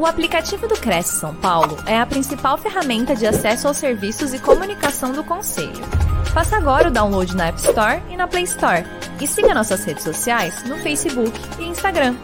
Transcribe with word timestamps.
O 0.00 0.06
aplicativo 0.06 0.66
do 0.66 0.80
Cresce 0.80 1.20
São 1.20 1.36
Paulo 1.36 1.76
é 1.86 1.98
a 1.98 2.06
principal 2.06 2.56
ferramenta 2.56 3.14
de 3.14 3.26
acesso 3.26 3.68
aos 3.68 3.76
serviços 3.76 4.32
e 4.32 4.40
comunicação 4.40 5.12
do 5.12 5.22
Conselho. 5.22 5.84
Faça 6.32 6.56
agora 6.56 6.88
o 6.88 6.90
download 6.90 7.36
na 7.36 7.48
App 7.48 7.58
Store 7.58 8.02
e 8.10 8.16
na 8.16 8.26
Play 8.26 8.44
Store. 8.44 8.82
E 9.20 9.26
siga 9.26 9.52
nossas 9.52 9.84
redes 9.84 10.02
sociais 10.02 10.66
no 10.66 10.78
Facebook 10.78 11.38
e 11.60 11.64
Instagram. 11.64 12.16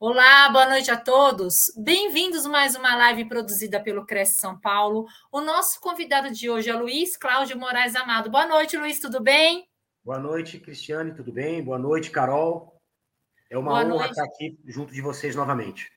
Olá, 0.00 0.48
boa 0.50 0.68
noite 0.70 0.90
a 0.90 0.96
todos. 0.96 1.72
Bem-vindos 1.76 2.46
a 2.46 2.48
mais 2.48 2.74
uma 2.74 2.96
live 2.96 3.26
produzida 3.26 3.78
pelo 3.78 4.04
Cresce 4.04 4.40
São 4.40 4.58
Paulo. 4.58 5.06
O 5.30 5.40
nosso 5.40 5.80
convidado 5.80 6.32
de 6.32 6.50
hoje 6.50 6.68
é 6.68 6.74
Luiz 6.74 7.16
Cláudio 7.16 7.56
Moraes 7.56 7.94
Amado. 7.94 8.28
Boa 8.28 8.44
noite, 8.44 8.76
Luiz, 8.76 8.98
tudo 8.98 9.22
bem? 9.22 9.68
Boa 10.04 10.18
noite, 10.18 10.58
Cristiane, 10.58 11.14
tudo 11.14 11.30
bem? 11.30 11.62
Boa 11.62 11.78
noite, 11.78 12.10
Carol. 12.10 12.76
É 13.50 13.56
uma 13.56 13.70
Boa 13.70 13.80
honra 13.80 13.88
noite. 13.88 14.10
estar 14.10 14.24
aqui 14.24 14.58
junto 14.66 14.92
de 14.92 15.00
vocês 15.00 15.34
novamente. 15.34 15.90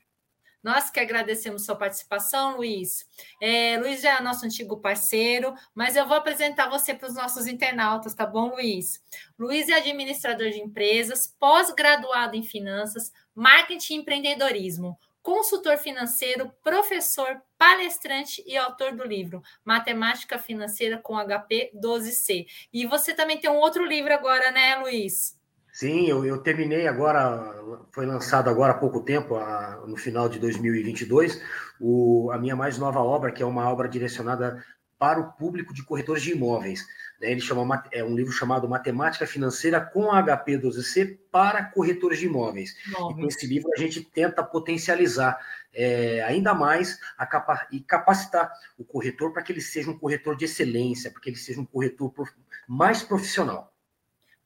Nós 0.63 0.91
que 0.91 0.99
agradecemos 0.99 1.65
sua 1.65 1.75
participação, 1.75 2.57
Luiz. 2.57 3.07
É, 3.41 3.77
Luiz 3.79 3.99
já 4.01 4.19
é 4.19 4.21
nosso 4.21 4.45
antigo 4.45 4.77
parceiro, 4.77 5.55
mas 5.73 5.95
eu 5.95 6.07
vou 6.07 6.15
apresentar 6.15 6.69
você 6.69 6.93
para 6.93 7.07
os 7.07 7.15
nossos 7.15 7.47
internautas, 7.47 8.13
tá 8.13 8.27
bom, 8.27 8.51
Luiz? 8.51 9.03
Luiz 9.39 9.69
é 9.69 9.73
administrador 9.73 10.51
de 10.51 10.59
empresas, 10.59 11.25
pós-graduado 11.39 12.35
em 12.35 12.43
finanças, 12.43 13.11
marketing 13.33 13.95
e 13.95 13.97
empreendedorismo, 13.97 14.99
consultor 15.23 15.77
financeiro, 15.77 16.51
professor, 16.63 17.41
palestrante 17.57 18.43
e 18.45 18.55
autor 18.55 18.95
do 18.95 19.03
livro 19.03 19.41
Matemática 19.65 20.37
Financeira 20.37 20.99
com 20.99 21.15
HP 21.15 21.71
12C. 21.75 22.45
E 22.71 22.85
você 22.85 23.15
também 23.15 23.39
tem 23.39 23.49
um 23.49 23.57
outro 23.57 23.83
livro 23.83 24.13
agora, 24.13 24.51
né, 24.51 24.75
Luiz? 24.75 25.40
Sim, 25.71 26.05
eu, 26.05 26.25
eu, 26.25 26.37
terminei 26.37 26.87
agora, 26.87 27.55
foi 27.91 28.05
lançado 28.05 28.49
agora 28.49 28.73
há 28.73 28.77
pouco 28.77 29.01
tempo, 29.01 29.35
a, 29.35 29.83
no 29.87 29.95
final 29.95 30.27
de 30.27 30.37
2022, 30.37 31.41
o, 31.79 32.29
a 32.31 32.37
minha 32.37 32.55
mais 32.55 32.77
nova 32.77 32.99
obra, 32.99 33.31
que 33.31 33.41
é 33.41 33.45
uma 33.45 33.69
obra 33.69 33.87
direcionada 33.87 34.63
para 35.01 35.19
o 35.19 35.31
público 35.31 35.73
de 35.73 35.81
corretores 35.81 36.21
de 36.21 36.31
imóveis. 36.31 36.85
Né? 37.19 37.31
Ele 37.31 37.41
chama, 37.41 37.83
é 37.91 38.03
um 38.03 38.15
livro 38.15 38.31
chamado 38.31 38.69
Matemática 38.69 39.25
Financeira 39.25 39.81
com 39.81 40.11
HP 40.11 40.59
12C 40.59 41.17
para 41.31 41.63
corretores 41.63 42.19
de 42.19 42.27
imóveis. 42.27 42.75
E 42.87 43.13
com 43.15 43.25
esse 43.25 43.47
livro 43.47 43.71
a 43.75 43.79
gente 43.79 44.03
tenta 44.03 44.43
potencializar 44.43 45.39
é, 45.73 46.21
ainda 46.23 46.53
mais 46.53 46.99
capa 47.29 47.67
e 47.71 47.79
capacitar 47.79 48.51
o 48.77 48.83
corretor 48.83 49.33
para 49.33 49.41
que 49.41 49.51
ele 49.51 49.61
seja 49.61 49.89
um 49.89 49.97
corretor 49.97 50.35
de 50.35 50.45
excelência, 50.45 51.09
para 51.09 51.21
que 51.21 51.29
ele 51.29 51.37
seja 51.37 51.61
um 51.61 51.65
corretor 51.65 52.11
prof 52.11 52.31
mais 52.67 53.01
profissional. 53.01 53.70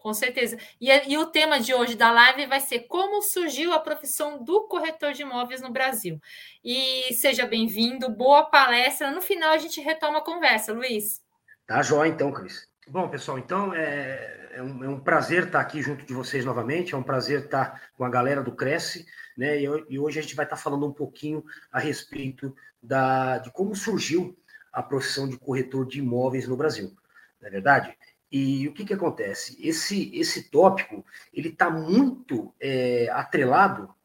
Com 0.05 0.13
certeza. 0.13 0.55
E, 0.79 0.87
e, 1.11 1.17
o 1.17 1.25
tema 1.25 1.59
de 1.59 1.73
hoje 1.73 1.95
da 1.95 2.11
live 2.11 2.45
vai 2.45 2.59
ser 2.59 2.81
como 2.81 3.23
surgiu 3.23 3.73
a 3.73 3.79
profissão 3.79 4.43
do 4.43 4.67
corretor 4.67 5.13
de 5.13 5.23
imóveis 5.23 5.63
no 5.63 5.71
Brasil. 5.71 6.21
E 6.63 7.11
seja 7.15 7.47
bem-vindo, 7.47 8.07
boa 8.11 8.43
palestra. 8.43 9.09
No 9.09 9.19
final 9.19 9.49
a 9.49 9.57
gente 9.57 9.81
retoma 9.81 10.19
a 10.19 10.23
conversa, 10.23 10.71
Luiz. 10.71 11.23
Tá 11.65 11.81
jóia 11.81 12.09
então, 12.09 12.31
Cris. 12.31 12.69
Bom, 12.87 13.09
pessoal, 13.09 13.39
então 13.39 13.73
é, 13.73 14.51
é, 14.51 14.61
um, 14.61 14.83
é, 14.83 14.89
um, 14.89 14.99
prazer 14.99 15.45
estar 15.45 15.59
aqui 15.59 15.81
junto 15.81 16.05
de 16.05 16.13
vocês 16.13 16.45
novamente, 16.45 16.93
é 16.93 16.97
um 16.97 17.01
prazer 17.01 17.45
estar 17.45 17.89
com 17.97 18.05
a 18.05 18.09
galera 18.09 18.43
do 18.43 18.55
Cresce, 18.55 19.07
né? 19.35 19.59
E, 19.59 19.65
e 19.89 19.97
hoje 19.97 20.19
a 20.19 20.21
gente 20.21 20.35
vai 20.35 20.45
estar 20.45 20.57
falando 20.57 20.85
um 20.85 20.93
pouquinho 20.93 21.43
a 21.71 21.79
respeito 21.79 22.55
da, 22.79 23.39
de 23.39 23.51
como 23.51 23.75
surgiu 23.75 24.37
a 24.71 24.83
profissão 24.83 25.27
de 25.27 25.39
corretor 25.39 25.87
de 25.87 25.97
imóveis 25.97 26.47
no 26.47 26.55
Brasil, 26.55 26.95
não 27.41 27.47
é 27.47 27.49
verdade? 27.49 27.97
E 28.37 28.67
o 28.67 28.73
que, 28.73 28.83
que 28.83 28.93
acontece? 28.93 29.55
Esse, 29.65 30.13
esse 30.13 30.49
tópico 30.49 31.05
ele 31.33 31.47
está 31.47 31.69
muito 31.69 32.53
é, 32.59 33.07
atrelado 33.13 33.95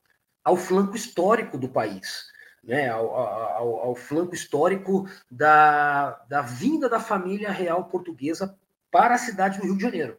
ao 0.44 0.56
flanco 0.56 0.94
histórico 0.94 1.58
do 1.58 1.68
país, 1.68 2.30
né? 2.62 2.88
ao, 2.88 3.12
ao, 3.12 3.76
ao 3.80 3.94
flanco 3.96 4.32
histórico 4.32 5.10
da, 5.28 6.12
da 6.28 6.42
vinda 6.42 6.88
da 6.88 7.00
família 7.00 7.50
real 7.50 7.86
portuguesa 7.86 8.56
para 8.88 9.16
a 9.16 9.18
cidade 9.18 9.58
do 9.58 9.64
Rio 9.64 9.76
de 9.76 9.82
Janeiro. 9.82 10.16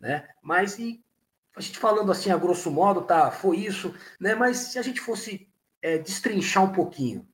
Né? 0.00 0.26
Mas 0.40 0.78
e, 0.78 1.04
a 1.54 1.60
gente 1.60 1.78
falando 1.78 2.10
assim, 2.10 2.30
a 2.30 2.38
grosso 2.38 2.70
modo, 2.70 3.02
tá, 3.02 3.30
foi 3.30 3.58
isso, 3.58 3.94
né? 4.18 4.34
mas 4.34 4.56
se 4.56 4.78
a 4.78 4.82
gente 4.82 5.02
fosse 5.02 5.46
é, 5.82 5.98
destrinchar 5.98 6.64
um 6.64 6.72
pouquinho, 6.72 7.28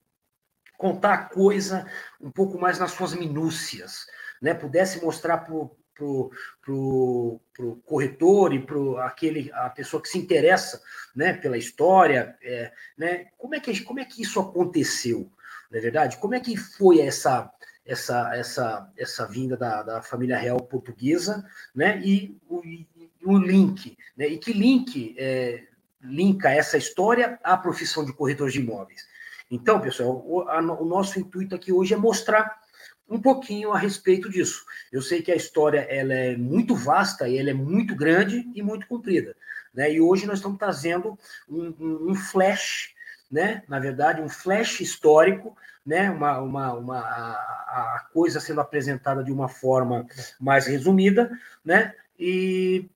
contar 0.76 1.14
a 1.14 1.24
coisa 1.24 1.88
um 2.20 2.32
pouco 2.32 2.58
mais 2.58 2.80
nas 2.80 2.90
suas 2.90 3.14
minúcias, 3.14 4.08
né? 4.42 4.54
pudesse 4.54 5.00
mostrar 5.04 5.38
para 5.38 5.54
pro, 5.96 6.30
pro, 6.60 7.40
pro 7.52 7.76
corretor 7.86 8.52
e 8.52 8.60
pro 8.60 8.98
aquele 8.98 9.50
a 9.52 9.70
pessoa 9.70 10.00
que 10.00 10.08
se 10.08 10.18
interessa 10.18 10.80
né, 11.14 11.32
pela 11.32 11.56
história, 11.56 12.36
é, 12.42 12.72
né, 12.96 13.26
como, 13.38 13.54
é 13.54 13.60
que, 13.60 13.80
como 13.80 13.98
é 13.98 14.04
que 14.04 14.22
isso 14.22 14.38
aconteceu, 14.38 15.30
não 15.70 15.78
é 15.78 15.82
verdade? 15.82 16.18
Como 16.18 16.34
é 16.34 16.40
que 16.40 16.56
foi 16.56 17.00
essa 17.00 17.50
essa 17.84 18.34
essa 18.34 18.92
essa 18.96 19.26
vinda 19.26 19.56
da, 19.56 19.82
da 19.82 20.02
família 20.02 20.36
real 20.36 20.60
portuguesa, 20.60 21.44
né? 21.74 22.00
E 22.04 22.36
o, 22.48 22.64
e, 22.64 22.86
o 23.24 23.38
link, 23.38 23.96
né? 24.16 24.26
E 24.26 24.38
que 24.38 24.52
link 24.52 25.14
é, 25.16 25.64
linka 26.02 26.50
essa 26.50 26.76
história 26.76 27.38
à 27.42 27.56
profissão 27.56 28.04
de 28.04 28.12
corretor 28.12 28.50
de 28.50 28.60
imóveis? 28.60 29.06
Então, 29.48 29.80
pessoal, 29.80 30.24
o, 30.26 30.42
a, 30.48 30.60
o 30.60 30.84
nosso 30.84 31.18
intuito 31.20 31.54
aqui 31.54 31.72
hoje 31.72 31.94
é 31.94 31.96
mostrar 31.96 32.60
um 33.08 33.20
pouquinho 33.20 33.72
a 33.72 33.78
respeito 33.78 34.28
disso. 34.28 34.64
Eu 34.90 35.00
sei 35.00 35.22
que 35.22 35.30
a 35.30 35.36
história 35.36 35.80
ela 35.88 36.12
é 36.12 36.36
muito 36.36 36.74
vasta 36.74 37.28
e 37.28 37.38
ela 37.38 37.50
é 37.50 37.54
muito 37.54 37.94
grande 37.94 38.48
e 38.54 38.62
muito 38.62 38.86
comprida. 38.86 39.36
Né? 39.72 39.92
E 39.92 40.00
hoje 40.00 40.26
nós 40.26 40.38
estamos 40.38 40.58
trazendo 40.58 41.18
um, 41.48 41.74
um, 41.78 42.10
um 42.10 42.14
flash, 42.14 42.94
né? 43.30 43.62
na 43.68 43.78
verdade, 43.78 44.20
um 44.20 44.28
flash 44.28 44.80
histórico, 44.80 45.56
né? 45.84 46.10
uma, 46.10 46.40
uma, 46.40 46.72
uma, 46.72 46.98
a, 46.98 47.96
a 47.96 48.06
coisa 48.12 48.40
sendo 48.40 48.60
apresentada 48.60 49.22
de 49.22 49.30
uma 49.30 49.48
forma 49.48 50.06
mais 50.40 50.66
resumida, 50.66 51.30
né? 51.64 51.94
e, 52.18 52.88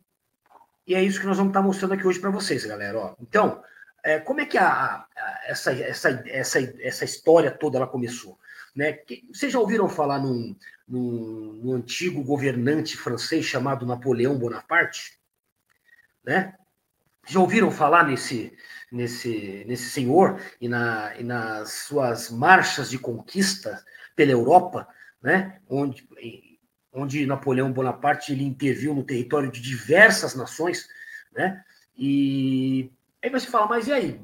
e 0.86 0.94
é 0.94 1.02
isso 1.02 1.20
que 1.20 1.26
nós 1.26 1.36
vamos 1.36 1.50
estar 1.50 1.62
mostrando 1.62 1.94
aqui 1.94 2.06
hoje 2.06 2.18
para 2.18 2.30
vocês, 2.30 2.64
galera. 2.64 2.98
Ó, 2.98 3.14
então, 3.20 3.62
é, 4.02 4.18
como 4.18 4.40
é 4.40 4.46
que 4.46 4.58
a, 4.58 4.66
a, 4.66 5.06
essa, 5.46 5.72
essa, 5.72 6.22
essa, 6.26 6.58
essa 6.80 7.04
história 7.04 7.50
toda 7.50 7.76
ela 7.76 7.86
começou? 7.86 8.38
Né? 8.74 8.98
Vocês 9.32 9.52
já 9.52 9.58
ouviram 9.58 9.88
falar 9.88 10.18
num, 10.18 10.56
num, 10.86 11.60
num, 11.62 11.72
antigo 11.74 12.22
governante 12.22 12.96
francês 12.96 13.44
chamado 13.44 13.86
Napoleão 13.86 14.38
Bonaparte? 14.38 15.18
Né? 16.24 16.54
Já 17.26 17.40
ouviram 17.40 17.70
falar 17.70 18.06
nesse, 18.06 18.56
nesse, 18.90 19.64
nesse 19.66 19.90
senhor 19.90 20.40
e, 20.60 20.68
na, 20.68 21.14
e 21.18 21.24
nas 21.24 21.72
suas 21.72 22.30
marchas 22.30 22.90
de 22.90 22.98
conquista 22.98 23.84
pela 24.14 24.30
Europa, 24.30 24.86
né? 25.22 25.60
onde, 25.68 26.08
onde 26.92 27.26
Napoleão 27.26 27.72
Bonaparte 27.72 28.32
ele 28.32 28.44
interviu 28.44 28.94
no 28.94 29.04
território 29.04 29.50
de 29.50 29.60
diversas 29.60 30.34
nações, 30.34 30.88
né? 31.32 31.64
E 31.96 32.90
aí 33.22 33.30
você 33.30 33.46
fala, 33.46 33.66
mas 33.66 33.86
e 33.86 33.92
aí? 33.92 34.20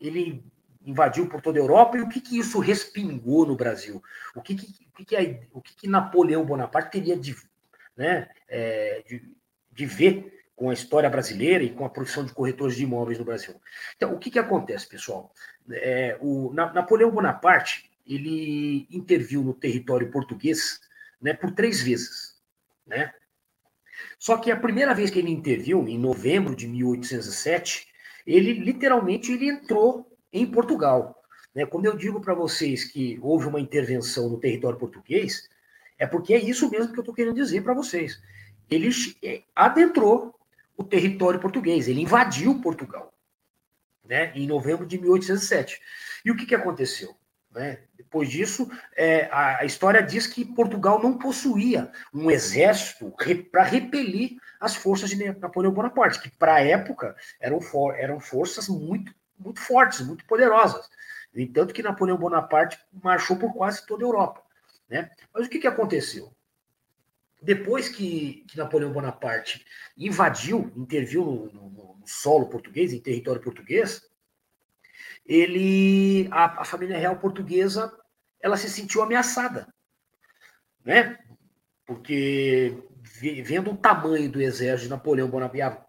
Ele 0.00 0.42
invadiu 0.86 1.28
por 1.28 1.40
toda 1.40 1.58
a 1.58 1.62
Europa 1.62 1.98
e 1.98 2.00
o 2.00 2.08
que, 2.08 2.20
que 2.20 2.38
isso 2.38 2.60
respingou 2.60 3.44
no 3.44 3.56
Brasil? 3.56 4.02
O 4.34 4.40
que, 4.40 4.54
que, 4.54 4.66
o 4.88 4.96
que, 4.96 5.04
que, 5.04 5.16
é, 5.16 5.42
o 5.52 5.60
que, 5.60 5.74
que 5.74 5.88
Napoleão 5.88 6.44
Bonaparte 6.44 6.92
teria 6.92 7.16
de, 7.16 7.36
né, 7.96 8.28
é, 8.48 9.02
de, 9.06 9.28
de 9.72 9.86
ver 9.86 10.44
com 10.54 10.70
a 10.70 10.72
história 10.72 11.10
brasileira 11.10 11.64
e 11.64 11.70
com 11.70 11.84
a 11.84 11.90
profissão 11.90 12.24
de 12.24 12.32
corretores 12.32 12.76
de 12.76 12.84
imóveis 12.84 13.18
no 13.18 13.24
Brasil? 13.24 13.60
Então, 13.96 14.14
o 14.14 14.18
que, 14.18 14.30
que 14.30 14.38
acontece, 14.38 14.88
pessoal? 14.88 15.32
É, 15.70 16.16
o 16.20 16.52
Na, 16.54 16.72
Napoleão 16.72 17.10
Bonaparte 17.10 17.90
ele 18.06 18.86
interviu 18.88 19.42
no 19.42 19.52
território 19.52 20.10
português 20.12 20.80
né, 21.20 21.34
por 21.34 21.50
três 21.50 21.82
vezes. 21.82 22.40
Né? 22.86 23.12
Só 24.18 24.36
que 24.36 24.52
a 24.52 24.56
primeira 24.56 24.94
vez 24.94 25.10
que 25.10 25.18
ele 25.18 25.30
interviu, 25.30 25.86
em 25.88 25.98
novembro 25.98 26.54
de 26.54 26.68
1807, 26.68 27.88
ele 28.24 28.52
literalmente 28.52 29.32
ele 29.32 29.48
entrou 29.48 30.15
em 30.36 30.46
Portugal. 30.46 31.22
Né? 31.54 31.64
Quando 31.64 31.86
eu 31.86 31.96
digo 31.96 32.20
para 32.20 32.34
vocês 32.34 32.84
que 32.84 33.18
houve 33.22 33.46
uma 33.46 33.60
intervenção 33.60 34.28
no 34.28 34.38
território 34.38 34.78
português, 34.78 35.48
é 35.98 36.06
porque 36.06 36.34
é 36.34 36.38
isso 36.38 36.70
mesmo 36.70 36.92
que 36.92 36.98
eu 36.98 37.02
estou 37.02 37.14
querendo 37.14 37.36
dizer 37.36 37.62
para 37.62 37.74
vocês. 37.74 38.22
Ele 38.70 38.90
é, 39.22 39.42
adentrou 39.54 40.34
o 40.76 40.84
território 40.84 41.40
português, 41.40 41.88
ele 41.88 42.02
invadiu 42.02 42.60
Portugal, 42.60 43.14
né? 44.04 44.32
em 44.34 44.46
novembro 44.46 44.84
de 44.84 44.98
1807. 44.98 45.80
E 46.24 46.30
o 46.30 46.36
que, 46.36 46.44
que 46.44 46.54
aconteceu? 46.54 47.16
Né? 47.50 47.78
Depois 47.96 48.28
disso, 48.28 48.70
é, 48.94 49.24
a, 49.32 49.60
a, 49.60 49.64
história 49.64 50.02
diz 50.02 50.26
que 50.26 50.44
Portugal 50.44 51.02
não 51.02 51.16
possuía 51.16 51.90
um 52.12 52.30
exército 52.30 53.14
re, 53.18 53.34
para 53.34 53.62
repelir 53.62 54.36
as 54.60 54.76
forças 54.76 55.08
de 55.08 55.16
Napoleão 55.16 55.72
Bonaparte, 55.72 56.20
que 56.20 56.28
para 56.28 56.56
a 56.56 56.60
época 56.60 57.16
eram, 57.40 57.58
for, 57.60 57.94
eram 57.94 58.20
forças 58.20 58.68
muito 58.68 59.14
muito 59.38 59.60
fortes, 59.60 60.00
muito 60.00 60.24
poderosas. 60.26 60.88
No 61.34 61.40
entanto, 61.40 61.74
que 61.74 61.82
Napoleão 61.82 62.16
Bonaparte 62.16 62.78
marchou 63.02 63.36
por 63.36 63.52
quase 63.52 63.86
toda 63.86 64.04
a 64.04 64.06
Europa. 64.06 64.42
Né? 64.88 65.10
Mas 65.32 65.46
o 65.46 65.50
que, 65.50 65.58
que 65.58 65.66
aconteceu? 65.66 66.36
depois 67.46 67.88
que, 67.88 68.44
que 68.48 68.56
Napoleão 68.56 68.92
Bonaparte 68.92 69.64
invadiu, 69.96 70.72
interviu 70.76 71.24
no, 71.24 71.52
no, 71.52 71.70
no, 71.70 72.06
solo 72.06 72.48
português, 72.48 72.92
em 72.92 73.00
território 73.00 73.40
português, 73.40 74.02
ele, 75.24 76.28
a, 76.30 76.62
a, 76.62 76.64
família 76.64 76.98
real 76.98 77.18
portuguesa, 77.18 77.92
ela 78.40 78.56
se 78.56 78.68
sentiu 78.68 79.00
ameaçada, 79.02 79.72
né? 80.84 81.18
Porque 81.84 82.82
vendo 83.44 83.70
o 83.70 83.76
tamanho 83.76 84.30
do 84.30 84.40
exército 84.40 84.84
de 84.84 84.90
Napoleão 84.90 85.28
Bonaparte 85.28 85.84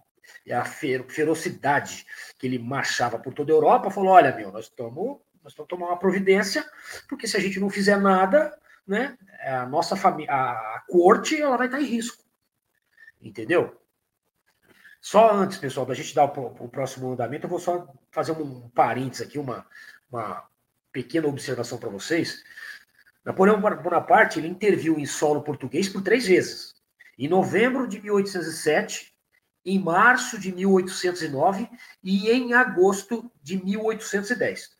e 0.45 0.53
a, 0.53 0.63
ferocidade 0.63 2.05
que 2.37 2.47
ele 2.47 2.59
marchava 2.59 3.19
por 3.19 3.33
toda 3.33 3.51
a 3.51 3.55
Europa, 3.55 3.91
falou: 3.91 4.11
olha, 4.11 4.35
meu, 4.35 4.51
nós 4.51 4.65
estamos 4.65 5.19
nós 5.43 5.53
vamos 5.55 5.69
tomar 5.69 5.87
uma 5.87 5.97
providência, 5.99 6.65
porque 7.07 7.25
se 7.25 7.37
a 7.37 7.39
gente 7.39 7.57
não 7.57 7.69
fizer 7.69 7.97
nada, 7.97 8.53
né, 8.85 9.17
a 9.39 9.65
nossa 9.65 9.95
família, 9.95 10.29
a 10.33 10.83
corte, 10.89 11.41
ela 11.41 11.55
vai 11.55 11.67
estar 11.67 11.79
em 11.79 11.85
risco. 11.85 12.21
Entendeu? 13.21 13.79
Só 14.99 15.31
antes, 15.31 15.57
pessoal, 15.57 15.85
da 15.85 15.93
gente 15.93 16.13
dar 16.13 16.25
o, 16.25 16.65
o 16.65 16.67
próximo 16.67 17.13
andamento, 17.13 17.45
eu 17.45 17.49
vou 17.49 17.59
só 17.59 17.87
fazer 18.11 18.33
um 18.33 18.67
parênteses 18.71 19.25
aqui, 19.25 19.39
uma, 19.39 19.65
uma 20.11 20.45
pequena 20.91 21.27
observação 21.27 21.77
para 21.77 21.89
vocês. 21.89 22.43
Napoleão 23.23 23.61
Bonaparte 23.61 24.39
ele 24.39 24.49
interviu 24.49 24.99
em 24.99 25.05
solo 25.05 25.43
português 25.43 25.87
por 25.87 26.01
três 26.01 26.27
vezes. 26.27 26.75
Em 27.17 27.27
novembro 27.27 27.87
de 27.87 28.01
1807, 28.01 29.15
em 29.67 29.77
março 29.77 30.39
de 30.39 30.53
1809 30.53 31.69
e 32.01 32.31
em 32.31 32.53
agosto 32.53 33.29
de 33.43 33.61
1810. 33.61 34.77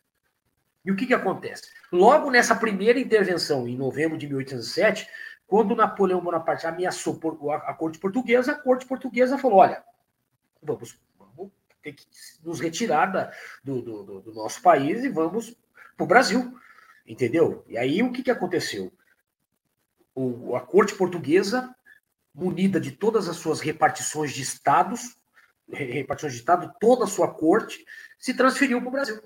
E 0.82 0.90
o 0.90 0.96
que, 0.96 1.06
que 1.06 1.12
acontece? 1.12 1.68
Logo 1.92 2.30
nessa 2.30 2.56
primeira 2.56 2.98
intervenção, 2.98 3.68
em 3.68 3.76
novembro 3.76 4.16
de 4.16 4.26
1807, 4.26 5.06
quando 5.46 5.76
Napoleão 5.76 6.22
Bonaparte 6.22 6.66
ameaçou 6.66 7.20
a 7.66 7.74
corte 7.74 7.98
portuguesa, 7.98 8.52
a 8.52 8.58
corte 8.58 8.86
portuguesa 8.86 9.36
falou: 9.36 9.58
olha, 9.58 9.84
vamos, 10.62 10.98
vamos 11.18 11.52
ter 11.82 11.92
que 11.92 12.06
nos 12.42 12.58
retirar 12.58 13.12
da, 13.12 13.30
do, 13.62 13.82
do, 13.82 14.20
do 14.22 14.32
nosso 14.32 14.62
país 14.62 15.04
e 15.04 15.10
vamos 15.10 15.54
para 15.98 16.04
o 16.04 16.06
Brasil. 16.08 16.58
Entendeu? 17.06 17.62
E 17.68 17.76
aí 17.76 18.02
o 18.02 18.10
que, 18.10 18.22
que 18.22 18.30
aconteceu? 18.30 18.90
O, 20.14 20.56
a 20.56 20.62
corte 20.62 20.94
portuguesa, 20.94 21.74
munida 22.38 22.80
de 22.80 22.92
todas 22.92 23.28
as 23.28 23.36
suas 23.36 23.60
repartições 23.60 24.32
de 24.32 24.42
estados, 24.42 25.16
repartições 25.68 26.32
de 26.32 26.38
estado, 26.38 26.72
toda 26.80 27.04
a 27.04 27.08
sua 27.08 27.34
corte, 27.34 27.84
se 28.18 28.32
transferiu 28.34 28.80
para 28.80 28.88
o 28.88 28.92
Brasil 28.92 29.22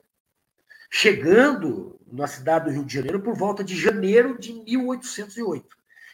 chegando 0.95 1.99
na 2.07 2.27
cidade 2.27 2.67
do 2.67 2.71
Rio 2.71 2.85
de 2.85 2.93
Janeiro 2.93 3.23
por 3.23 3.35
volta 3.35 3.65
de 3.65 3.75
janeiro 3.75 4.39
de 4.39 4.53
1808. 4.53 5.67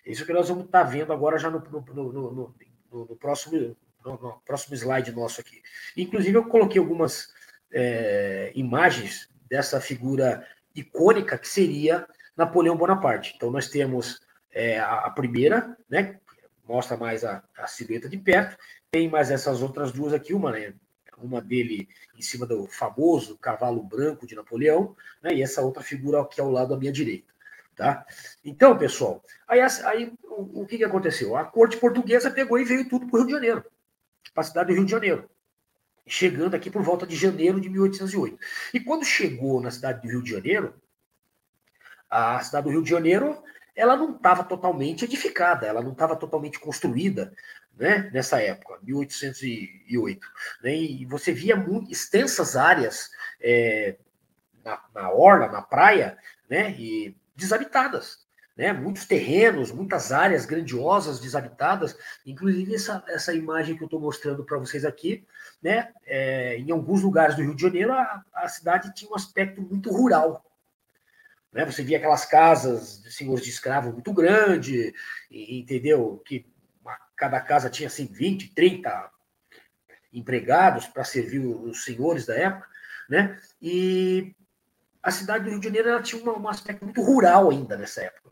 É 0.06 0.12
isso 0.12 0.24
que 0.24 0.32
nós 0.32 0.48
vamos 0.48 0.66
estar 0.66 0.84
vendo 0.84 1.12
agora 1.12 1.36
já 1.36 1.50
no, 1.50 1.58
no, 1.58 2.12
no, 2.12 2.54
no 2.92 3.16
próximo, 3.16 3.76
próximo 4.46 4.76
slide 4.76 5.10
nosso 5.10 5.40
aqui. 5.40 5.60
Inclusive, 5.96 6.38
eu 6.38 6.44
coloquei 6.44 6.80
algumas 6.80 7.34
é, 7.72 8.52
imagens 8.54 9.28
dessa 9.50 9.80
figura 9.80 10.46
icônica 10.72 11.36
que 11.36 11.48
seria 11.48 12.06
Napoleão 12.36 12.76
Bonaparte. 12.76 13.34
Então, 13.34 13.50
nós 13.50 13.68
temos 13.68 14.20
é, 14.52 14.78
a, 14.78 15.10
primeira, 15.10 15.76
né, 15.90 16.20
mostra 16.68 16.96
mais 16.96 17.24
a, 17.24 17.42
a 17.56 17.66
silhueta 17.66 18.08
de 18.08 18.18
perto, 18.18 18.56
tem 18.90 19.08
mais 19.08 19.30
essas 19.30 19.62
outras 19.62 19.90
duas 19.90 20.12
aqui, 20.12 20.34
uma 20.34 20.52
né, 20.52 20.74
uma 21.16 21.40
dele 21.40 21.88
em 22.16 22.22
cima 22.22 22.46
do 22.46 22.66
famoso 22.66 23.36
cavalo 23.38 23.82
branco 23.82 24.26
de 24.26 24.36
Napoleão, 24.36 24.94
né, 25.22 25.34
e 25.34 25.42
essa 25.42 25.62
outra 25.62 25.82
figura 25.82 26.20
aqui 26.20 26.40
ao 26.40 26.50
lado 26.50 26.74
à 26.74 26.76
minha 26.76 26.92
direita. 26.92 27.32
Tá? 27.74 28.04
Então, 28.44 28.76
pessoal, 28.76 29.22
aí, 29.46 29.60
aí 29.60 30.12
o, 30.24 30.62
o, 30.62 30.66
que, 30.66 30.78
que 30.78 30.84
aconteceu? 30.84 31.36
A 31.36 31.44
corte 31.44 31.76
portuguesa 31.76 32.30
pegou 32.30 32.58
e 32.58 32.64
veio 32.64 32.88
tudo 32.88 33.06
para 33.06 33.16
o 33.16 33.18
Rio 33.18 33.26
de 33.26 33.32
Janeiro, 33.32 33.64
para 34.34 34.40
a 34.42 34.44
cidade 34.44 34.68
do 34.68 34.74
Rio 34.74 34.84
de 34.84 34.90
Janeiro, 34.90 35.30
chegando 36.06 36.54
aqui 36.54 36.70
por 36.70 36.82
volta 36.82 37.06
de 37.06 37.14
janeiro 37.14 37.60
de 37.60 37.68
1808. 37.68 38.36
E 38.74 38.80
quando 38.80 39.04
chegou 39.04 39.60
na 39.60 39.70
cidade 39.70 40.02
do 40.02 40.08
Rio 40.08 40.22
de 40.22 40.30
Janeiro, 40.30 40.74
a 42.10 42.40
cidade 42.40 42.64
do 42.64 42.70
Rio 42.70 42.82
de 42.82 42.90
Janeiro 42.90 43.40
ela 43.78 43.96
não 43.96 44.10
estava 44.10 44.42
totalmente 44.42 45.04
edificada, 45.04 45.64
ela 45.64 45.80
não 45.80 45.92
estava 45.92 46.16
totalmente 46.16 46.58
construída, 46.58 47.32
né, 47.78 48.10
nessa 48.12 48.42
época, 48.42 48.76
1808. 48.82 50.26
Né, 50.64 50.74
e 50.74 51.04
você 51.06 51.32
via 51.32 51.54
muito, 51.54 51.88
extensas 51.88 52.56
áreas 52.56 53.08
é, 53.40 53.96
na, 54.64 54.82
na, 54.92 55.12
orla, 55.12 55.46
na 55.46 55.62
praia, 55.62 56.18
né, 56.50 56.72
e 56.72 57.16
desabitadas. 57.36 58.26
Né, 58.56 58.72
muitos 58.72 59.06
terrenos, 59.06 59.70
muitas 59.70 60.10
áreas 60.10 60.44
grandiosas 60.44 61.20
desabitadas, 61.20 61.96
inclusive 62.26 62.74
essa, 62.74 63.04
essa 63.06 63.32
imagem 63.32 63.76
que 63.76 63.84
eu 63.84 63.86
estou 63.86 64.00
mostrando 64.00 64.44
para 64.44 64.58
vocês 64.58 64.84
aqui, 64.84 65.24
né, 65.62 65.92
é, 66.04 66.58
em 66.58 66.72
alguns 66.72 67.00
lugares 67.00 67.36
do 67.36 67.42
Rio 67.42 67.54
de 67.54 67.62
Janeiro, 67.62 67.92
a, 67.92 68.24
a 68.34 68.48
cidade 68.48 68.92
tinha 68.92 69.08
um 69.08 69.14
aspecto 69.14 69.62
muito 69.62 69.92
rural, 69.92 70.44
né? 71.52 71.64
Você 71.64 71.82
via 71.82 71.98
aquelas 71.98 72.24
casas 72.24 73.02
de 73.02 73.12
senhores 73.12 73.44
de 73.44 73.50
escravo 73.50 73.92
muito 73.92 74.12
grande, 74.12 74.94
entendeu? 75.30 76.22
Que 76.24 76.46
cada 77.16 77.40
casa 77.40 77.68
tinha 77.68 77.88
assim 77.88 78.06
20, 78.06 78.54
30 78.54 79.10
empregados 80.12 80.86
para 80.86 81.04
servir 81.04 81.40
os 81.40 81.84
senhores 81.84 82.26
da 82.26 82.34
época, 82.34 82.68
né? 83.08 83.38
E 83.60 84.34
a 85.02 85.10
cidade 85.10 85.44
do 85.44 85.50
Rio 85.50 85.60
de 85.60 85.66
Janeiro 85.66 86.02
tinha 86.02 86.22
um, 86.22 86.40
um 86.40 86.48
aspecto 86.48 86.84
muito 86.84 87.02
rural 87.02 87.50
ainda 87.50 87.76
nessa 87.76 88.02
época, 88.02 88.30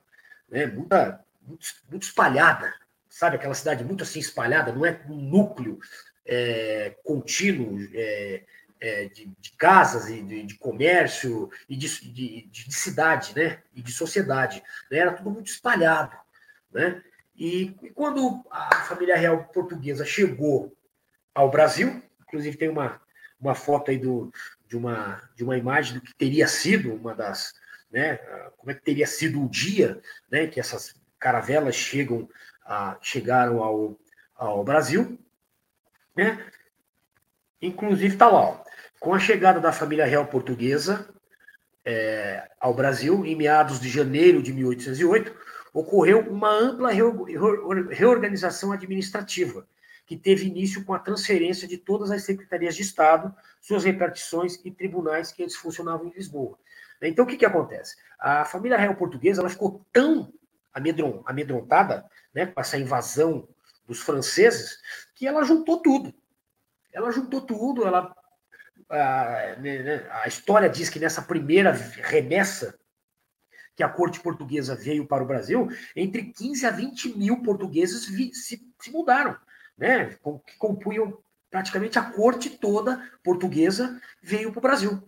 né? 0.49 0.67
Muita, 0.67 1.25
muito, 1.43 1.67
muito, 1.91 2.03
espalhada, 2.05 2.73
sabe? 3.09 3.37
Aquela 3.37 3.55
cidade 3.55 3.85
muito 3.85 4.03
assim 4.03 4.21
espalhada, 4.21 4.73
não 4.73 4.85
é 4.85 5.01
um 5.09 5.17
núcleo 5.17 5.79
é, 6.25 6.97
contínuo 7.05 7.79
é, 7.95 8.45
é, 8.81 9.07
de, 9.07 9.27
de, 9.39 9.53
casas 9.53 10.09
e 10.09 10.23
de, 10.23 10.43
de 10.45 10.55
comércio 10.59 11.51
e 11.69 11.77
de, 11.77 12.49
de, 12.51 12.75
cidade, 12.75 13.35
né? 13.35 13.63
E 13.75 13.83
de 13.83 13.93
sociedade, 13.93 14.63
né? 14.91 14.99
Era 14.99 15.13
tudo 15.13 15.31
muito 15.31 15.49
espalhado, 15.49 16.17
né? 16.73 17.03
E, 17.37 17.77
e 17.83 17.91
quando 17.91 18.45
a 18.51 18.77
família 18.83 19.17
real 19.17 19.45
portuguesa 19.45 20.05
chegou 20.05 20.77
ao 21.35 21.51
Brasil, 21.51 22.03
inclusive 22.23 22.57
tem 22.57 22.69
uma, 22.69 23.01
uma 23.39 23.55
foto 23.55 23.91
aí 23.91 23.99
do, 23.99 24.33
de, 24.67 24.77
uma, 24.77 25.23
de 25.35 25.45
uma 25.45 25.57
imagem 25.57 25.95
do 25.95 26.01
que 26.01 26.15
teria 26.15 26.49
sido 26.49 26.95
uma 26.95 27.15
das, 27.15 27.55
né, 27.91 28.17
como 28.57 28.71
é 28.71 28.75
que 28.75 28.83
teria 28.83 29.07
sido 29.07 29.45
o 29.45 29.49
dia, 29.49 30.01
né, 30.31 30.47
que 30.47 30.59
essas 30.59 30.95
caravelas 31.19 31.75
chegam 31.75 32.29
a, 32.65 32.97
chegaram 33.01 33.63
ao, 33.63 33.99
ao 34.35 34.65
Brasil, 34.65 35.19
né? 36.17 36.45
Inclusive 37.61 38.15
está 38.15 38.29
lá, 38.29 38.41
ó, 38.41 38.65
com 39.01 39.15
a 39.15 39.19
chegada 39.19 39.61
da 39.61 39.73
família 39.73 40.05
real 40.05 40.27
portuguesa 40.27 41.09
é, 41.85 42.49
ao 42.61 42.75
Brasil 42.75 43.25
em 43.25 43.37
meados 43.37 43.81
de 43.81 43.89
janeiro 43.89 44.43
de 44.43 44.53
1808, 44.53 45.35
ocorreu 45.73 46.21
uma 46.21 46.51
ampla 46.51 46.91
reorganização 47.91 48.73
administrativa, 48.73 49.67
que 50.07 50.17
teve 50.17 50.47
início 50.47 50.85
com 50.85 50.95
a 50.95 50.99
transferência 50.99 51.69
de 51.69 51.77
todas 51.77 52.11
as 52.11 52.23
secretarias 52.25 52.75
de 52.75 52.83
Estado, 52.83 53.35
suas 53.61 53.85
repartições 53.85 54.59
e 54.65 54.71
tribunais 54.71 55.33
que 55.33 55.43
antes 55.43 55.57
funcionavam 55.57 56.07
em 56.07 56.13
Lisboa. 56.13 56.59
Então, 57.03 57.25
o 57.25 57.29
que, 57.29 57.37
que 57.37 57.45
acontece? 57.45 57.97
A 58.19 58.45
família 58.45 58.79
real 58.79 58.95
portuguesa 58.95 59.43
ela 59.43 59.51
ficou 59.51 59.85
tão 59.93 60.33
amedrontada 61.25 62.05
né, 62.35 62.47
com 62.47 62.61
essa 62.61 62.79
invasão 62.79 63.49
dos 63.87 64.01
franceses 64.01 64.79
que 65.15 65.27
ela 65.27 65.45
juntou 65.45 65.81
tudo. 65.81 66.15
Ela 66.97 67.13
juntou 67.13 67.43
tudo, 67.43 67.87
ela 67.87 68.17
a, 68.89 69.57
né, 69.59 69.83
né, 69.83 70.07
a 70.11 70.27
história 70.27 70.67
diz 70.67 70.89
que 70.89 70.99
nessa 70.99 71.21
primeira 71.21 71.73
remessa 71.73 72.75
que 73.75 73.83
a 73.83 73.89
corte 73.89 74.19
portuguesa 74.21 74.75
veio 74.75 75.07
para 75.07 75.23
o 75.23 75.27
Brasil, 75.27 75.69
entre 75.95 76.33
15 76.33 76.65
a 76.65 76.71
20 76.71 77.19
mil 77.19 77.43
portugueses 77.43 78.09
vi, 78.09 78.35
se, 78.35 78.67
se, 78.81 78.91
mudaram, 78.91 79.37
né? 79.77 80.17
que 80.47 80.57
compunham 80.57 81.19
praticamente 81.51 81.99
a 81.99 82.03
corte 82.03 82.49
toda 82.49 83.11
portuguesa 83.23 84.01
veio 84.23 84.51
para 84.51 84.59
o 84.59 84.63
Brasil. 84.63 85.03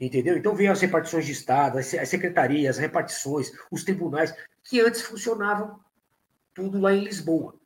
Entendeu? 0.00 0.36
Então 0.36 0.54
veio 0.54 0.70
as 0.70 0.80
repartições 0.80 1.26
de 1.26 1.32
Estado, 1.32 1.78
as 1.78 1.86
secretarias, 1.86 2.76
as 2.76 2.80
repartições, 2.80 3.50
os 3.68 3.82
tribunais, 3.82 4.32
que 4.62 4.80
antes 4.80 5.02
funcionavam 5.02 5.80
tudo 6.54 6.80
lá 6.80 6.94
em 6.94 7.02
Lisboa. 7.02 7.57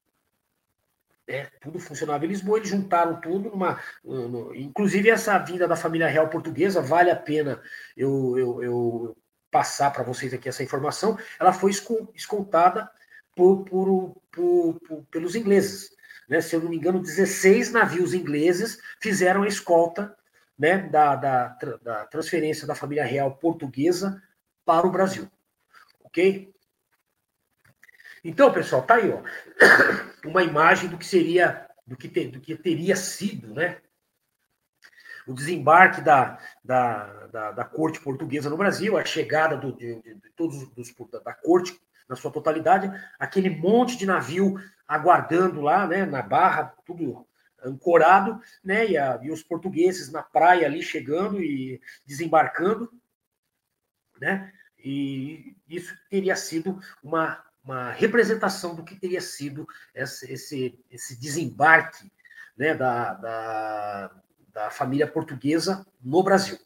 É, 1.32 1.48
tudo 1.62 1.78
funcionava 1.78 2.26
em 2.26 2.28
Lisboa, 2.28 2.58
eles 2.58 2.68
juntaram 2.68 3.18
tudo 3.18 3.48
numa. 3.48 3.80
No, 4.04 4.54
inclusive, 4.54 5.08
essa 5.08 5.38
vinda 5.38 5.66
da 5.66 5.74
família 5.74 6.06
real 6.06 6.28
portuguesa, 6.28 6.82
vale 6.82 7.10
a 7.10 7.16
pena 7.16 7.58
eu, 7.96 8.36
eu, 8.36 8.62
eu 8.62 9.16
passar 9.50 9.90
para 9.90 10.02
vocês 10.02 10.34
aqui 10.34 10.50
essa 10.50 10.62
informação, 10.62 11.18
ela 11.40 11.54
foi 11.54 11.70
escoltada 12.14 12.90
por, 13.34 13.64
por, 13.64 14.14
por, 14.30 15.04
pelos 15.10 15.34
ingleses. 15.34 15.90
Né? 16.28 16.42
Se 16.42 16.54
eu 16.54 16.60
não 16.60 16.68
me 16.68 16.76
engano, 16.76 17.00
16 17.00 17.72
navios 17.72 18.12
ingleses 18.12 18.78
fizeram 19.00 19.42
a 19.42 19.48
escolta 19.48 20.14
né, 20.58 20.78
da, 20.78 21.16
da, 21.16 21.48
da 21.82 22.06
transferência 22.08 22.66
da 22.66 22.74
família 22.74 23.04
real 23.04 23.36
portuguesa 23.36 24.22
para 24.66 24.86
o 24.86 24.90
Brasil. 24.90 25.30
Ok? 26.04 26.52
Então, 28.25 28.52
pessoal, 28.52 28.83
tá 28.83 28.97
aí, 28.97 29.11
ó, 29.11 29.23
uma 30.25 30.43
imagem 30.43 30.88
do 30.88 30.97
que 30.97 31.05
seria, 31.07 31.69
do 31.87 31.97
que, 31.97 32.09
ter, 32.09 32.29
do 32.29 32.41
que 32.41 32.57
teria 32.57 32.95
sido, 32.95 33.52
né? 33.52 33.79
O 35.26 35.35
desembarque 35.35 36.00
da, 36.00 36.38
da, 36.64 37.26
da, 37.26 37.52
da 37.52 37.64
corte 37.64 38.00
portuguesa 38.00 38.49
no 38.49 38.57
Brasil, 38.57 38.97
a 38.97 39.05
chegada 39.05 39.57
do, 39.57 39.73
de, 39.73 40.00
de, 40.02 40.31
todos 40.37 40.69
os, 40.76 40.95
da 41.23 41.35
corte 41.35 41.81
na 42.09 42.17
sua 42.17 42.31
totalidade, 42.31 42.91
aquele 43.19 43.50
monte 43.50 43.97
de 43.97 44.07
navio 44.07 44.57
aguardando 44.87 45.61
lá, 45.61 45.87
né, 45.87 46.05
na 46.05 46.23
barra, 46.23 46.75
tudo 46.85 47.26
ancorado, 47.64 48.41
né, 48.62 48.87
e, 48.87 48.97
a, 48.97 49.19
e 49.23 49.31
os 49.31 49.43
portugueses 49.43 50.11
na 50.11 50.23
praia 50.23 50.67
ali 50.67 50.83
chegando 50.83 51.41
e 51.43 51.81
desembarcando, 52.05 52.93
né, 54.21 54.52
e 54.79 55.57
isso 55.69 55.97
teria 56.11 56.35
sido 56.35 56.81
uma, 57.02 57.43
uma 57.64 57.90
representação 57.92 58.75
do 58.75 58.85
que 58.85 58.99
teria 58.99 59.21
sido 59.21 59.66
esse, 59.95 60.33
esse, 60.33 60.85
esse 60.90 61.19
desembarque 61.19 62.11
né, 62.57 62.75
da, 62.75 63.14
da, 63.14 64.11
da 64.52 64.71
família 64.71 65.07
portuguesa 65.07 65.87
no 66.02 66.23
Brasil. 66.23 66.59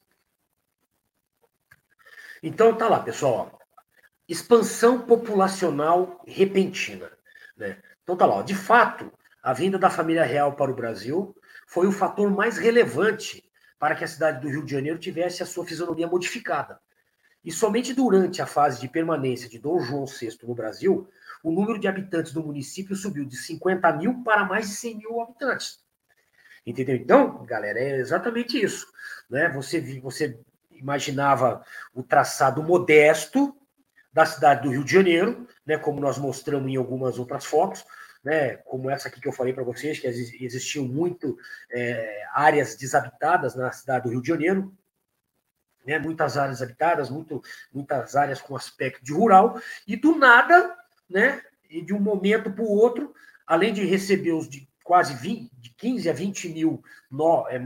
Então 2.43 2.77
tá 2.77 2.89
lá, 2.89 3.01
pessoal. 3.01 3.59
Expansão 4.29 5.01
populacional 5.03 6.23
repentina. 6.27 7.11
Né? 7.57 7.81
Então 8.03 8.17
tá 8.17 8.27
lá. 8.27 8.43
De 8.43 8.55
fato, 8.55 9.13
a 9.43 9.53
vinda 9.53 9.79
da 9.79 9.91
família 9.91 10.25
real 10.25 10.55
para 10.55 10.71
o 10.71 10.75
Brasil 10.75 11.37
foi 11.67 11.87
o 11.87 11.93
fator 11.93 12.31
mais 12.31 12.59
relevante 12.59 13.45
para 13.79 13.95
que 13.95 14.05
a 14.05 14.09
cidade 14.09 14.41
do 14.41 14.49
Rio 14.49 14.65
de 14.65 14.73
Janeiro 14.73 14.99
tivesse 14.99 15.43
a 15.43 15.47
sua 15.47 15.67
fisionomia 15.67 16.07
modificada. 16.07 16.81
E 17.47 17.53
somente 17.53 17.95
durante 17.95 18.43
a 18.43 18.47
fase 18.47 18.81
de 18.81 18.89
permanência 18.89 19.49
de 19.49 19.57
Dom 19.57 19.81
João 19.81 20.05
VI 20.05 20.37
no 20.43 20.53
Brasil, 20.53 21.09
o 21.45 21.53
número 21.53 21.79
de 21.79 21.87
habitantes 21.87 22.33
do 22.33 22.43
município 22.43 22.97
subiu 22.97 23.25
de 23.25 23.37
50 23.37 23.93
mil 23.93 24.25
para 24.25 24.45
mais 24.45 24.69
de 24.69 24.75
100 24.75 24.97
mil 24.97 25.21
habitantes. 25.21 25.79
Entendeu? 26.67 26.97
Então, 26.97 27.47
galera, 27.47 27.79
é 27.79 27.99
exatamente 27.99 28.61
isso. 28.61 28.89
Né? 29.31 29.49
Você, 29.51 29.81
você 30.01 30.37
imaginava 30.73 31.65
o 31.95 32.03
traçado 32.03 32.65
modesto 32.65 33.57
da 34.13 34.27
cidade 34.27 34.63
do 34.63 34.71
Rio 34.71 34.83
de 34.83 34.93
Janeiro, 34.93 35.47
né, 35.65 35.79
como 35.79 36.01
nós 36.01 36.19
mostramos 36.19 36.69
em 36.69 36.75
algumas 36.75 37.17
outras 37.17 37.45
fotos, 37.45 37.85
né, 38.25 38.57
como 38.57 38.91
essa 38.91 39.07
aqui 39.07 39.21
que 39.21 39.29
eu 39.29 39.33
falei 39.33 39.53
para 39.53 39.63
vocês, 39.63 40.01
que 40.01 40.07
existiam 40.09 40.85
muito 40.85 41.39
é, 41.71 42.25
áreas 42.33 42.75
desabitadas 42.75 43.55
na 43.55 43.71
cidade 43.71 44.05
do 44.05 44.11
Rio 44.11 44.23
de 44.23 44.29
Janeiro, 44.29 44.75
né, 45.87 45.99
muitas 45.99 46.37
áreas 46.37 46.61
habitadas, 46.61 47.09
muito, 47.09 47.43
muitas 47.73 48.17
áreas 48.17 48.41
com 48.41 48.57
aspecto 48.57 49.05
de 49.05 49.13
rural, 49.13 49.61
e 49.87 49.97
do 49.97 50.17
nada, 50.17 50.77
né, 51.09 51.41
e 51.71 51.81
de 51.81 51.95
um 51.95 52.01
momento 52.01 52.51
para 52.51 52.65
o 52.65 52.71
outro, 52.71 53.15
além 53.47 53.73
de 53.73 53.85
receber 53.85 54.33
os 54.33 54.49
de 54.49 54.69
quase 54.83 55.15
20, 55.15 55.51
de 55.59 55.71
15 55.71 56.11
a 56.11 56.13
20 56.13 56.49
mil 56.49 56.83
no, 57.11 57.47
é, 57.49 57.59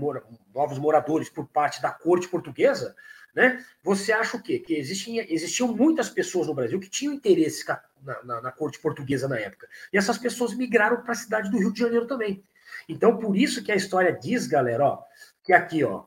novos 0.55 0.79
moradores 0.79 1.29
por 1.29 1.47
parte 1.47 1.81
da 1.81 1.91
corte 1.91 2.29
portuguesa, 2.29 2.95
né, 3.35 3.65
você 3.83 4.12
acha 4.12 4.37
o 4.37 4.43
quê? 4.43 4.59
Que 4.59 4.75
existiam, 4.75 5.25
existiam 5.29 5.69
muitas 5.69 6.11
pessoas 6.11 6.47
no 6.49 6.55
Brasil 6.55 6.81
que 6.81 6.91
tinham 6.91 7.15
interesse 7.15 7.65
na, 8.03 8.25
na, 8.25 8.41
na 8.41 8.53
corte 8.53 8.79
portuguesa 8.81 9.29
na 9.29 9.39
época. 9.39 9.69
E 9.93 9.99
essas 9.99 10.19
pessoas 10.19 10.55
migraram 10.55 11.03
para 11.03 11.12
a 11.12 11.17
cidade 11.17 11.50
do 11.50 11.59
Rio 11.59 11.73
de 11.73 11.79
Janeiro 11.79 12.07
também. 12.07 12.43
Então, 12.89 13.19
por 13.19 13.37
isso 13.37 13.62
que 13.62 13.71
a 13.71 13.77
história 13.77 14.12
diz, 14.12 14.47
galera, 14.47 14.85
ó, 14.85 15.05
que 15.45 15.53
aqui, 15.53 15.85
ó, 15.85 16.05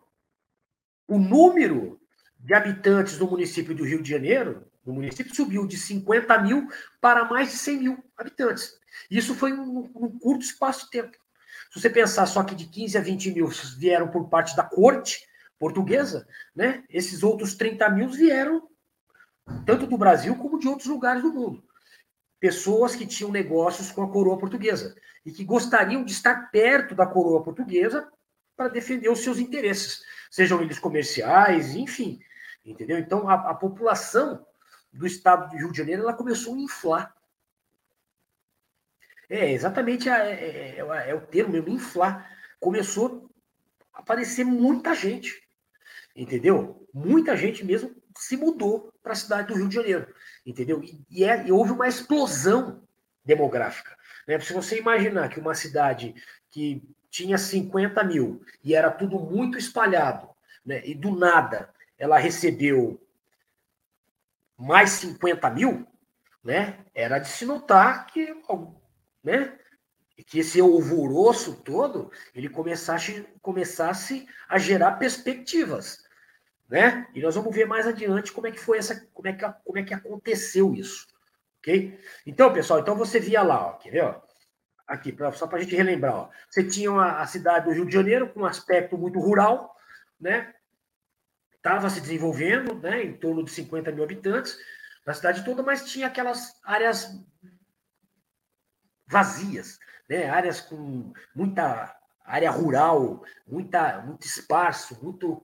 o 1.08 1.18
número 1.18 2.00
de 2.44 2.54
habitantes 2.54 3.18
do 3.18 3.30
município 3.30 3.74
do 3.74 3.86
Rio 3.86 4.04
de 4.04 4.10
Janeiro, 4.10 4.68
no 4.86 4.94
município, 4.94 5.34
subiu 5.34 5.66
de 5.66 5.78
50 5.78 6.38
mil 6.40 6.68
para 7.00 7.24
mais 7.24 7.52
de 7.52 7.58
100 7.58 7.78
mil 7.78 8.04
habitantes. 8.18 8.78
Isso 9.10 9.34
foi 9.34 9.54
um, 9.54 9.90
um 9.96 10.20
curto 10.20 10.44
espaço 10.44 10.86
de 10.86 10.92
tempo. 10.92 11.18
Se 11.72 11.80
você 11.80 11.90
pensar 11.90 12.26
só 12.26 12.44
que 12.44 12.54
de 12.54 12.66
15 12.66 12.98
a 12.98 13.02
20 13.02 13.32
mil 13.32 13.48
vieram 13.78 14.10
por 14.10 14.28
parte 14.28 14.56
da 14.56 14.64
corte 14.64 15.26
portuguesa, 15.58 16.28
né? 16.54 16.84
esses 16.90 17.24
outros 17.24 17.56
30 17.56 17.90
mil 17.92 18.10
vieram 18.10 18.68
tanto 19.66 19.88
do 19.88 19.98
Brasil 19.98 20.36
como 20.36 20.60
de 20.60 20.68
outros 20.68 20.88
lugares 20.88 21.22
do 21.22 21.32
mundo. 21.32 21.64
Pessoas 22.40 22.94
que 22.94 23.08
tinham 23.08 23.32
negócios 23.32 23.90
com 23.90 24.04
a 24.04 24.12
coroa 24.12 24.38
portuguesa 24.38 24.94
e 25.26 25.32
que 25.32 25.46
gostariam 25.46 26.04
de 26.04 26.12
estar 26.12 26.52
perto 26.52 26.94
da 26.94 27.06
coroa 27.06 27.42
portuguesa 27.42 28.08
para 28.56 28.68
defender 28.68 29.10
os 29.10 29.20
seus 29.20 29.40
interesses, 29.40 30.04
sejam 30.30 30.62
eles 30.62 30.78
comerciais, 30.78 31.74
enfim. 31.74 32.20
Entendeu? 32.66 32.98
Então, 32.98 33.28
a, 33.28 33.34
a 33.52 33.54
população 33.54 34.46
do 34.92 35.08
estado 35.08 35.50
do 35.50 35.58
Rio 35.58 35.72
de 35.72 35.78
Janeiro 35.78 36.04
ela 36.04 36.14
começou 36.14 36.56
a 36.56 36.60
inflar. 36.60 37.16
É, 39.30 39.52
exatamente 39.52 40.10
a, 40.10 40.26
é, 40.26 40.34
é, 40.34 40.80
é, 40.80 41.10
é, 41.10 41.16
o 41.16 41.22
termo 41.22 41.54
mesmo, 41.54 41.70
inflar. 41.70 42.30
Começou 42.60 43.30
a 43.94 44.00
aparecer 44.00 44.46
muita 44.46 44.94
gente. 44.94 45.44
Entendeu? 46.16 46.88
Muita 46.94 47.36
gente 47.36 47.66
mesmo 47.66 47.96
se 48.18 48.38
mudou 48.38 48.94
para 49.02 49.14
a 49.14 49.16
cidade 49.16 49.48
do 49.48 49.56
Rio 49.56 49.68
de 49.68 49.76
Janeiro. 49.76 50.14
Entendeu? 50.46 50.84
E, 50.84 51.04
e, 51.10 51.24
é, 51.24 51.48
e 51.48 51.52
houve 51.52 51.72
uma 51.72 51.88
explosão 51.88 52.84
demográfica. 53.26 53.98
Né? 54.28 54.40
Se 54.40 54.54
você 54.54 54.78
imaginar 54.78 55.30
que 55.30 55.40
uma 55.40 55.56
cidade 55.56 56.14
que 56.52 56.84
tinha 57.10 57.38
50 57.38 58.04
mil 58.04 58.44
e 58.64 58.76
era 58.76 58.92
tudo 58.92 59.20
muito 59.20 59.58
espalhado, 59.58 60.30
né? 60.66 60.82
e 60.86 60.94
do 60.94 61.12
nada 61.16 61.73
ela 61.98 62.18
recebeu 62.18 63.00
mais 64.58 64.92
50 64.92 65.50
mil, 65.50 65.88
né? 66.44 66.86
Era 66.94 67.20
de 67.20 67.28
se 67.28 67.46
notar 67.46 68.08
que, 68.08 68.36
né? 69.24 69.58
Que 70.28 70.40
esse 70.40 70.60
alvoroço 70.60 71.62
todo 71.64 72.12
ele 72.34 72.48
começasse, 72.48 73.28
começasse 73.42 74.28
a 74.48 74.58
gerar 74.58 74.94
perspectivas, 74.94 76.04
né? 76.70 77.08
E 77.14 77.22
nós 77.22 77.36
vamos 77.36 77.54
ver 77.54 77.66
mais 77.66 77.88
adiante 77.88 78.32
como 78.32 78.48
é 78.48 78.52
que 78.52 78.60
foi 78.60 78.78
essa, 78.78 79.08
como 79.14 79.28
é 79.28 79.34
que, 79.34 79.46
como 79.66 79.78
é 79.78 79.84
que 79.84 79.94
aconteceu 79.94 80.74
isso, 80.74 81.08
ok? 81.60 82.00
Então, 82.26 82.54
pessoal, 82.54 82.80
então 82.80 82.96
você 82.96 83.20
via 83.20 83.42
lá, 83.42 83.68
ó, 83.68 83.74
quer 83.74 83.92
ver, 83.92 84.04
ó? 84.04 84.22
Aqui, 84.86 85.12
pra, 85.12 85.32
só 85.32 85.48
para 85.48 85.60
a 85.60 85.62
gente 85.62 85.76
relembrar, 85.76 86.16
ó. 86.16 86.30
Você 86.50 86.64
tinha 86.64 86.92
a, 86.92 87.22
a 87.22 87.26
cidade 87.26 87.66
do 87.66 87.72
Rio 87.72 87.86
de 87.86 87.94
Janeiro 87.94 88.30
com 88.30 88.42
um 88.42 88.46
aspecto 88.46 88.98
muito 88.98 89.20
rural, 89.20 89.76
né? 90.20 90.54
Estava 91.64 91.90
se 91.90 92.02
desenvolvendo, 92.02 92.76
né, 92.76 93.06
em 93.06 93.14
torno 93.14 93.42
de 93.42 93.50
50 93.50 93.90
mil 93.94 94.04
habitantes 94.04 94.58
na 95.06 95.14
cidade 95.14 95.46
toda, 95.46 95.64
mas 95.64 95.86
tinha 95.86 96.08
aquelas 96.08 96.60
áreas 96.62 97.18
vazias, 99.08 99.80
né, 100.10 100.30
áreas 100.30 100.60
com 100.60 101.14
muita 101.34 101.98
área 102.26 102.52
rural, 102.52 103.24
muita, 103.48 104.02
muito 104.02 104.26
espaço, 104.26 105.02
muito 105.02 105.42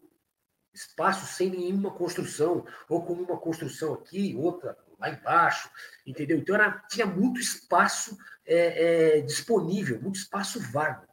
espaço 0.74 1.26
sem 1.26 1.52
nenhuma 1.52 1.92
construção, 1.92 2.66
ou 2.90 3.06
com 3.06 3.14
uma 3.14 3.38
construção 3.38 3.94
aqui, 3.94 4.36
outra 4.36 4.78
lá 5.00 5.10
embaixo, 5.10 5.70
entendeu? 6.06 6.38
Então 6.38 6.56
era, 6.56 6.84
tinha 6.90 7.06
muito 7.06 7.40
espaço 7.40 8.18
é, 8.46 9.20
é, 9.20 9.22
disponível, 9.22 10.02
muito 10.02 10.18
espaço 10.18 10.60
vago, 10.60 11.08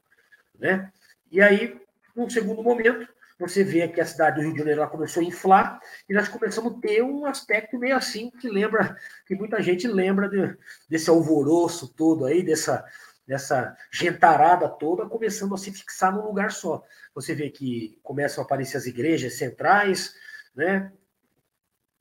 né? 0.59 0.93
E 1.31 1.41
aí, 1.41 1.81
num 2.15 2.29
segundo 2.29 2.63
momento, 2.63 3.09
você 3.39 3.63
vê 3.63 3.87
que 3.89 4.01
a 4.01 4.07
cidade 4.07 4.37
do 4.37 4.43
Rio 4.43 4.53
de 4.53 4.59
Janeiro 4.59 4.81
ela 4.81 4.91
começou 4.91 5.23
a 5.23 5.27
inflar 5.27 5.81
e 6.09 6.15
nós 6.15 6.29
começamos 6.29 6.73
a 6.73 6.81
ter 6.81 7.03
um 7.03 7.27
aspecto 7.27 7.79
meio 7.79 7.97
assim 7.97 8.31
que 8.31 8.49
lembra, 8.49 8.97
que 9.27 9.35
muita 9.35 9.63
gente 9.63 9.87
lembra 9.87 10.29
de, 10.29 10.57
desse 10.89 11.11
alvoroço 11.11 11.89
todo 11.89 12.25
aí, 12.25 12.43
dessa, 12.43 12.85
dessa 13.27 13.77
gentarada 13.93 14.69
toda, 14.69 15.07
começando 15.07 15.55
a 15.55 15.59
se 15.59 15.71
fixar 15.71 16.15
num 16.15 16.25
lugar 16.25 16.51
só. 16.51 16.83
Você 17.15 17.35
vê 17.35 17.51
que 17.51 17.99
começam 18.03 18.43
a 18.43 18.47
aparecer 18.47 18.79
as 18.79 18.87
igrejas 18.87 19.35
centrais, 19.35 20.15
né? 20.55 20.91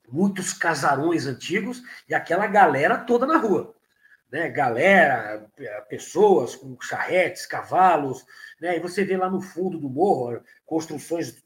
muitos 0.08 0.52
casarões 0.52 1.26
antigos 1.26 1.82
e 2.08 2.14
aquela 2.14 2.46
galera 2.46 2.96
toda 2.96 3.26
na 3.26 3.36
rua 3.36 3.74
né, 4.30 4.48
galera, 4.48 5.48
pessoas 5.88 6.56
com 6.56 6.80
charretes, 6.80 7.46
cavalos, 7.46 8.24
né, 8.60 8.76
e 8.76 8.80
você 8.80 9.04
vê 9.04 9.16
lá 9.16 9.30
no 9.30 9.40
fundo 9.40 9.78
do 9.78 9.88
morro 9.88 10.42
construções 10.64 11.44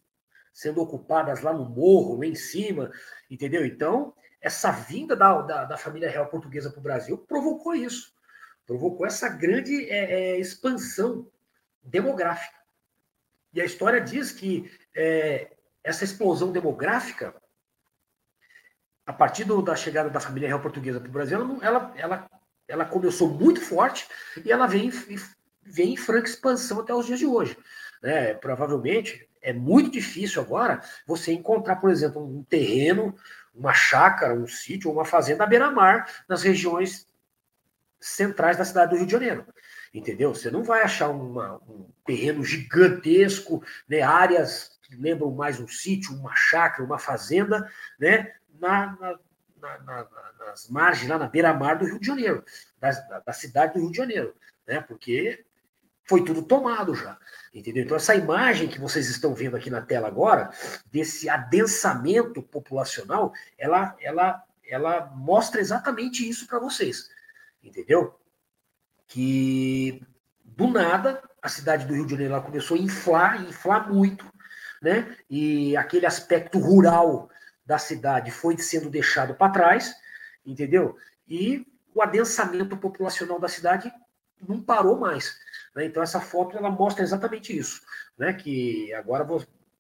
sendo 0.53 0.81
ocupadas 0.81 1.41
lá 1.41 1.53
no 1.53 1.69
morro, 1.69 2.19
lá 2.19 2.27
em 2.27 2.35
cima, 2.35 2.91
entendeu? 3.31 3.65
Então, 3.65 4.15
essa 4.41 4.71
vinda 4.71 5.15
da, 5.15 5.41
da, 5.43 5.65
da 5.65 5.77
família 5.77 6.11
real 6.11 6.27
portuguesa 6.27 6.71
para 6.71 6.81
o 6.81 6.83
Brasil 6.83 7.19
provocou 7.19 7.75
isso, 7.75 8.15
provocou 8.67 9.07
essa 9.07 9.29
grande 9.29 9.89
é, 9.89 10.33
é, 10.33 10.39
expansão 10.39 11.31
demográfica. 11.83 12.59
E 13.53 13.61
a 13.61 13.65
história 13.65 14.01
diz 14.01 14.33
que 14.33 14.71
é, 14.95 15.57
essa 15.83 16.05
explosão 16.05 16.53
demográfica, 16.53 17.35
a 19.07 19.13
partir 19.13 19.45
do, 19.45 19.61
da 19.61 19.75
chegada 19.75 20.09
da 20.09 20.21
família 20.21 20.49
real 20.49 20.61
portuguesa 20.61 21.01
para 21.01 21.09
o 21.09 21.13
Brasil, 21.13 21.39
ela, 21.39 21.61
ela 21.63 21.93
ela 21.97 22.31
começou 22.85 23.29
muito 23.29 23.61
forte 23.61 24.07
e 24.45 24.51
ela 24.51 24.67
vem, 24.67 24.91
vem 25.63 25.95
em 25.95 25.97
franca 25.97 26.29
expansão 26.29 26.81
até 26.81 26.95
os 26.95 27.07
dias 27.07 27.19
de 27.19 27.27
hoje. 27.27 27.57
Né? 28.03 28.35
Provavelmente 28.35 29.29
é 29.43 29.53
muito 29.53 29.91
difícil 29.91 30.43
agora 30.43 30.83
você 31.07 31.33
encontrar, 31.33 31.77
por 31.77 31.91
exemplo, 31.91 32.23
um 32.23 32.43
terreno, 32.45 33.15
uma 33.55 33.73
chácara, 33.73 34.35
um 34.35 34.47
sítio, 34.47 34.91
uma 34.91 35.05
fazenda 35.05 35.45
à 35.45 35.47
beira-mar 35.47 36.07
nas 36.29 36.43
regiões 36.43 37.07
centrais 37.99 38.57
da 38.57 38.65
cidade 38.65 38.91
do 38.91 38.97
Rio 38.97 39.07
de 39.07 39.13
Janeiro. 39.13 39.47
Entendeu? 39.93 40.35
Você 40.35 40.51
não 40.51 40.63
vai 40.63 40.83
achar 40.83 41.09
uma, 41.09 41.57
um 41.69 41.89
terreno 42.05 42.45
gigantesco, 42.45 43.63
né, 43.89 44.03
áreas 44.03 44.79
que 44.83 44.97
lembram 44.97 45.31
mais 45.31 45.59
um 45.61 45.69
sítio, 45.69 46.15
uma 46.15 46.35
chácara, 46.35 46.85
uma 46.85 46.99
fazenda, 46.99 47.69
né, 47.99 48.33
na, 48.59 48.97
na, 49.01 49.19
na, 49.61 50.07
nas 50.39 50.69
margens, 50.69 51.09
lá 51.09 51.19
na 51.19 51.29
beira-mar 51.29 51.79
do 51.79 51.85
Rio 51.85 52.01
de 52.01 52.07
Janeiro, 52.07 52.45
da, 52.79 52.91
da, 53.21 53.33
cidade 53.33 53.75
do 53.75 53.81
Rio 53.81 53.91
de 53.91 53.97
Janeiro, 53.97 54.35
né, 54.67 54.81
porque 54.81 55.45
foi 56.05 56.25
tudo 56.25 56.43
tomado 56.43 56.95
já. 56.95 57.19
Entendeu? 57.55 57.85
Então, 57.85 57.97
essa 57.97 58.15
imagem 58.15 58.69
que 58.69 58.81
vocês 58.81 59.09
estão 59.09 59.35
vendo 59.35 59.57
aqui 59.57 59.71
na 59.71 59.81
tela 59.81 60.09
agora, 60.09 60.51
desse 60.87 61.29
adensamento 61.29 62.43
populacional, 62.43 63.33
ela, 63.59 63.97
ela, 64.01 64.45
ela 64.69 65.07
mostra 65.15 65.61
exatamente 65.61 66.29
isso 66.29 66.47
para 66.47 66.59
vocês. 66.59 67.11
Entendeu? 67.63 68.19
Que 69.07 70.03
do 70.45 70.69
nada 70.69 71.23
a 71.43 71.49
cidade 71.49 71.87
do 71.87 71.95
Rio 71.95 72.05
de 72.05 72.13
Janeiro 72.13 72.35
ela 72.35 72.43
começou 72.43 72.77
a 72.77 72.81
inflar, 72.81 73.43
inflar 73.43 73.91
muito, 73.91 74.27
né? 74.83 75.17
E 75.29 75.77
aquele 75.77 76.07
aspecto 76.07 76.59
rural 76.59 77.31
da 77.71 77.79
cidade 77.79 78.33
foi 78.33 78.59
sendo 78.59 78.91
deixado 78.91 79.33
para 79.33 79.53
trás, 79.53 79.95
entendeu? 80.45 80.97
E 81.29 81.65
o 81.95 82.03
adensamento 82.03 82.77
populacional 82.77 83.39
da 83.39 83.47
cidade 83.47 83.93
não 84.41 84.61
parou 84.61 84.99
mais. 84.99 85.39
Né? 85.73 85.85
Então, 85.85 86.03
essa 86.03 86.21
foto 86.21 86.59
ela 86.59 86.69
mostra 86.69 87.05
exatamente 87.05 87.57
isso, 87.57 87.81
né? 88.19 88.33
que 88.33 88.93
agora 88.95 89.25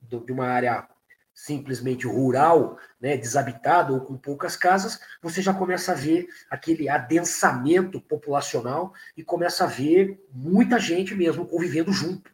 de 0.02 0.32
uma 0.32 0.47
área 0.47 0.87
simplesmente 1.35 2.06
rural, 2.06 2.78
né, 3.00 3.16
desabitada 3.16 3.92
ou 3.92 4.02
com 4.02 4.16
poucas 4.16 4.56
casas, 4.56 5.00
você 5.20 5.42
já 5.42 5.52
começa 5.52 5.90
a 5.90 5.94
ver 5.94 6.28
aquele 6.49 6.88
adensamento 6.88 8.00
populacional 8.00 8.92
e 9.16 9.25
começa 9.25 9.64
a 9.64 9.66
ver 9.66 10.23
muita 10.30 10.78
gente 10.78 11.14
mesmo 11.14 11.47
convivendo 11.47 11.92
junto. 11.92 12.30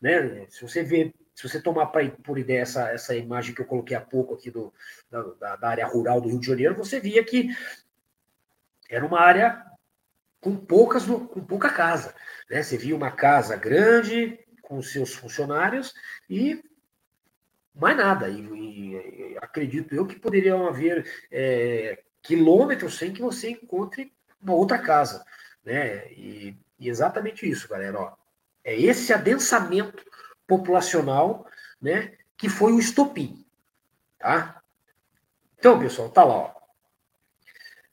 Né? 0.00 0.46
Se 0.50 0.62
você 0.62 0.82
vê, 0.82 1.12
se 1.36 1.46
você 1.46 1.60
tomar 1.60 1.86
pra, 1.88 2.08
por 2.24 2.38
ideia 2.38 2.62
essa, 2.62 2.88
essa 2.88 3.14
imagem 3.14 3.54
que 3.54 3.60
eu 3.60 3.66
coloquei 3.66 3.94
há 3.94 4.00
pouco 4.00 4.32
aqui 4.32 4.50
do, 4.50 4.72
da, 5.10 5.56
da 5.56 5.68
área 5.68 5.86
rural 5.86 6.18
do 6.18 6.30
Rio 6.30 6.40
de 6.40 6.46
Janeiro, 6.46 6.74
você 6.74 6.98
via 6.98 7.22
que 7.22 7.54
era 8.88 9.04
uma 9.04 9.20
área 9.20 9.62
com 10.40 10.56
poucas 10.56 11.04
com 11.04 11.44
pouca 11.44 11.68
casa. 11.68 12.14
Né? 12.48 12.62
Você 12.62 12.78
via 12.78 12.96
uma 12.96 13.10
casa 13.10 13.54
grande 13.54 14.38
com 14.62 14.80
seus 14.80 15.12
funcionários 15.14 15.94
e 16.28 16.64
mais 17.74 17.98
nada. 17.98 18.30
E, 18.30 18.40
e 18.40 19.36
acredito 19.36 19.94
eu 19.94 20.06
que 20.06 20.18
poderiam 20.18 20.66
haver 20.66 21.06
é, 21.30 22.02
quilômetros 22.22 22.96
sem 22.96 23.12
que 23.12 23.20
você 23.20 23.50
encontre 23.50 24.10
uma 24.40 24.54
outra 24.54 24.78
casa. 24.78 25.22
Né? 25.62 26.10
E, 26.12 26.56
e 26.78 26.88
exatamente 26.88 27.46
isso, 27.46 27.68
galera. 27.68 28.00
Ó. 28.00 28.16
É 28.64 28.74
esse 28.74 29.12
adensamento 29.12 30.02
populacional 30.46 31.46
né, 31.80 32.12
que 32.36 32.48
foi 32.48 32.72
o 32.72 32.78
estopim. 32.78 33.44
Tá? 34.18 34.62
Então, 35.58 35.78
pessoal, 35.78 36.08
tá 36.08 36.24
lá. 36.24 36.34
Ó. 36.34 36.54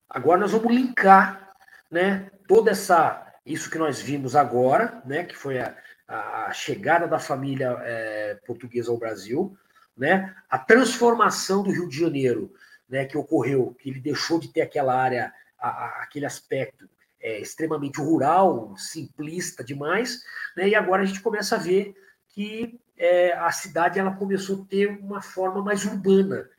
Agora 0.09 0.39
nós 0.39 0.51
vamos 0.51 0.73
linkar 0.73 1.53
né, 1.89 2.29
toda 2.47 2.71
essa 2.71 3.23
isso 3.45 3.69
que 3.69 3.77
nós 3.77 3.99
vimos 3.99 4.35
agora, 4.35 5.01
né, 5.05 5.25
que 5.25 5.35
foi 5.35 5.59
a, 5.59 5.75
a 6.07 6.53
chegada 6.53 7.07
da 7.07 7.19
família 7.19 7.77
é, 7.81 8.35
portuguesa 8.45 8.91
ao 8.91 8.97
Brasil, 8.97 9.57
né, 9.97 10.33
a 10.49 10.57
transformação 10.57 11.61
do 11.61 11.71
Rio 11.71 11.89
de 11.89 11.99
Janeiro, 11.99 12.53
né, 12.87 13.05
que 13.05 13.17
ocorreu, 13.17 13.75
que 13.79 13.89
ele 13.89 13.99
deixou 13.99 14.39
de 14.39 14.51
ter 14.51 14.61
aquela 14.61 14.95
área, 14.95 15.33
a, 15.59 15.67
a, 15.67 16.03
aquele 16.03 16.25
aspecto 16.25 16.89
é, 17.19 17.39
extremamente 17.39 17.99
rural, 17.99 18.75
simplista 18.77 19.63
demais, 19.63 20.23
né, 20.55 20.69
e 20.69 20.75
agora 20.75 21.03
a 21.03 21.05
gente 21.05 21.21
começa 21.21 21.55
a 21.55 21.59
ver 21.59 21.95
que 22.33 22.79
é, 22.97 23.31
a 23.33 23.51
cidade 23.51 23.97
ela 23.97 24.15
começou 24.15 24.63
a 24.63 24.65
ter 24.65 24.87
uma 24.87 25.21
forma 25.21 25.63
mais 25.63 25.85
urbana, 25.85 26.49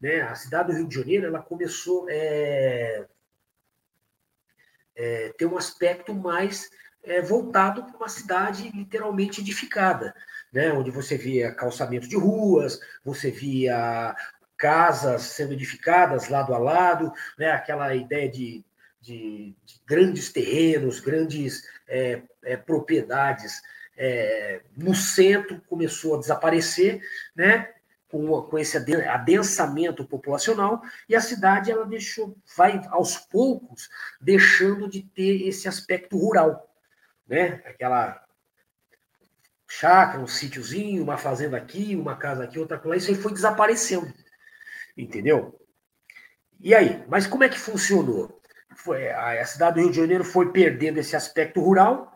né, 0.00 0.22
a 0.22 0.34
cidade 0.34 0.72
do 0.72 0.78
Rio 0.78 0.88
de 0.88 0.94
Janeiro 0.94 1.26
ela 1.26 1.42
começou 1.42 2.06
é, 2.08 3.06
é, 4.96 5.34
ter 5.36 5.44
um 5.44 5.58
aspecto 5.58 6.14
mais 6.14 6.70
é, 7.02 7.20
voltado 7.20 7.84
para 7.84 7.96
uma 7.96 8.08
cidade 8.08 8.70
literalmente 8.74 9.40
edificada, 9.40 10.14
né? 10.52 10.72
onde 10.72 10.90
você 10.90 11.16
via 11.16 11.54
calçamento 11.54 12.08
de 12.08 12.16
ruas, 12.16 12.80
você 13.04 13.30
via 13.30 14.16
casas 14.56 15.22
sendo 15.22 15.52
edificadas 15.52 16.28
lado 16.28 16.54
a 16.54 16.58
lado, 16.58 17.12
né? 17.38 17.50
aquela 17.50 17.94
ideia 17.94 18.30
de, 18.30 18.64
de, 19.00 19.54
de 19.64 19.80
grandes 19.86 20.32
terrenos, 20.32 21.00
grandes 21.00 21.62
é, 21.86 22.22
é 22.42 22.56
propriedades 22.56 23.60
é, 23.96 24.62
no 24.76 24.94
centro 24.94 25.60
começou 25.68 26.16
a 26.16 26.20
desaparecer, 26.20 27.00
né? 27.34 27.74
com, 28.14 28.42
com 28.42 28.58
esse 28.58 28.76
adensamento 28.76 30.04
populacional, 30.04 30.80
e 31.08 31.16
a 31.16 31.20
cidade 31.20 31.72
ela 31.72 31.84
deixou, 31.84 32.36
vai 32.56 32.80
aos 32.90 33.16
poucos 33.16 33.90
deixando 34.20 34.88
de 34.88 35.02
ter 35.02 35.48
esse 35.48 35.66
aspecto 35.66 36.16
rural, 36.16 36.72
né? 37.26 37.60
Aquela 37.64 38.24
chácara, 39.66 40.22
um 40.22 40.28
sítiozinho, 40.28 41.02
uma 41.02 41.18
fazenda 41.18 41.56
aqui, 41.56 41.96
uma 41.96 42.14
casa 42.14 42.44
aqui, 42.44 42.56
outra 42.56 42.80
lá, 42.84 42.96
isso 42.96 43.10
aí 43.10 43.16
foi 43.16 43.32
desaparecendo, 43.32 44.14
entendeu? 44.96 45.58
E 46.60 46.72
aí, 46.72 47.04
mas 47.08 47.26
como 47.26 47.42
é 47.42 47.48
que 47.48 47.58
funcionou? 47.58 48.40
Foi, 48.76 49.08
a 49.10 49.44
cidade 49.44 49.76
do 49.76 49.80
Rio 49.82 49.90
de 49.90 49.96
Janeiro 49.96 50.24
foi 50.24 50.52
perdendo 50.52 50.98
esse 50.98 51.16
aspecto 51.16 51.60
rural, 51.60 52.13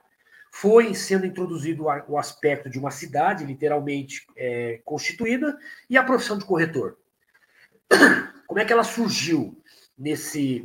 foi 0.61 0.93
sendo 0.93 1.25
introduzido 1.25 1.85
o 1.85 2.19
aspecto 2.19 2.69
de 2.69 2.81
uma 2.81 2.91
cidade 2.91 3.45
literalmente 3.45 4.27
é, 4.37 4.81
constituída 4.85 5.57
e 5.89 5.97
a 5.97 6.03
profissão 6.03 6.37
de 6.37 6.45
corretor. 6.45 6.99
Como 8.45 8.59
é 8.59 8.65
que 8.65 8.73
ela 8.73 8.83
surgiu 8.83 9.63
nesse, 9.97 10.61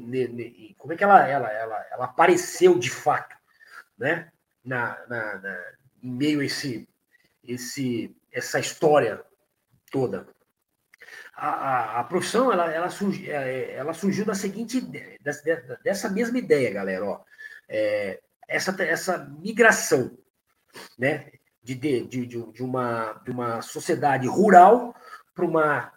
como 0.78 0.94
é 0.94 0.96
que 0.96 1.04
ela, 1.04 1.28
ela, 1.28 1.52
ela, 1.52 1.86
ela 1.92 2.06
apareceu 2.06 2.80
de 2.80 2.90
fato, 2.90 3.36
né? 3.98 4.32
Na, 4.64 4.98
na, 5.10 5.38
na, 5.40 5.64
em 6.02 6.12
meio 6.12 6.40
a 6.40 6.46
esse, 6.46 6.88
esse, 7.44 8.16
essa 8.32 8.60
história 8.60 9.22
toda. 9.92 10.28
A, 11.36 11.50
a, 11.50 12.00
a, 12.00 12.04
profissão 12.06 12.54
ela, 12.54 12.72
ela, 12.72 12.88
é, 13.28 13.74
ela 13.74 13.94
surgiu 13.94 14.24
da 14.24 14.34
seguinte 14.34 14.80
dessa, 15.22 15.44
dessa 15.84 16.10
mesma 16.10 16.38
ideia, 16.38 16.72
galera. 16.72 17.04
Ó. 17.04 17.22
É, 17.68 18.22
essa, 18.48 18.76
essa 18.84 19.18
migração 19.40 20.18
né, 20.98 21.32
de, 21.64 21.76
de, 21.76 22.08
de, 22.08 22.26
de, 22.26 22.64
uma, 22.64 23.14
de 23.24 23.32
uma 23.32 23.62
sociedade 23.62 24.28
rural 24.28 24.96
para 25.34 25.46
uma 25.46 25.94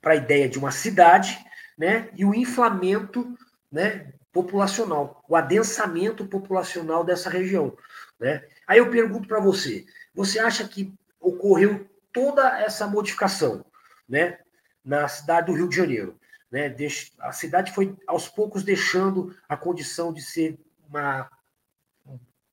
para 0.00 0.14
a 0.14 0.16
ideia 0.16 0.48
de 0.48 0.58
uma 0.58 0.70
cidade, 0.70 1.38
né, 1.76 2.10
e 2.16 2.24
o 2.24 2.34
inflamento, 2.34 3.36
né, 3.70 4.12
populacional, 4.32 5.22
o 5.28 5.36
adensamento 5.36 6.26
populacional 6.26 7.04
dessa 7.04 7.28
região, 7.28 7.76
né? 8.18 8.44
Aí 8.66 8.78
eu 8.78 8.90
pergunto 8.90 9.26
para 9.26 9.40
você, 9.40 9.84
você 10.14 10.38
acha 10.38 10.66
que 10.66 10.94
ocorreu 11.20 11.88
toda 12.12 12.60
essa 12.60 12.86
modificação, 12.86 13.64
né, 14.08 14.38
na 14.84 15.08
cidade 15.08 15.48
do 15.48 15.54
Rio 15.54 15.68
de 15.68 15.76
Janeiro, 15.76 16.18
né? 16.50 16.74
A 17.18 17.32
cidade 17.32 17.72
foi 17.72 17.96
aos 18.06 18.28
poucos 18.28 18.62
deixando 18.62 19.36
a 19.48 19.56
condição 19.56 20.12
de 20.12 20.22
ser 20.22 20.58
uma 20.88 21.28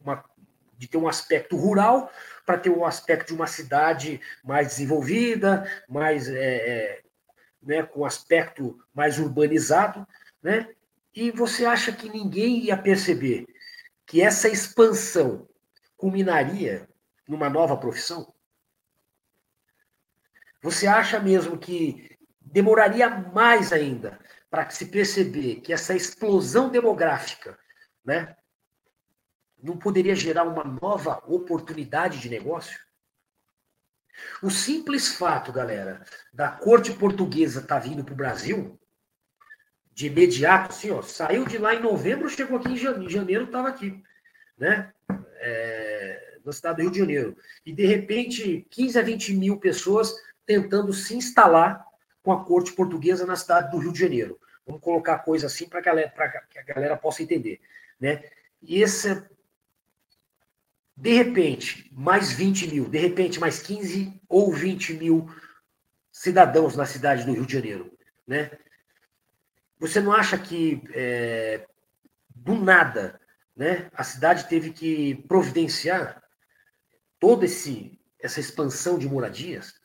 uma, 0.08 0.24
de 0.78 0.88
ter 0.88 0.98
um 0.98 1.08
aspecto 1.08 1.58
rural 1.58 2.12
para 2.46 2.58
ter 2.58 2.70
um 2.70 2.86
aspecto 2.86 3.28
de 3.28 3.34
uma 3.34 3.48
cidade 3.48 4.22
mais 4.44 4.70
desenvolvida, 4.70 5.70
mais 5.88 6.30
é, 6.30 6.56
é, 6.56 7.02
né, 7.62 7.84
com 7.84 8.06
aspecto 8.06 8.80
mais 8.94 9.20
urbanizado, 9.20 10.08
né? 10.42 10.70
E 11.14 11.32
você 11.32 11.66
acha 11.66 11.92
que 11.92 12.10
ninguém 12.10 12.60
ia 12.60 12.78
perceber 12.78 13.48
que 14.06 14.22
essa 14.22 14.48
expansão 14.48 15.48
culminaria 15.98 16.88
numa 17.28 17.50
nova 17.50 17.76
profissão? 17.76 18.34
Você 20.62 20.88
acha 20.88 21.20
mesmo 21.20 21.58
que 21.58 22.18
demoraria 22.40 23.10
mais 23.10 23.74
ainda 23.74 24.20
para 24.50 24.70
se 24.70 24.86
perceber 24.86 25.56
que 25.62 25.74
essa 25.74 25.96
explosão 25.96 26.70
demográfica, 26.70 27.58
né, 28.06 28.36
não 29.68 29.78
poderia 29.78 30.16
gerar 30.16 30.44
uma 30.44 30.64
nova 30.64 31.22
oportunidade 31.28 32.20
de 32.20 32.30
negócio? 32.30 32.80
O 34.42 34.50
simples 34.50 35.10
fato, 35.10 35.52
galera, 35.52 36.04
da 36.34 36.50
corte 36.50 36.94
portuguesa 36.94 37.60
estar 37.60 37.76
tá 37.76 37.88
vindo 37.88 38.04
para 38.04 38.14
o 38.14 38.18
Brasil, 38.18 38.80
de 39.94 40.08
imediato, 40.08 40.70
assim, 40.70 40.90
ó, 40.90 41.02
saiu 41.02 41.46
de 41.46 41.58
lá 41.58 41.76
em 41.76 41.82
novembro, 41.82 42.30
chegou 42.30 42.58
aqui 42.58 42.70
em 42.70 43.10
janeiro, 43.10 43.46
estava 43.46 43.68
aqui, 43.68 44.02
né? 44.58 44.94
É, 45.40 46.40
na 46.46 46.52
cidade 46.52 46.78
do 46.78 46.82
Rio 46.84 46.92
de 46.92 47.00
Janeiro. 47.00 47.38
E, 47.66 47.74
de 47.74 47.86
repente, 47.86 48.66
15 48.70 49.00
a 49.00 49.02
20 49.02 49.34
mil 49.34 49.58
pessoas 49.58 50.16
tentando 50.46 50.94
se 50.94 51.16
instalar 51.16 51.86
com 52.24 52.32
a 52.32 52.44
corte 52.44 52.72
portuguesa 52.72 53.26
na 53.26 53.36
cidade 53.36 53.70
do 53.72 53.78
Rio 53.78 53.92
de 53.92 54.00
Janeiro. 54.00 54.40
Vamos 54.66 54.82
colocar 54.82 55.16
a 55.16 55.20
coisa 55.20 55.48
assim 55.48 55.68
para 55.68 55.82
que, 55.82 55.90
a 55.90 56.64
galera 56.68 56.96
possa 56.96 57.22
entender. 57.22 57.60
Né? 58.00 58.24
E 58.62 58.82
esse, 58.82 59.24
de 60.98 61.14
repente, 61.14 61.88
mais 61.94 62.32
20 62.32 62.68
mil, 62.70 62.90
de 62.90 62.98
repente, 62.98 63.40
mais 63.40 63.62
15 63.62 64.20
ou 64.28 64.52
20 64.52 64.94
mil 64.94 65.30
cidadãos 66.12 66.76
na 66.76 66.88
cidade 66.88 67.24
do 67.24 67.34
Rio 67.34 67.46
de 67.46 67.54
Janeiro. 67.54 67.96
Né? 68.26 68.50
Você 69.80 70.02
não 70.02 70.12
acha 70.12 70.40
que, 70.40 70.82
é, 70.96 71.68
do 72.36 72.56
nada, 72.56 73.22
né, 73.56 73.92
a 73.94 74.04
cidade 74.04 74.50
teve 74.50 74.74
que 74.74 75.24
providenciar 75.28 76.24
toda 77.20 77.46
esse, 77.46 78.00
essa 78.20 78.40
expansão 78.40 78.98
de 78.98 79.08
moradias? 79.08 79.76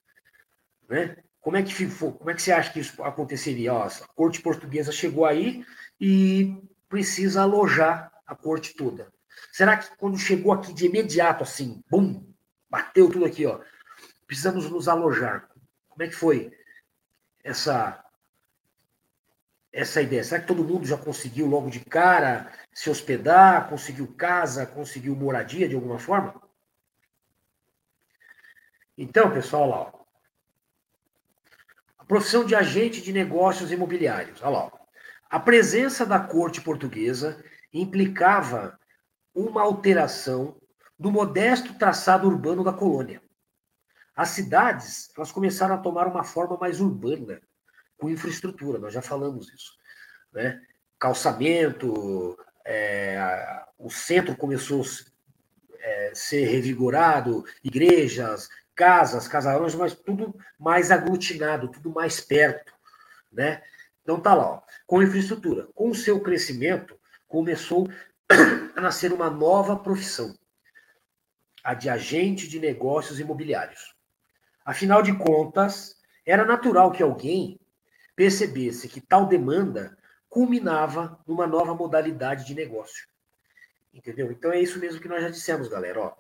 Né? 0.89 1.19
Como 1.43 1.59
é, 1.59 1.63
que, 1.63 1.87
como 1.91 2.31
é 2.31 2.35
que 2.35 2.41
você 2.41 2.53
acha 2.53 2.73
que 2.73 2.81
isso 2.81 3.03
aconteceria? 3.03 3.75
Ó, 3.75 3.83
a 3.83 3.91
corte 4.15 4.41
portuguesa 4.41 4.91
chegou 4.91 5.27
aí 5.27 5.63
e 6.01 6.57
precisa 6.89 7.43
alojar 7.43 8.11
a 8.27 8.35
corte 8.35 8.75
toda. 8.75 9.13
Será 9.53 9.77
que 9.77 9.95
quando 9.97 10.19
chegou 10.19 10.53
aqui 10.53 10.73
de 10.73 10.87
imediato, 10.87 11.43
assim, 11.43 11.83
bum, 11.91 12.25
bateu 12.71 13.11
tudo 13.11 13.25
aqui, 13.25 13.45
ó, 13.47 13.61
precisamos 14.27 14.71
nos 14.71 14.89
alojar? 14.89 15.49
Como 15.89 16.03
é 16.03 16.09
que 16.09 16.15
foi 16.15 16.57
essa 17.45 18.03
essa 19.73 20.03
ideia? 20.03 20.23
Será 20.23 20.41
que 20.41 20.47
todo 20.47 20.65
mundo 20.65 20.87
já 20.87 20.99
conseguiu 20.99 21.47
logo 21.47 21.71
de 21.71 21.81
cara 21.81 22.53
se 22.73 22.91
hospedar, 22.91 23.69
conseguiu 23.69 24.15
casa, 24.15 24.67
conseguiu 24.67 25.17
moradia 25.17 25.69
de 25.69 25.75
alguma 25.75 25.99
forma? 25.99 26.41
Então, 28.97 29.33
pessoal, 29.33 29.69
lá, 29.69 29.81
ó. 29.81 29.93
a 31.99 32.05
profissão 32.05 32.45
de 32.45 32.55
agente 32.55 33.01
de 33.01 33.13
negócios 33.13 33.73
imobiliários. 33.73 34.43
Olha 34.43 34.51
lá, 34.51 34.73
a 35.31 35.41
presença 35.41 36.05
da 36.05 36.21
corte 36.21 36.61
portuguesa 36.61 37.43
implicava 37.73 38.79
uma 39.35 39.63
alteração 39.63 40.57
do 40.99 41.11
modesto 41.11 41.75
traçado 41.75 42.29
urbano 42.29 42.63
da 42.63 42.73
colônia. 42.73 43.21
As 44.15 44.31
cidades 44.31 45.11
elas 45.17 45.33
começaram 45.33 45.75
a 45.75 45.79
tomar 45.79 46.07
uma 46.07 46.23
forma 46.23 46.57
mais 46.57 46.81
urbana, 46.81 47.41
com 47.99 48.11
infraestrutura, 48.11 48.79
nós 48.79 48.93
já 48.93 49.01
falamos 49.01 49.53
isso. 49.53 49.73
Né? 50.33 50.61
Calçamento, 50.99 52.37
é, 52.65 53.65
o 53.79 53.91
centro 53.91 54.37
começou 54.37 54.83
a 54.83 54.87
é, 55.81 56.13
ser 56.15 56.45
revigorado, 56.47 57.45
igrejas, 57.63 58.49
casas, 58.75 59.29
casarões, 59.29 59.75
mas 59.75 59.95
tudo 59.95 60.35
mais 60.59 60.91
aglutinado, 60.91 61.69
tudo 61.69 61.91
mais 61.91 62.21
perto. 62.21 62.73
Né? 63.33 63.63
Então 64.03 64.21
tá 64.21 64.35
lá, 64.35 64.47
ó. 64.47 64.63
com 64.87 65.03
infraestrutura. 65.03 65.69
Com 65.75 65.91
o 65.91 65.95
seu 65.95 66.21
crescimento, 66.21 66.99
começou 67.29 67.89
a 68.77 68.81
nascer 68.81 69.13
uma 69.13 69.31
nova 69.31 69.77
profissão, 69.77 70.35
a 71.63 71.75
de 71.75 71.89
agente 71.89 72.49
de 72.49 72.59
negócios 72.59 73.21
imobiliários. 73.21 73.95
Afinal 74.65 75.03
de 75.03 75.17
contas, 75.17 75.97
era 76.25 76.45
natural 76.45 76.93
que 76.93 77.03
alguém 77.03 77.59
percebesse 78.15 78.89
que 78.89 79.01
tal 79.01 79.27
demanda 79.27 79.97
culminava 80.29 81.21
numa 81.27 81.47
nova 81.47 81.75
modalidade 81.75 82.47
de 82.47 82.55
negócio. 82.55 83.07
Entendeu? 83.93 84.31
Então 84.33 84.51
é 84.51 84.61
isso 84.61 84.79
mesmo 84.79 85.01
que 85.01 85.09
nós 85.09 85.23
já 85.23 85.29
dissemos, 85.29 85.69
galera. 85.69 86.01
Ó, 86.01 86.15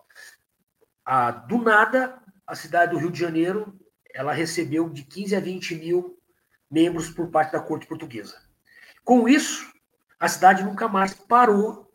a, 1.04 1.30
do 1.30 1.58
nada, 1.58 2.20
a 2.46 2.54
cidade 2.54 2.92
do 2.92 2.98
Rio 2.98 3.10
de 3.10 3.18
Janeiro 3.18 3.78
ela 4.14 4.32
recebeu 4.32 4.88
de 4.90 5.04
15 5.04 5.36
a 5.36 5.40
20 5.40 5.74
mil 5.76 6.18
membros 6.70 7.10
por 7.10 7.30
parte 7.30 7.52
da 7.52 7.60
corte 7.60 7.86
portuguesa. 7.86 8.40
Com 9.04 9.28
isso, 9.28 9.72
a 10.18 10.28
cidade 10.28 10.62
nunca 10.62 10.86
mais 10.88 11.14
parou 11.14 11.91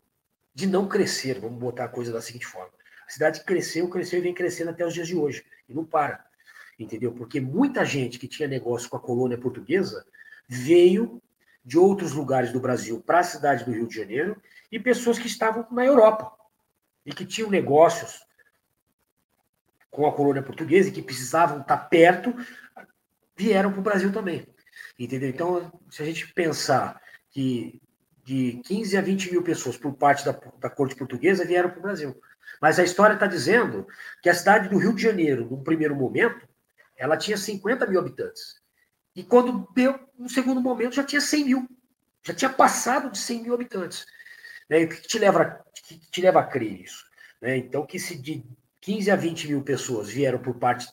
de 0.54 0.66
não 0.66 0.88
crescer. 0.88 1.38
Vamos 1.40 1.58
botar 1.58 1.84
a 1.84 1.88
coisa 1.88 2.12
da 2.12 2.20
seguinte 2.20 2.46
forma: 2.46 2.72
a 3.06 3.10
cidade 3.10 3.44
cresceu, 3.44 3.88
cresceu 3.88 4.18
e 4.18 4.22
vem 4.22 4.34
crescendo 4.34 4.70
até 4.70 4.86
os 4.86 4.94
dias 4.94 5.08
de 5.08 5.16
hoje 5.16 5.44
e 5.68 5.74
não 5.74 5.84
para 5.84 6.28
entendeu? 6.78 7.12
Porque 7.12 7.40
muita 7.40 7.84
gente 7.84 8.18
que 8.18 8.28
tinha 8.28 8.48
negócio 8.48 8.88
com 8.88 8.96
a 8.96 9.00
colônia 9.00 9.36
portuguesa 9.36 10.06
veio 10.46 11.20
de 11.64 11.76
outros 11.76 12.12
lugares 12.12 12.52
do 12.52 12.60
Brasil 12.60 13.02
para 13.04 13.18
a 13.18 13.24
cidade 13.24 13.64
do 13.64 13.72
Rio 13.72 13.88
de 13.88 13.96
Janeiro 13.96 14.40
e 14.70 14.78
pessoas 14.78 15.18
que 15.18 15.26
estavam 15.26 15.66
na 15.70 15.84
Europa 15.84 16.32
e 17.04 17.12
que 17.12 17.26
tinham 17.26 17.50
negócios 17.50 18.24
com 19.90 20.06
a 20.06 20.14
colônia 20.14 20.42
portuguesa 20.42 20.88
e 20.88 20.92
que 20.92 21.02
precisavam 21.02 21.60
estar 21.60 21.76
perto, 21.88 22.34
vieram 23.36 23.72
para 23.72 23.80
o 23.80 23.82
Brasil 23.82 24.12
também. 24.12 24.46
Entendeu? 24.98 25.28
Então, 25.28 25.72
se 25.90 26.02
a 26.02 26.04
gente 26.04 26.32
pensar 26.32 27.00
que 27.30 27.80
de 28.28 28.60
15 28.66 28.94
a 28.98 29.00
20 29.00 29.30
mil 29.32 29.42
pessoas 29.42 29.78
por 29.78 29.94
parte 29.94 30.22
da, 30.22 30.38
da 30.60 30.68
corte 30.68 30.94
portuguesa 30.94 31.46
vieram 31.46 31.70
para 31.70 31.78
o 31.78 31.82
Brasil. 31.82 32.20
Mas 32.60 32.78
a 32.78 32.84
história 32.84 33.14
está 33.14 33.26
dizendo 33.26 33.86
que 34.22 34.28
a 34.28 34.34
cidade 34.34 34.68
do 34.68 34.76
Rio 34.76 34.92
de 34.92 35.02
Janeiro, 35.02 35.48
num 35.50 35.64
primeiro 35.64 35.96
momento, 35.96 36.46
ela 36.94 37.16
tinha 37.16 37.38
50 37.38 37.86
mil 37.86 37.98
habitantes. 37.98 38.60
E 39.16 39.24
quando 39.24 39.66
deu, 39.74 39.98
no 40.18 40.28
segundo 40.28 40.60
momento, 40.60 40.96
já 40.96 41.04
tinha 41.04 41.22
100 41.22 41.44
mil. 41.46 41.66
Já 42.22 42.34
tinha 42.34 42.50
passado 42.50 43.10
de 43.10 43.16
100 43.16 43.44
mil 43.44 43.54
habitantes. 43.54 44.04
Né? 44.68 44.82
E 44.82 44.84
o 44.84 44.88
que 44.90 45.08
te 45.08 45.18
leva, 45.18 45.64
que 45.86 45.98
te 46.10 46.20
leva 46.20 46.40
a 46.40 46.44
crer 46.44 46.82
isso? 46.82 47.06
Né? 47.40 47.56
Então, 47.56 47.86
que 47.86 47.98
se 47.98 48.14
de 48.14 48.44
15 48.82 49.10
a 49.10 49.16
20 49.16 49.48
mil 49.48 49.62
pessoas 49.62 50.10
vieram 50.10 50.38
por 50.38 50.54
parte 50.56 50.86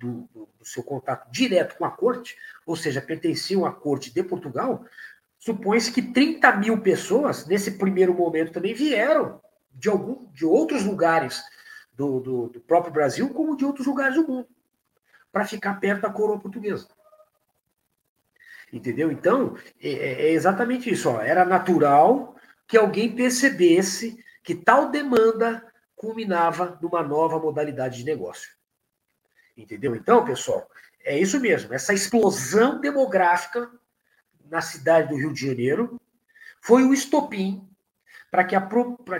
do, 0.00 0.26
do, 0.32 0.48
seu 0.62 0.82
contato 0.82 1.30
direto 1.30 1.76
com 1.76 1.84
a 1.84 1.90
corte, 1.90 2.34
ou 2.64 2.76
seja, 2.76 3.02
pertenciam 3.02 3.66
à 3.66 3.72
corte 3.72 4.10
de 4.10 4.22
Portugal, 4.22 4.86
supõe-se 5.42 5.90
que 5.90 6.00
30 6.00 6.54
mil 6.56 6.80
pessoas, 6.80 7.46
nesse 7.46 7.72
primeiro 7.72 8.14
momento, 8.14 8.52
também 8.52 8.72
vieram 8.74 9.40
de 9.74 9.88
algum 9.88 10.30
de 10.32 10.46
outros 10.46 10.84
lugares 10.84 11.42
do, 11.92 12.20
do, 12.20 12.48
do 12.48 12.60
próprio 12.60 12.92
Brasil, 12.92 13.28
como 13.30 13.56
de 13.56 13.64
outros 13.64 13.84
lugares 13.84 14.14
do 14.14 14.26
mundo 14.26 14.46
para 15.32 15.44
ficar 15.44 15.80
perto 15.80 16.02
da 16.02 16.10
coroa 16.10 16.38
portuguesa. 16.38 16.86
Entendeu? 18.72 19.10
Então, 19.10 19.56
é, 19.82 19.90
é, 19.90 20.12
é 20.28 20.30
exatamente 20.30 20.88
isso. 20.88 21.10
Ó. 21.10 21.20
Era 21.20 21.44
natural 21.44 22.36
que 22.68 22.76
alguém 22.76 23.12
percebesse 23.12 24.22
que 24.44 24.54
tal 24.54 24.90
demanda 24.90 25.66
culminava 25.96 26.78
numa 26.80 27.02
nova 27.02 27.40
modalidade 27.40 27.98
de 27.98 28.04
negócio. 28.04 28.52
Entendeu? 29.56 29.96
Então, 29.96 30.24
pessoal, 30.24 30.70
é 31.04 31.18
isso 31.18 31.40
mesmo. 31.40 31.74
Essa 31.74 31.92
explosão 31.92 32.80
demográfica 32.80 33.68
na 34.52 34.60
cidade 34.60 35.08
do 35.08 35.16
Rio 35.16 35.32
de 35.32 35.46
Janeiro 35.46 35.98
foi 36.60 36.84
o 36.84 36.92
estopim 36.92 37.66
para 38.30 38.44
que, 38.44 38.54
a, 38.54 38.68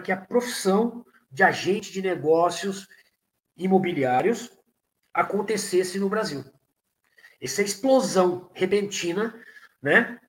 que 0.04 0.12
a 0.12 0.16
profissão 0.16 1.06
de 1.30 1.42
agente 1.42 1.90
de 1.90 2.02
negócios 2.02 2.86
imobiliários 3.56 4.52
acontecesse 5.12 5.98
no 5.98 6.10
Brasil. 6.10 6.44
Essa 7.40 7.62
explosão 7.62 8.50
repentina, 8.52 9.34
né? 9.82 10.20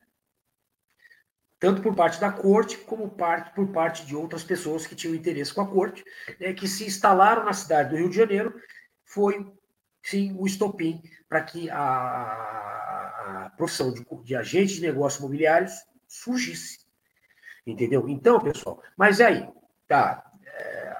Tanto 1.60 1.82
por 1.82 1.94
parte 1.94 2.20
da 2.20 2.32
corte, 2.32 2.78
como 2.78 3.10
parte, 3.10 3.54
por 3.54 3.68
parte 3.74 4.06
de 4.06 4.16
outras 4.16 4.44
pessoas 4.44 4.88
que 4.88 4.96
tinham 4.96 5.16
interesse 5.16 5.54
com 5.54 5.62
a 5.62 5.68
corte, 5.68 6.04
né, 6.40 6.54
que 6.54 6.68
se 6.68 6.86
instalaram 6.86 7.44
na 7.44 7.54
cidade 7.54 7.90
do 7.90 7.98
Rio 7.98 8.10
de 8.10 8.18
Janeiro, 8.18 8.54
foi, 9.06 9.50
sim, 10.02 10.34
o 10.38 10.46
estopim 10.46 11.02
para 11.28 11.42
que 11.42 11.70
a 11.70 12.83
profissão 13.58 13.94
de, 13.94 14.06
de 14.24 14.36
agente 14.36 14.76
de 14.76 14.82
negócios 14.82 15.20
imobiliários 15.20 15.74
surgisse. 16.08 16.80
Entendeu? 17.66 18.08
Então, 18.10 18.40
pessoal, 18.40 18.82
mas 18.98 19.22
aí, 19.22 19.48
tá. 19.88 20.30
É, 20.46 20.96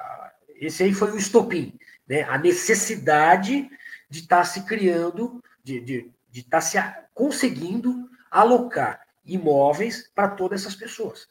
esse 0.56 0.84
aí 0.84 0.94
foi 0.94 1.12
o 1.12 1.18
estopim 1.18 1.78
né? 2.08 2.24
a 2.24 2.38
necessidade 2.38 3.70
de 4.10 4.20
estar 4.20 4.38
tá 4.38 4.46
se 4.46 4.64
criando, 4.64 5.42
de 5.64 5.78
estar 5.78 5.86
de, 5.86 6.12
de 6.30 6.44
tá 6.44 6.62
se 6.62 6.78
conseguindo 7.14 8.10
alocar 8.30 9.06
imóveis 9.26 10.10
para 10.14 10.30
todas 10.30 10.62
essas 10.62 10.76
pessoas. 10.76 11.28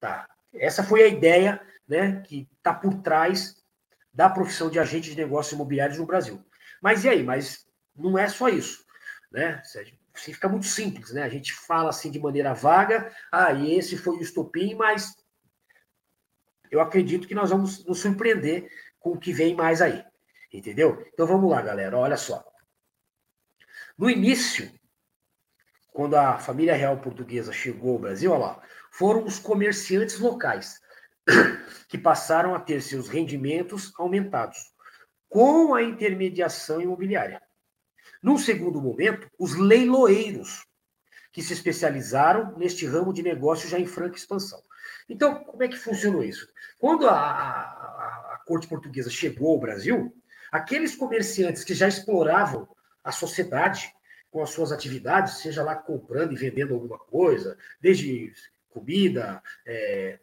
Tá? 0.00 0.28
Essa 0.52 0.82
foi 0.82 1.02
a 1.02 1.08
ideia 1.08 1.60
né, 1.86 2.22
que 2.22 2.48
está 2.56 2.72
por 2.72 2.94
trás 3.02 3.62
da 4.12 4.30
profissão 4.30 4.70
de 4.70 4.78
agente 4.78 5.10
de 5.10 5.16
negócios 5.16 5.52
imobiliários 5.52 5.98
no 5.98 6.06
Brasil. 6.06 6.44
Mas 6.80 7.04
e 7.04 7.08
aí? 7.08 7.22
Mas 7.22 7.66
não 7.94 8.18
é 8.18 8.28
só 8.28 8.48
isso. 8.48 8.84
Né? 9.30 9.60
Assim 10.14 10.32
fica 10.32 10.48
muito 10.48 10.66
simples, 10.66 11.12
né? 11.12 11.22
A 11.22 11.28
gente 11.28 11.52
fala 11.52 11.90
assim 11.90 12.10
de 12.10 12.20
maneira 12.20 12.54
vaga, 12.54 13.12
ah, 13.32 13.52
e 13.52 13.74
esse 13.74 13.96
foi 13.96 14.16
o 14.16 14.22
estopim, 14.22 14.74
mas 14.74 15.12
eu 16.70 16.80
acredito 16.80 17.26
que 17.26 17.34
nós 17.34 17.50
vamos 17.50 17.84
nos 17.84 18.00
surpreender 18.00 18.70
com 19.00 19.10
o 19.10 19.18
que 19.18 19.32
vem 19.32 19.54
mais 19.54 19.82
aí. 19.82 20.04
Entendeu? 20.52 21.04
Então 21.12 21.26
vamos 21.26 21.50
lá, 21.50 21.60
galera. 21.60 21.98
Olha 21.98 22.16
só. 22.16 22.44
No 23.98 24.08
início, 24.08 24.72
quando 25.92 26.14
a 26.14 26.38
família 26.38 26.74
real 26.74 26.96
portuguesa 26.98 27.52
chegou 27.52 27.94
ao 27.94 28.00
Brasil, 28.00 28.30
olha 28.30 28.46
lá, 28.46 28.62
foram 28.92 29.24
os 29.24 29.38
comerciantes 29.38 30.20
locais 30.20 30.80
que 31.88 31.98
passaram 31.98 32.54
a 32.54 32.60
ter 32.60 32.80
seus 32.80 33.08
rendimentos 33.08 33.92
aumentados 33.98 34.58
com 35.28 35.74
a 35.74 35.82
intermediação 35.82 36.80
imobiliária. 36.80 37.42
Num 38.24 38.38
segundo 38.38 38.80
momento, 38.80 39.30
os 39.38 39.54
leiloeiros, 39.54 40.66
que 41.30 41.42
se 41.42 41.52
especializaram 41.52 42.56
neste 42.56 42.86
ramo 42.86 43.12
de 43.12 43.22
negócio 43.22 43.68
já 43.68 43.78
em 43.78 43.84
franca 43.84 44.16
expansão. 44.16 44.62
Então, 45.06 45.44
como 45.44 45.62
é 45.62 45.68
que 45.68 45.76
funcionou 45.76 46.24
isso? 46.24 46.48
Quando 46.78 47.06
a, 47.06 47.12
a, 47.12 48.32
a 48.32 48.40
corte 48.46 48.66
portuguesa 48.66 49.10
chegou 49.10 49.52
ao 49.52 49.60
Brasil, 49.60 50.10
aqueles 50.50 50.96
comerciantes 50.96 51.64
que 51.64 51.74
já 51.74 51.86
exploravam 51.86 52.66
a 53.04 53.12
sociedade 53.12 53.92
com 54.30 54.42
as 54.42 54.48
suas 54.48 54.72
atividades, 54.72 55.40
seja 55.42 55.62
lá 55.62 55.76
comprando 55.76 56.32
e 56.32 56.36
vendendo 56.36 56.72
alguma 56.72 56.98
coisa, 56.98 57.58
desde 57.78 58.32
comida, 58.70 59.42
é, 59.66 60.18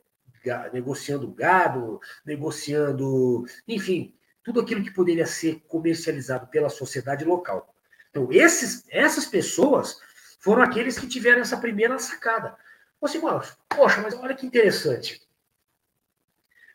negociando 0.73 1.31
gado, 1.31 2.01
negociando, 2.25 3.45
enfim, 3.67 4.15
tudo 4.43 4.59
aquilo 4.59 4.83
que 4.83 4.89
poderia 4.89 5.27
ser 5.27 5.59
comercializado 5.67 6.47
pela 6.47 6.67
sociedade 6.67 7.23
local. 7.23 7.71
Então, 8.11 8.27
esses, 8.31 8.83
essas 8.89 9.25
pessoas 9.25 9.99
foram 10.39 10.61
aqueles 10.61 10.99
que 10.99 11.07
tiveram 11.07 11.41
essa 11.41 11.57
primeira 11.57 11.97
sacada. 11.97 12.55
Você, 12.99 13.17
mano, 13.17 13.41
poxa, 13.67 14.01
mas 14.01 14.13
olha 14.13 14.35
que 14.35 14.45
interessante. 14.45 15.21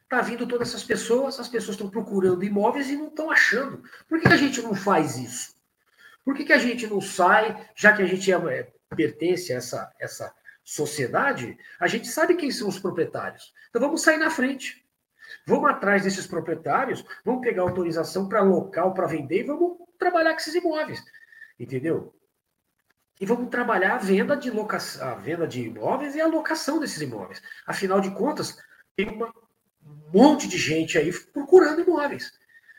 Tá 0.08 0.20
vindo 0.20 0.46
todas 0.46 0.68
essas 0.68 0.82
pessoas, 0.82 1.38
as 1.38 1.48
pessoas 1.48 1.74
estão 1.74 1.90
procurando 1.90 2.44
imóveis 2.44 2.88
e 2.88 2.96
não 2.96 3.08
estão 3.08 3.30
achando. 3.30 3.82
Por 4.08 4.20
que 4.20 4.28
a 4.28 4.36
gente 4.36 4.62
não 4.62 4.74
faz 4.74 5.16
isso? 5.16 5.54
Por 6.24 6.34
que, 6.34 6.44
que 6.44 6.52
a 6.52 6.58
gente 6.58 6.86
não 6.86 7.00
sai, 7.00 7.68
já 7.74 7.92
que 7.92 8.02
a 8.02 8.06
gente 8.06 8.32
é, 8.32 8.36
é, 8.36 8.72
pertence 8.96 9.52
a 9.52 9.56
essa, 9.56 9.92
essa 9.98 10.34
sociedade, 10.64 11.56
a 11.78 11.86
gente 11.86 12.08
sabe 12.08 12.34
quem 12.34 12.50
são 12.50 12.68
os 12.68 12.78
proprietários. 12.78 13.52
Então 13.68 13.80
vamos 13.80 14.02
sair 14.02 14.16
na 14.16 14.30
frente. 14.30 14.84
Vamos 15.46 15.70
atrás 15.70 16.02
desses 16.04 16.26
proprietários, 16.26 17.04
vamos 17.24 17.42
pegar 17.42 17.62
autorização 17.62 18.28
para 18.28 18.42
local 18.42 18.94
para 18.94 19.06
vender 19.06 19.40
e 19.40 19.46
vamos 19.46 19.76
trabalhar 19.98 20.32
com 20.32 20.38
esses 20.38 20.54
imóveis. 20.54 21.02
Entendeu? 21.58 22.14
E 23.20 23.24
vamos 23.24 23.48
trabalhar 23.48 23.94
a 23.94 23.98
venda 23.98 24.36
de 24.36 24.50
locação, 24.50 25.08
a 25.08 25.14
venda 25.14 25.46
de 25.46 25.62
imóveis 25.62 26.14
e 26.14 26.20
a 26.20 26.26
locação 26.26 26.78
desses 26.78 27.00
imóveis. 27.00 27.42
Afinal 27.66 28.00
de 28.00 28.10
contas, 28.10 28.58
tem 28.94 29.08
uma, 29.08 29.28
um 29.82 30.10
monte 30.12 30.46
de 30.46 30.58
gente 30.58 30.98
aí 30.98 31.10
procurando 31.32 31.80
imóveis. 31.80 32.32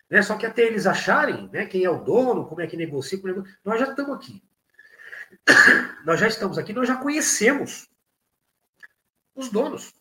Né? 0.09 0.21
Só 0.21 0.37
que 0.37 0.45
até 0.45 0.63
eles 0.63 0.85
acharem 0.85 1.49
né, 1.51 1.65
quem 1.65 1.83
é 1.83 1.89
o 1.89 2.03
dono, 2.03 2.45
como 2.45 2.61
é 2.61 2.67
que 2.67 2.77
negocia, 2.77 3.19
nós 3.65 3.79
já 3.79 3.89
estamos 3.89 4.15
aqui. 4.15 4.43
nós 6.05 6.19
já 6.19 6.27
estamos 6.27 6.57
aqui, 6.57 6.71
nós 6.71 6.87
já 6.87 6.97
conhecemos 6.97 7.89
os 9.35 9.49
donos. 9.49 9.93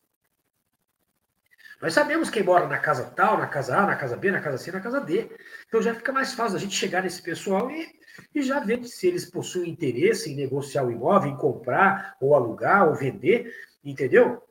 Nós 1.81 1.93
sabemos 1.93 2.31
quem 2.31 2.43
mora 2.43 2.67
na 2.67 2.79
casa 2.79 3.05
tal, 3.05 3.37
na 3.39 3.47
casa 3.47 3.77
A, 3.79 3.87
na 3.87 3.97
casa 3.97 4.17
B, 4.17 4.31
na 4.31 4.41
casa 4.41 4.57
C, 4.57 4.73
na 4.73 4.81
casa 4.81 5.01
D. 5.01 5.31
Então 5.69 5.83
já 5.83 5.95
fica 5.95 6.13
mais 6.13 6.33
fácil 6.33 6.57
a 6.57 6.61
gente 6.61 6.75
chegar 6.75 7.03
nesse 7.03 7.21
pessoal 7.23 7.71
e, 7.71 7.87
e 8.35 8.43
já 8.43 8.61
ver 8.61 8.83
se 8.85 9.07
eles 9.07 9.29
possuem 9.31 9.71
interesse 9.71 10.33
em 10.33 10.37
negociar 10.37 10.85
o 10.85 10.91
imóvel, 10.91 11.31
em 11.31 11.37
comprar, 11.37 12.17
ou 12.21 12.35
alugar, 12.35 12.89
ou 12.89 12.95
vender, 12.95 13.55
entendeu? 13.85 14.43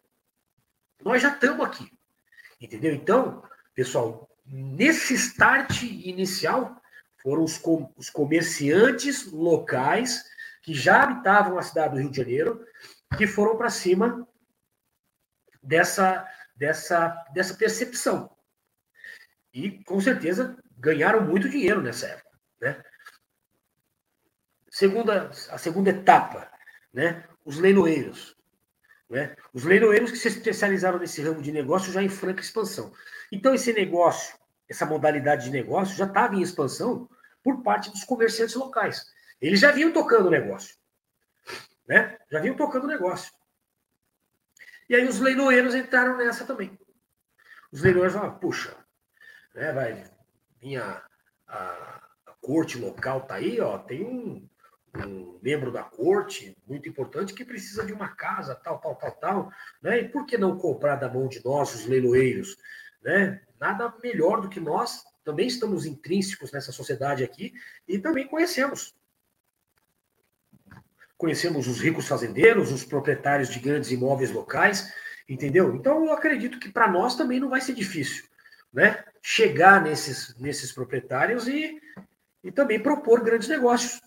Nós 1.04 1.22
já 1.22 1.30
estamos 1.34 1.66
aqui. 1.66 1.92
Entendeu? 2.62 2.94
Então, 2.94 3.44
pessoal, 3.74 4.30
nesse 4.46 5.16
start 5.16 5.84
inicial, 5.84 6.80
foram 7.22 7.44
os, 7.44 7.58
com, 7.58 7.92
os 7.98 8.10
comerciantes 8.10 9.32
locais 9.32 10.24
que 10.62 10.74
já 10.74 11.04
habitavam 11.04 11.58
a 11.58 11.62
cidade 11.64 11.96
do 11.96 12.00
Rio 12.00 12.12
de 12.12 12.18
Janeiro, 12.18 12.66
que 13.18 13.28
foram 13.28 13.58
para 13.58 13.70
cima 13.70 14.28
dessa, 15.62 16.28
dessa, 16.56 17.10
dessa 17.34 17.54
percepção. 17.56 18.30
E, 19.54 19.84
com 19.84 20.00
certeza, 20.00 20.58
ganharam 20.78 21.22
muito 21.22 21.50
dinheiro 21.50 21.82
nessa 21.82 22.08
época. 22.08 22.39
Né? 22.62 22.84
Segunda, 24.70 25.30
a 25.50 25.58
segunda 25.58 25.89
etapa, 25.89 26.52
né? 26.94 27.24
os 27.44 27.58
leiloeiros. 27.58 28.36
Né? 29.10 29.36
Os 29.54 29.63
leiloeiros 29.63 30.12
que 30.12 30.18
se 30.18 30.28
especializaram 30.28 31.00
nesse 31.00 31.22
ramo 31.22 31.41
de 31.41 31.52
negócio 31.52 31.91
já 31.91 32.02
em 32.02 32.10
franca 32.10 32.41
expansão. 32.41 32.91
Então, 33.32 33.54
esse 33.54 33.72
negócio, 33.72 34.38
essa 34.68 34.86
modalidade 34.86 35.46
de 35.46 35.52
negócio 35.52 35.96
já 35.96 36.06
estava 36.06 36.36
em 36.36 36.41
expansão 36.41 37.10
por 37.44 37.62
parte 37.62 37.91
dos 37.91 38.04
comerciantes 38.04 38.56
locais. 38.56 39.06
Eles 39.39 39.60
já 39.60 39.72
vinham 39.72 39.94
tocando 39.94 40.28
o 40.28 40.32
negócio. 40.32 40.76
Né? 41.88 42.18
Já 42.32 42.39
vinham 42.39 42.56
tocando 42.56 42.86
o 42.86 42.88
negócio. 42.88 43.32
E 44.89 44.95
aí 44.95 45.08
os 45.08 45.19
leiloeiros 45.19 45.74
entraram 45.74 46.17
nessa 46.17 46.45
também. 46.45 46.78
Os 47.71 47.82
leiloeiros 47.82 48.13
falaram, 48.13 48.38
puxa, 48.39 48.76
né, 49.54 49.74
vai 49.74 50.04
vir 50.62 50.78
a, 50.78 51.04
a, 51.48 52.02
a, 52.28 52.32
corte 52.41 52.78
local 52.78 53.21
tá 53.21 53.36
aí, 53.36 53.60
ó, 53.60 53.78
tem 53.78 54.06
um, 54.06 54.48
um 54.98 55.39
membro 55.41 55.71
da 55.71 55.84
corte 55.84 56.56
muito 56.67 56.88
importante 56.88 57.34
que 57.34 57.43
precisa 57.43 57.86
de 57.86 57.93
uma 57.93 58.10
casa, 58.10 58.56
tal, 58.56 58.80
tal, 58.80 58.95
tal, 58.95 59.12
tal, 59.12 59.52
né? 59.82 60.00
E 60.00 60.10
por 60.10 60.26
que 60.26 60.38
não 60.38 60.58
comprar 60.58 60.95
da 60.95 61.10
mão 61.10 61.28
de 61.28 61.43
nós, 61.43 61.74
os 61.74 61.86
leiloeiros, 61.86 62.56
né? 63.02 63.41
Nada 63.60 63.93
melhor 64.04 64.41
do 64.41 64.50
que 64.50 64.60
nós, 64.60 65.04
também 65.24 65.48
estamos 65.48 65.86
intrínsecos 65.86 66.52
nessa 66.52 66.71
sociedade 66.71 67.24
aqui 67.24 67.54
e 67.88 67.98
também 67.98 68.28
conhecemos 68.28 68.95
conhecemos 71.17 71.67
os 71.67 71.80
ricos 71.80 72.08
fazendeiros, 72.08 72.71
os 72.71 72.84
proprietários 72.84 73.49
de 73.49 73.60
grandes 73.60 73.91
imóveis 73.91 74.32
locais, 74.32 74.93
entendeu? 75.28 75.75
Então 75.75 76.06
eu 76.06 76.13
acredito 76.13 76.60
que 76.60 76.69
para 76.69 76.88
nós 76.88 77.15
também 77.15 77.39
não 77.39 77.49
vai 77.49 77.62
ser 77.62 77.73
difícil, 77.73 78.25
né? 78.71 79.04
Chegar 79.21 79.82
nesses, 79.82 80.36
nesses 80.38 80.71
proprietários 80.71 81.47
e, 81.47 81.82
e 82.43 82.51
também 82.51 82.80
propor 82.80 83.23
grandes 83.23 83.47
negócios, 83.47 84.01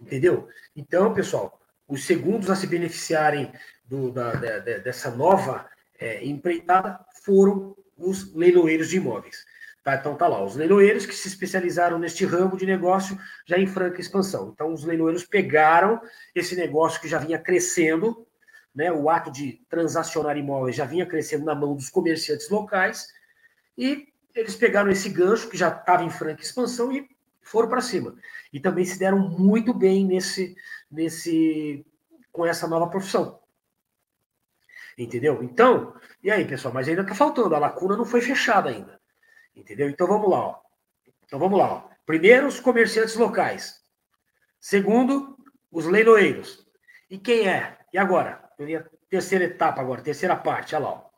entendeu? 0.00 0.48
Então, 0.74 1.12
pessoal, 1.12 1.60
os 1.86 2.04
segundos 2.04 2.48
a 2.50 2.56
se 2.56 2.66
beneficiarem 2.66 3.52
do, 3.84 4.10
da, 4.10 4.32
da, 4.32 4.58
dessa 4.58 5.10
nova 5.10 5.68
é, 5.98 6.24
empreitada 6.24 6.98
foram 7.22 7.76
os 7.96 8.34
leiloeiros 8.34 8.88
de 8.88 8.96
imóveis. 8.96 9.44
Tá, 9.84 9.96
então 9.96 10.16
tá 10.16 10.26
lá, 10.26 10.42
os 10.42 10.56
leiloeiros 10.56 11.04
que 11.04 11.14
se 11.14 11.28
especializaram 11.28 11.98
neste 11.98 12.24
ramo 12.24 12.56
de 12.56 12.64
negócio 12.64 13.18
já 13.44 13.58
em 13.58 13.66
franca 13.66 14.00
expansão. 14.00 14.50
Então 14.50 14.72
os 14.72 14.82
leiloeiros 14.82 15.24
pegaram 15.24 16.00
esse 16.34 16.56
negócio 16.56 16.98
que 16.98 17.06
já 17.06 17.18
vinha 17.18 17.38
crescendo, 17.38 18.26
né, 18.74 18.90
o 18.90 19.10
ato 19.10 19.30
de 19.30 19.62
transacionar 19.68 20.38
imóveis 20.38 20.74
já 20.74 20.86
vinha 20.86 21.04
crescendo 21.04 21.44
na 21.44 21.54
mão 21.54 21.76
dos 21.76 21.90
comerciantes 21.90 22.48
locais, 22.48 23.08
e 23.76 24.08
eles 24.34 24.56
pegaram 24.56 24.90
esse 24.90 25.10
gancho 25.10 25.50
que 25.50 25.56
já 25.56 25.68
estava 25.68 26.02
em 26.02 26.08
franca 26.08 26.42
expansão 26.42 26.90
e 26.90 27.06
foram 27.42 27.68
para 27.68 27.82
cima. 27.82 28.16
E 28.50 28.58
também 28.58 28.86
se 28.86 28.98
deram 28.98 29.18
muito 29.18 29.74
bem 29.74 30.06
nesse, 30.06 30.56
nesse, 30.90 31.84
com 32.32 32.46
essa 32.46 32.66
nova 32.66 32.88
profissão. 32.88 33.38
Entendeu? 34.96 35.42
Então, 35.42 35.94
e 36.22 36.30
aí, 36.30 36.46
pessoal, 36.46 36.72
mas 36.72 36.88
ainda 36.88 37.02
está 37.02 37.14
faltando, 37.14 37.54
a 37.54 37.58
lacuna 37.58 37.98
não 37.98 38.06
foi 38.06 38.22
fechada 38.22 38.70
ainda. 38.70 38.98
Entendeu? 39.54 39.88
Então 39.88 40.06
vamos 40.06 40.28
lá. 40.28 40.48
Ó. 40.48 40.60
Então 41.24 41.38
vamos 41.38 41.58
lá. 41.58 41.74
Ó. 41.74 41.90
Primeiro, 42.04 42.46
os 42.46 42.60
comerciantes 42.60 43.14
locais. 43.14 43.80
Segundo, 44.60 45.38
os 45.70 45.86
leiloeiros. 45.86 46.66
E 47.08 47.18
quem 47.18 47.48
é? 47.48 47.78
E 47.92 47.98
agora? 47.98 48.42
Terceira 49.08 49.44
etapa 49.44 49.80
agora, 49.80 50.02
terceira 50.02 50.36
parte, 50.36 50.74
olha 50.74 50.84
lá. 50.86 50.90
Ó. 50.92 51.10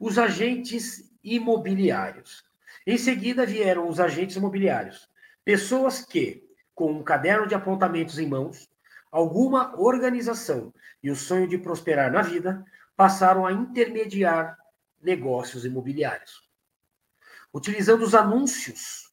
Os 0.00 0.18
agentes 0.18 1.12
imobiliários. 1.22 2.44
Em 2.86 2.98
seguida 2.98 3.46
vieram 3.46 3.88
os 3.88 4.00
agentes 4.00 4.36
imobiliários. 4.36 5.08
Pessoas 5.44 6.04
que, 6.04 6.44
com 6.74 6.92
um 6.92 7.02
caderno 7.02 7.46
de 7.46 7.54
apontamentos 7.54 8.18
em 8.18 8.26
mãos, 8.26 8.70
alguma 9.10 9.78
organização 9.80 10.72
e 11.02 11.10
o 11.10 11.16
sonho 11.16 11.48
de 11.48 11.58
prosperar 11.58 12.12
na 12.12 12.22
vida, 12.22 12.64
passaram 12.96 13.46
a 13.46 13.52
intermediar 13.52 14.56
negócios 15.00 15.64
imobiliários 15.64 16.47
utilizando 17.58 18.02
os 18.02 18.14
anúncios 18.14 19.12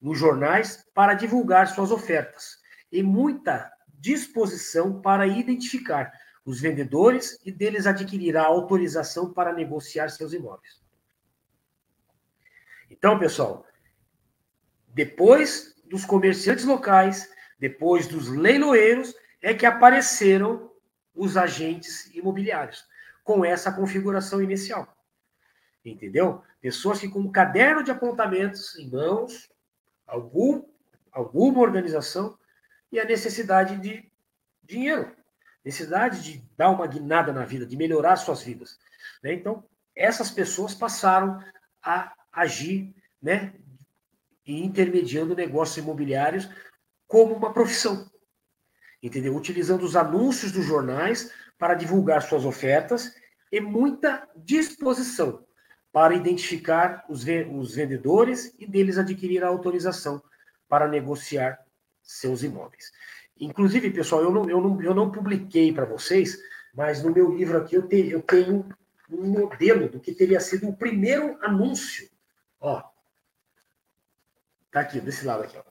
nos 0.00 0.18
jornais 0.18 0.86
para 0.94 1.12
divulgar 1.12 1.68
suas 1.68 1.90
ofertas 1.90 2.58
e 2.90 3.02
muita 3.02 3.70
disposição 4.00 5.00
para 5.02 5.26
identificar 5.26 6.10
os 6.44 6.60
vendedores 6.60 7.38
e 7.44 7.52
deles 7.52 7.86
adquirir 7.86 8.36
a 8.36 8.44
autorização 8.44 9.32
para 9.32 9.52
negociar 9.52 10.08
seus 10.08 10.32
imóveis. 10.32 10.82
Então, 12.90 13.18
pessoal, 13.18 13.66
depois 14.88 15.74
dos 15.84 16.04
comerciantes 16.06 16.64
locais, 16.64 17.30
depois 17.58 18.06
dos 18.06 18.28
leiloeiros, 18.28 19.14
é 19.42 19.52
que 19.52 19.66
apareceram 19.66 20.70
os 21.14 21.36
agentes 21.36 22.14
imobiliários, 22.14 22.84
com 23.22 23.44
essa 23.44 23.70
configuração 23.70 24.42
inicial. 24.42 24.93
Entendeu? 25.84 26.42
Pessoas 26.60 26.98
que 26.98 27.08
com 27.08 27.20
um 27.20 27.30
caderno 27.30 27.82
de 27.82 27.90
apontamentos 27.90 28.78
em 28.78 28.88
mãos, 28.88 29.50
algum, 30.06 30.64
alguma 31.12 31.60
organização 31.60 32.38
e 32.90 32.98
a 32.98 33.04
necessidade 33.04 33.76
de 33.76 34.10
dinheiro, 34.62 35.14
necessidade 35.62 36.22
de 36.22 36.42
dar 36.56 36.70
uma 36.70 36.86
guinada 36.86 37.32
na 37.32 37.44
vida, 37.44 37.66
de 37.66 37.76
melhorar 37.76 38.16
suas 38.16 38.42
vidas. 38.42 38.78
Né? 39.22 39.34
Então, 39.34 39.62
essas 39.94 40.30
pessoas 40.30 40.74
passaram 40.74 41.44
a 41.82 42.14
agir 42.32 42.94
né, 43.20 43.52
e 44.46 44.64
intermediando 44.64 45.36
negócios 45.36 45.76
imobiliários 45.76 46.48
como 47.06 47.34
uma 47.34 47.52
profissão. 47.52 48.10
entendeu? 49.02 49.36
Utilizando 49.36 49.82
os 49.82 49.96
anúncios 49.96 50.50
dos 50.50 50.64
jornais 50.64 51.30
para 51.58 51.74
divulgar 51.74 52.22
suas 52.22 52.46
ofertas 52.46 53.14
e 53.52 53.60
muita 53.60 54.26
disposição 54.34 55.44
para 55.94 56.12
identificar 56.12 57.04
os, 57.08 57.24
os 57.52 57.76
vendedores 57.76 58.52
e 58.58 58.66
deles 58.66 58.98
adquirir 58.98 59.44
a 59.44 59.46
autorização 59.46 60.20
para 60.68 60.88
negociar 60.88 61.64
seus 62.02 62.42
imóveis. 62.42 62.90
Inclusive, 63.38 63.92
pessoal, 63.92 64.22
eu 64.22 64.32
não, 64.32 64.50
eu 64.50 64.60
não, 64.60 64.82
eu 64.82 64.92
não 64.92 65.12
publiquei 65.12 65.72
para 65.72 65.84
vocês, 65.84 66.36
mas 66.74 67.00
no 67.00 67.12
meu 67.12 67.32
livro 67.32 67.58
aqui 67.58 67.76
eu, 67.76 67.86
te, 67.86 68.10
eu 68.10 68.20
tenho 68.22 68.68
um 69.08 69.24
modelo 69.28 69.88
do 69.88 70.00
que 70.00 70.12
teria 70.12 70.40
sido 70.40 70.68
o 70.68 70.76
primeiro 70.76 71.38
anúncio. 71.40 72.10
Ó, 72.60 72.82
tá 74.72 74.80
aqui, 74.80 75.00
desse 75.00 75.24
lado 75.24 75.44
aqui. 75.44 75.56
Ó. 75.56 75.62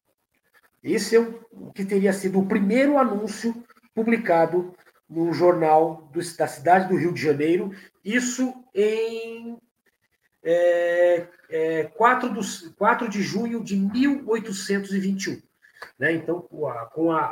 Esse 0.81 1.17
é 1.17 1.19
o 1.19 1.69
que 1.73 1.83
teria 1.83 2.13
sido 2.13 2.39
o 2.39 2.47
primeiro 2.47 2.97
anúncio 2.97 3.61
publicado 3.93 4.73
no 5.09 5.33
jornal 5.33 6.09
do, 6.13 6.21
da 6.37 6.47
cidade 6.47 6.87
do 6.87 6.95
Rio 6.95 7.11
de 7.11 7.21
Janeiro, 7.21 7.75
isso 8.05 8.53
em 8.73 9.57
é, 10.43 11.27
é, 11.49 11.83
4, 11.83 12.29
dos, 12.29 12.73
4 12.77 13.07
de 13.07 13.21
junho 13.21 13.63
de 13.63 13.75
1821. 13.75 15.41
Né? 15.97 16.13
Então, 16.13 16.41
com, 16.41 16.67
a, 16.67 16.85
com 16.87 17.11
a, 17.11 17.25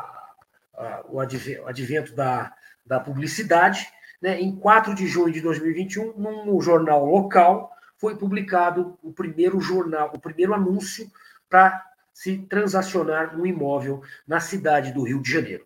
a, 0.74 1.04
o 1.10 1.19
advento 1.19 2.15
da, 2.15 2.54
da 2.86 3.00
publicidade, 3.00 3.88
né? 4.21 4.39
em 4.39 4.56
4 4.56 4.95
de 4.95 5.08
junho 5.08 5.34
de 5.34 5.41
2021, 5.41 6.17
num 6.17 6.62
jornal 6.62 7.06
local, 7.06 7.71
foi 7.97 8.15
publicado 8.17 8.97
o 9.04 9.12
primeiro 9.12 9.60
jornal, 9.60 10.12
o 10.13 10.19
primeiro 10.19 10.54
anúncio 10.54 11.12
para 11.50 11.86
se 12.13 12.38
transacionar 12.39 13.39
um 13.39 13.45
imóvel 13.45 14.02
na 14.28 14.39
cidade 14.39 14.91
do 14.91 15.04
Rio 15.04 15.21
de 15.21 15.32
Janeiro. 15.32 15.65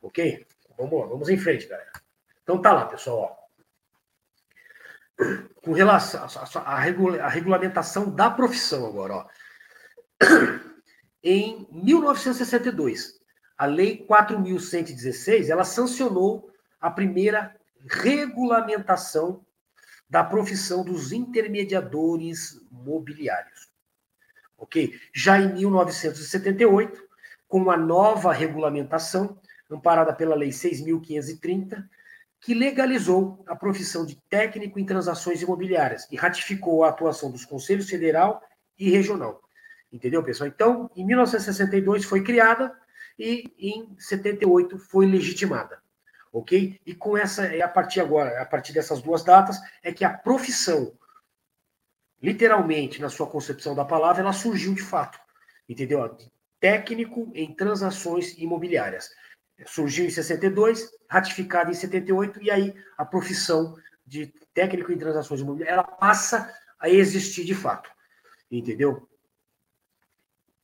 Ok? 0.00 0.46
Vamos 0.76 1.00
lá, 1.00 1.06
vamos 1.06 1.28
em 1.28 1.36
frente, 1.36 1.66
galera. 1.66 1.92
Então 2.42 2.60
tá 2.60 2.72
lá, 2.72 2.86
pessoal. 2.86 3.38
Ó. 3.40 3.43
Com 5.62 5.72
relação 5.72 6.26
à 6.64 6.78
regula 6.78 7.28
regulamentação 7.28 8.10
da 8.10 8.30
profissão 8.30 8.86
agora, 8.86 9.14
ó. 9.14 9.26
Em 11.22 11.66
1962, 11.72 13.18
a 13.56 13.64
Lei 13.64 14.04
4.116, 14.06 15.48
ela 15.48 15.64
sancionou 15.64 16.50
a 16.78 16.90
primeira 16.90 17.56
regulamentação 17.88 19.44
da 20.08 20.22
profissão 20.22 20.84
dos 20.84 21.12
intermediadores 21.12 22.60
mobiliários. 22.70 23.70
Ok? 24.58 24.92
Já 25.14 25.40
em 25.40 25.54
1978, 25.54 27.02
com 27.48 27.70
a 27.70 27.76
nova 27.76 28.32
regulamentação, 28.32 29.40
amparada 29.70 30.12
pela 30.12 30.34
Lei 30.34 30.50
6.530, 30.50 31.88
que 32.44 32.52
legalizou 32.52 33.42
a 33.46 33.56
profissão 33.56 34.04
de 34.04 34.16
técnico 34.28 34.78
em 34.78 34.84
transações 34.84 35.40
imobiliárias 35.40 36.06
e 36.10 36.16
ratificou 36.16 36.84
a 36.84 36.90
atuação 36.90 37.30
dos 37.30 37.46
conselhos 37.46 37.88
federal 37.88 38.42
e 38.78 38.90
regional. 38.90 39.40
Entendeu, 39.90 40.22
pessoal? 40.22 40.48
Então, 40.48 40.90
em 40.94 41.06
1962 41.06 42.04
foi 42.04 42.22
criada 42.22 42.70
e 43.18 43.50
em 43.58 43.96
78 43.98 44.78
foi 44.78 45.06
legitimada. 45.06 45.82
Ok? 46.30 46.78
E 46.84 46.94
com 46.94 47.16
essa, 47.16 47.46
é 47.46 47.62
a 47.62 47.68
partir 47.68 48.00
agora, 48.00 48.42
a 48.42 48.44
partir 48.44 48.74
dessas 48.74 49.00
duas 49.00 49.24
datas, 49.24 49.58
é 49.82 49.90
que 49.90 50.04
a 50.04 50.10
profissão, 50.10 50.92
literalmente, 52.22 53.00
na 53.00 53.08
sua 53.08 53.26
concepção 53.26 53.74
da 53.74 53.86
palavra, 53.86 54.20
ela 54.20 54.34
surgiu 54.34 54.74
de 54.74 54.82
fato. 54.82 55.18
Entendeu? 55.66 56.14
Técnico 56.60 57.32
em 57.34 57.54
transações 57.54 58.36
imobiliárias 58.36 59.08
surgiu 59.66 60.04
em 60.04 60.10
62, 60.10 60.90
ratificada 61.08 61.70
em 61.70 61.74
78, 61.74 62.42
e 62.42 62.50
aí 62.50 62.74
a 62.96 63.04
profissão 63.04 63.76
de 64.06 64.26
técnico 64.52 64.92
em 64.92 64.98
transações 64.98 65.40
imobiliárias 65.40 65.78
ela 65.78 65.96
passa 65.96 66.52
a 66.78 66.88
existir 66.88 67.44
de 67.44 67.54
fato. 67.54 67.90
Entendeu? 68.50 69.08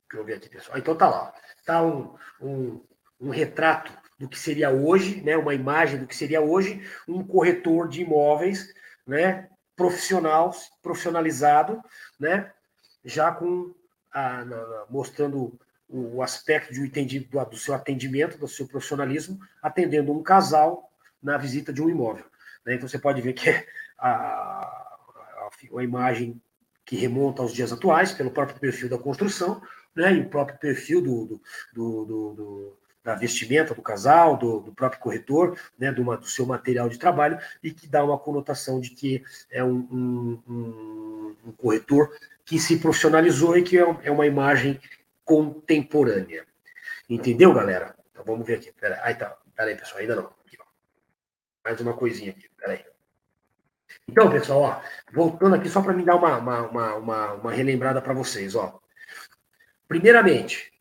Deixa 0.09 0.23
eu 0.23 0.25
ver 0.25 0.35
aqui, 0.35 0.49
pessoal. 0.49 0.79
Então 0.79 0.97
tá 0.97 1.09
lá. 1.09 1.35
Tá 1.65 1.83
um, 1.83 2.15
um, 2.41 2.85
um 3.21 3.31
retrato 3.31 3.93
do 4.19 4.29
que 4.29 4.39
seria 4.39 4.71
hoje, 4.71 5.23
né? 5.23 5.37
Uma 5.37 5.55
imagem 5.55 5.99
do 5.99 6.07
que 6.07 6.15
seria 6.15 6.41
hoje 6.41 6.85
um 7.09 7.25
corretor 7.25 7.89
de 7.89 8.03
imóveis, 8.03 8.73
né? 9.07 9.49
Profissional, 9.75 10.51
profissionalizado, 10.83 11.83
né? 12.19 12.53
Já 13.05 13.33
com 13.33 13.75
a, 14.13 14.45
na, 14.45 14.87
mostrando 14.91 15.59
o 15.93 16.23
aspecto 16.23 16.73
de 16.73 16.81
entendido, 16.81 17.45
do 17.47 17.57
seu 17.57 17.75
atendimento, 17.75 18.39
do 18.39 18.47
seu 18.47 18.67
profissionalismo, 18.67 19.41
atendendo 19.61 20.13
um 20.13 20.23
casal 20.23 20.91
na 21.23 21.37
visita 21.37 21.73
de 21.73 21.83
um 21.83 21.91
imóvel. 21.91 22.25
Né? 22.65 22.75
Então 22.75 22.89
você 22.89 22.99
pode 22.99 23.21
ver 23.21 23.33
que 23.33 23.51
a, 23.99 24.09
a, 24.09 25.51
a, 25.77 25.83
imagem 25.83 26.41
que 26.85 26.97
remonta 26.97 27.43
aos 27.43 27.53
dias 27.53 27.73
atuais, 27.73 28.13
pelo 28.13 28.31
próprio 28.31 28.59
perfil 28.59 28.89
da 28.89 28.99
construção, 28.99 29.61
né? 29.95 30.15
e 30.15 30.21
o 30.21 30.29
próprio 30.29 30.59
perfil 30.59 31.03
do, 31.03 31.41
do, 31.73 32.05
do, 32.05 32.35
do 32.35 32.77
da 33.03 33.15
vestimenta 33.15 33.75
do 33.75 33.83
casal, 33.83 34.37
do, 34.37 34.61
do 34.61 34.73
próprio 34.73 35.01
corretor, 35.01 35.59
né, 35.79 35.91
do, 35.91 36.05
do, 36.05 36.27
seu 36.27 36.45
material 36.45 36.89
de 36.89 36.99
trabalho, 36.99 37.39
e 37.63 37.71
que 37.73 37.87
dá 37.87 38.05
uma 38.05 38.19
conotação 38.19 38.79
de 38.79 38.91
que 38.91 39.23
é 39.51 39.65
um, 39.65 39.89
um, 39.91 40.43
um, 40.47 41.37
um 41.47 41.53
corretor 41.53 42.15
que 42.45 42.59
se 42.59 42.77
profissionalizou 42.77 43.57
e 43.57 43.63
que 43.63 43.79
é, 43.79 43.97
é 44.03 44.11
uma 44.11 44.27
imagem 44.27 44.79
contemporânea. 45.31 46.45
Entendeu, 47.09 47.55
galera? 47.55 47.95
Então 48.11 48.25
vamos 48.25 48.45
ver 48.45 48.55
aqui. 48.55 48.73
Pera, 48.73 48.99
aí, 49.05 49.15
tá. 49.15 49.39
Pera 49.55 49.71
aí, 49.71 49.77
pessoal, 49.77 50.01
ainda 50.01 50.17
não. 50.17 50.25
Aqui, 50.45 50.59
Mais 51.65 51.81
uma 51.81 51.95
coisinha 51.95 52.33
aqui. 52.33 52.49
Pera 52.59 52.73
aí. 52.73 52.85
Então, 54.09 54.29
pessoal, 54.29 54.61
ó, 54.61 54.83
voltando 55.13 55.55
aqui 55.55 55.69
só 55.69 55.83
para 55.83 55.93
me 55.93 56.05
dar 56.05 56.17
uma, 56.17 56.37
uma, 56.39 56.95
uma, 56.97 57.33
uma 57.35 57.53
relembrada 57.53 58.03
para 58.03 58.13
vocês. 58.13 58.57
Ó. 58.57 58.81
Primeiramente, 59.87 60.73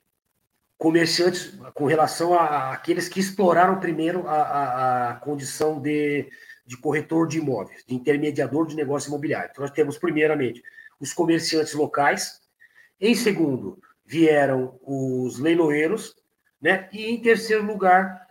comerciantes 0.80 1.54
com 1.76 1.86
relação 1.86 2.34
a, 2.34 2.74
aqueles 2.74 3.08
que 3.08 3.20
exploraram 3.20 3.80
primeiro 3.80 4.28
a, 4.28 4.34
a, 4.34 5.10
a, 5.10 5.14
condição 5.18 5.80
de, 5.80 6.28
de 6.66 6.76
corretor 6.76 7.28
de 7.28 7.38
imóveis, 7.38 7.84
de 7.88 7.94
intermediador 7.94 8.66
de 8.66 8.76
negócio 8.76 9.10
imobiliário. 9.10 9.50
Então, 9.52 9.62
nós 9.62 9.72
temos, 9.72 9.96
primeiramente, 10.00 10.64
os 11.00 11.14
comerciantes 11.14 11.76
locais. 11.76 12.42
Em 13.00 13.14
segundo, 13.14 13.80
vieram 14.10 14.80
os 14.82 15.38
leiloeiros, 15.38 16.16
né? 16.60 16.90
E 16.92 17.12
em 17.12 17.22
terceiro 17.22 17.64
lugar, 17.64 18.26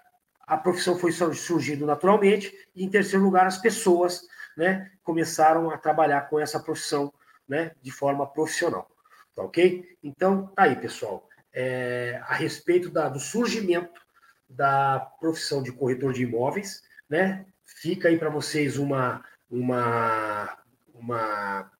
a 0.44 0.56
profissão 0.56 0.98
foi 0.98 1.12
surgindo 1.12 1.86
naturalmente, 1.86 2.52
e 2.74 2.84
em 2.84 2.90
terceiro 2.90 3.24
lugar, 3.24 3.46
as 3.46 3.58
pessoas, 3.58 4.26
né, 4.56 4.90
começaram 5.04 5.70
a 5.70 5.78
trabalhar 5.78 6.22
com 6.22 6.40
essa 6.40 6.58
profissão, 6.58 7.14
né, 7.48 7.70
de 7.80 7.92
forma 7.92 8.26
profissional. 8.26 8.90
Tá 9.36 9.44
ok? 9.44 9.96
Então, 10.02 10.48
tá 10.48 10.64
aí, 10.64 10.74
pessoal. 10.74 11.28
É, 11.52 12.20
a 12.24 12.34
respeito 12.34 12.90
da, 12.90 13.08
do 13.08 13.20
surgimento 13.20 14.00
da 14.48 14.98
profissão 15.20 15.62
de 15.62 15.70
corretor 15.70 16.12
de 16.12 16.24
imóveis, 16.24 16.82
né? 17.08 17.46
Fica 17.64 18.08
aí 18.08 18.18
para 18.18 18.30
vocês 18.30 18.78
uma, 18.78 19.24
uma, 19.48 20.58
uma 20.92 21.70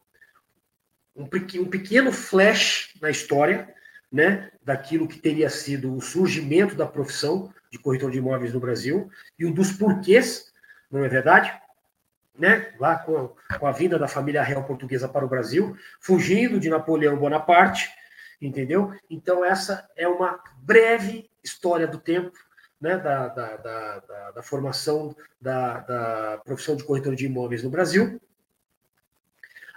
um, 1.17 1.25
um 1.25 1.69
pequeno 1.69 2.13
flash 2.13 2.95
na 3.01 3.11
história, 3.11 3.75
né, 4.11 4.51
daquilo 4.65 5.07
que 5.07 5.19
teria 5.19 5.51
sido 5.51 5.95
o 5.95 6.01
surgimento 6.01 6.75
da 6.75 6.87
profissão 6.87 7.53
de 7.71 7.79
corretor 7.79 8.11
de 8.11 8.19
imóveis 8.19 8.55
no 8.55 8.61
Brasil 8.61 9.11
e 9.39 9.45
um 9.45 9.53
dos 9.53 9.73
porquês, 9.73 10.51
não 10.91 11.05
é 11.05 11.09
verdade? 11.09 11.53
Né, 12.39 12.73
lá 12.79 12.97
com, 12.97 13.35
com 13.59 13.67
a 13.67 13.73
vinda 13.73 13.99
da 13.99 14.07
família 14.07 14.43
real 14.43 14.65
portuguesa 14.65 15.09
para 15.09 15.25
o 15.25 15.29
Brasil, 15.29 15.77
fugindo 16.01 16.61
de 16.61 16.71
Napoleão 16.71 17.17
Bonaparte, 17.17 17.91
entendeu? 18.41 18.93
Então, 19.11 19.45
essa 19.45 19.89
é 19.97 20.07
uma 20.07 20.41
breve 20.63 21.29
história 21.43 21.87
do 21.87 21.99
tempo 21.99 22.39
né, 22.81 22.97
da, 22.97 23.29
da, 23.29 23.57
da, 23.57 24.31
da, 24.37 24.43
formação 24.43 25.15
da 25.41 26.41
profissão 26.45 26.77
de 26.77 26.85
corretor 26.85 27.17
de 27.17 27.27
imóveis 27.27 27.63
no 27.63 27.71
Brasil. 27.71 28.21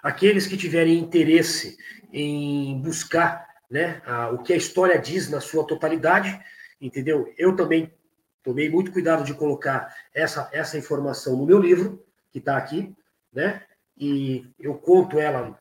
Aqueles 0.04 0.48
que 0.48 0.58
tiverem 0.58 1.00
interesse 1.00 1.78
em 2.12 2.80
buscar 2.82 3.51
né, 3.72 4.02
a, 4.06 4.30
o 4.30 4.44
que 4.44 4.52
a 4.52 4.58
história 4.58 5.00
diz 5.00 5.30
na 5.30 5.40
sua 5.40 5.66
totalidade, 5.66 6.38
entendeu? 6.80 7.34
Eu 7.38 7.56
também 7.56 7.92
tomei 8.44 8.70
muito 8.70 8.92
cuidado 8.92 9.24
de 9.24 9.34
colocar 9.34 9.96
essa, 10.14 10.50
essa 10.52 10.78
informação 10.78 11.38
no 11.38 11.46
meu 11.46 11.58
livro, 11.58 12.06
que 12.32 12.40
está 12.40 12.58
aqui, 12.58 12.94
né? 13.32 13.64
E 13.98 14.46
eu 14.60 14.76
conto 14.76 15.18
ela 15.20 15.58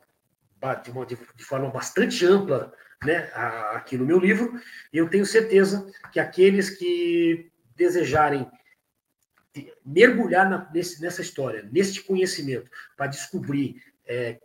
de, 0.82 0.90
uma, 0.90 1.06
de, 1.06 1.16
de 1.36 1.44
forma 1.44 1.70
bastante 1.70 2.26
ampla, 2.26 2.72
né, 3.04 3.30
a, 3.32 3.76
aqui 3.76 3.96
no 3.96 4.04
meu 4.04 4.18
livro, 4.18 4.60
e 4.92 4.98
eu 4.98 5.08
tenho 5.08 5.24
certeza 5.24 5.90
que 6.12 6.18
aqueles 6.18 6.70
que 6.70 7.50
desejarem 7.76 8.50
mergulhar 9.84 10.48
na, 10.48 10.70
nesse, 10.72 11.00
nessa 11.00 11.22
história, 11.22 11.68
neste 11.72 12.02
conhecimento, 12.02 12.70
para 12.96 13.06
descobrir 13.06 13.82
é, 14.06 14.38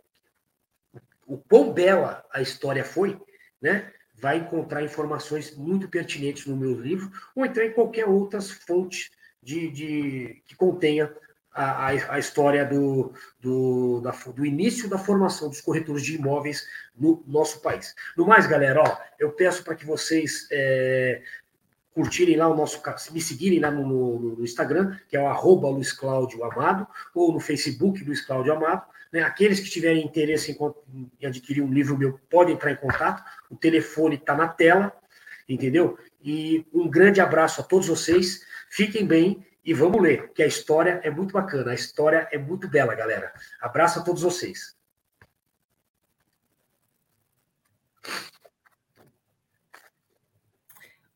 o 1.26 1.36
quão 1.38 1.72
bela 1.72 2.24
a 2.32 2.40
história 2.40 2.84
foi, 2.84 3.20
né? 3.66 3.92
vai 4.14 4.38
encontrar 4.38 4.82
informações 4.82 5.54
muito 5.56 5.88
pertinentes 5.88 6.46
no 6.46 6.56
meu 6.56 6.72
livro, 6.72 7.10
ou 7.34 7.44
então 7.44 7.62
em 7.62 7.72
qualquer 7.72 8.06
outra 8.06 8.40
fonte 8.40 9.10
de, 9.42 9.70
de 9.70 10.42
que 10.46 10.56
contenha 10.56 11.12
a, 11.52 11.88
a, 11.88 12.18
história 12.18 12.64
do, 12.64 13.12
do, 13.40 14.00
da, 14.00 14.10
do 14.10 14.44
início 14.44 14.88
da 14.88 14.98
formação 14.98 15.48
dos 15.48 15.60
corretores 15.60 16.04
de 16.04 16.14
imóveis 16.14 16.66
no 16.94 17.22
nosso 17.26 17.60
país. 17.60 17.94
No 18.16 18.26
mais, 18.26 18.46
galera, 18.46 18.82
ó, 18.82 18.98
eu 19.18 19.32
peço 19.32 19.64
para 19.64 19.74
que 19.74 19.86
vocês 19.86 20.46
é, 20.50 21.22
curtirem 21.94 22.36
lá 22.36 22.48
o 22.48 22.56
nosso 22.56 22.82
me 23.10 23.20
seguirem 23.22 23.58
lá 23.58 23.70
no, 23.70 23.86
no, 23.86 24.36
no 24.36 24.44
Instagram, 24.44 24.98
que 25.08 25.16
é 25.16 25.20
o 25.20 25.26
arroba 25.26 25.68
Luiz 25.68 25.92
Cláudio 25.92 26.44
Amado, 26.44 26.86
ou 27.14 27.32
no 27.32 27.40
Facebook 27.40 28.04
Luiz 28.04 28.20
Cláudio 28.20 28.52
Amado. 28.52 28.82
Né? 29.16 29.22
Aqueles 29.22 29.58
que 29.60 29.70
tiverem 29.70 30.04
interesse 30.04 30.52
em, 30.52 31.10
em 31.18 31.26
adquirir 31.26 31.62
um 31.62 31.72
livro 31.72 31.96
meu 31.96 32.20
podem 32.28 32.54
entrar 32.54 32.70
em 32.70 32.76
contato. 32.76 33.24
O 33.50 33.56
telefone 33.56 34.16
está 34.16 34.34
na 34.34 34.46
tela, 34.46 34.94
entendeu? 35.48 35.98
E 36.22 36.66
um 36.70 36.86
grande 36.86 37.18
abraço 37.18 37.62
a 37.62 37.64
todos 37.64 37.88
vocês. 37.88 38.42
Fiquem 38.68 39.06
bem 39.06 39.42
e 39.64 39.72
vamos 39.72 40.02
ler, 40.02 40.32
que 40.34 40.42
a 40.42 40.46
história 40.46 41.00
é 41.02 41.10
muito 41.10 41.32
bacana, 41.32 41.70
a 41.72 41.74
história 41.74 42.28
é 42.30 42.36
muito 42.36 42.68
bela, 42.68 42.94
galera. 42.94 43.32
Abraço 43.58 43.98
a 43.98 44.02
todos 44.02 44.20
vocês. 44.20 44.76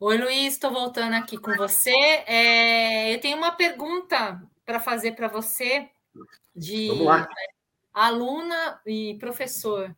Oi, 0.00 0.16
Luiz, 0.16 0.54
estou 0.54 0.72
voltando 0.72 1.12
aqui 1.12 1.36
com 1.36 1.54
você. 1.54 1.94
É, 2.26 3.14
eu 3.14 3.20
tenho 3.20 3.36
uma 3.36 3.52
pergunta 3.52 4.42
para 4.64 4.80
fazer 4.80 5.12
para 5.12 5.28
você 5.28 5.90
de 6.56 6.88
aluna 7.92 8.80
e 8.86 9.16
professor. 9.18 9.94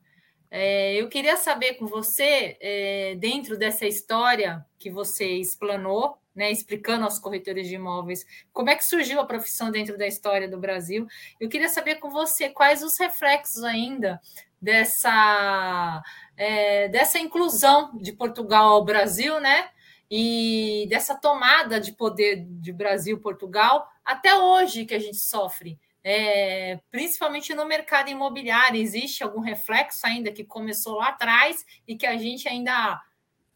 É, 0.50 0.94
eu 0.94 1.08
queria 1.08 1.36
saber 1.36 1.74
com 1.74 1.86
você, 1.86 2.58
é, 2.60 3.14
dentro 3.16 3.56
dessa 3.56 3.86
história 3.86 4.64
que 4.78 4.90
você 4.90 5.24
explanou, 5.36 6.18
né, 6.34 6.50
explicando 6.50 7.04
aos 7.04 7.18
corretores 7.18 7.68
de 7.68 7.74
imóveis 7.74 8.24
como 8.52 8.70
é 8.70 8.76
que 8.76 8.84
surgiu 8.84 9.20
a 9.20 9.26
profissão 9.26 9.70
dentro 9.70 9.96
da 9.96 10.06
história 10.06 10.48
do 10.48 10.58
Brasil. 10.58 11.06
Eu 11.40 11.48
queria 11.48 11.68
saber 11.68 11.96
com 11.96 12.10
você 12.10 12.50
quais 12.50 12.82
os 12.82 12.98
reflexos 12.98 13.64
ainda 13.64 14.20
dessa, 14.60 16.02
é, 16.36 16.88
dessa 16.88 17.18
inclusão 17.18 17.96
de 17.96 18.12
Portugal 18.12 18.74
ao 18.74 18.84
Brasil, 18.84 19.40
né? 19.40 19.70
E 20.10 20.86
dessa 20.90 21.14
tomada 21.14 21.80
de 21.80 21.92
poder 21.92 22.44
de 22.46 22.72
Brasil-Portugal 22.72 23.88
até 24.04 24.36
hoje 24.36 24.84
que 24.84 24.94
a 24.94 24.98
gente 24.98 25.16
sofre. 25.16 25.78
É, 26.04 26.80
principalmente 26.90 27.54
no 27.54 27.64
mercado 27.64 28.10
imobiliário, 28.10 28.80
existe 28.80 29.22
algum 29.22 29.40
reflexo 29.40 30.04
ainda 30.04 30.32
que 30.32 30.44
começou 30.44 30.96
lá 30.96 31.08
atrás 31.08 31.64
e 31.86 31.96
que 31.96 32.06
a 32.06 32.16
gente 32.16 32.48
ainda 32.48 33.00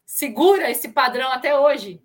segura 0.05 0.71
esse 0.71 0.89
padrão 0.89 1.29
até 1.31 1.57
hoje? 1.57 2.01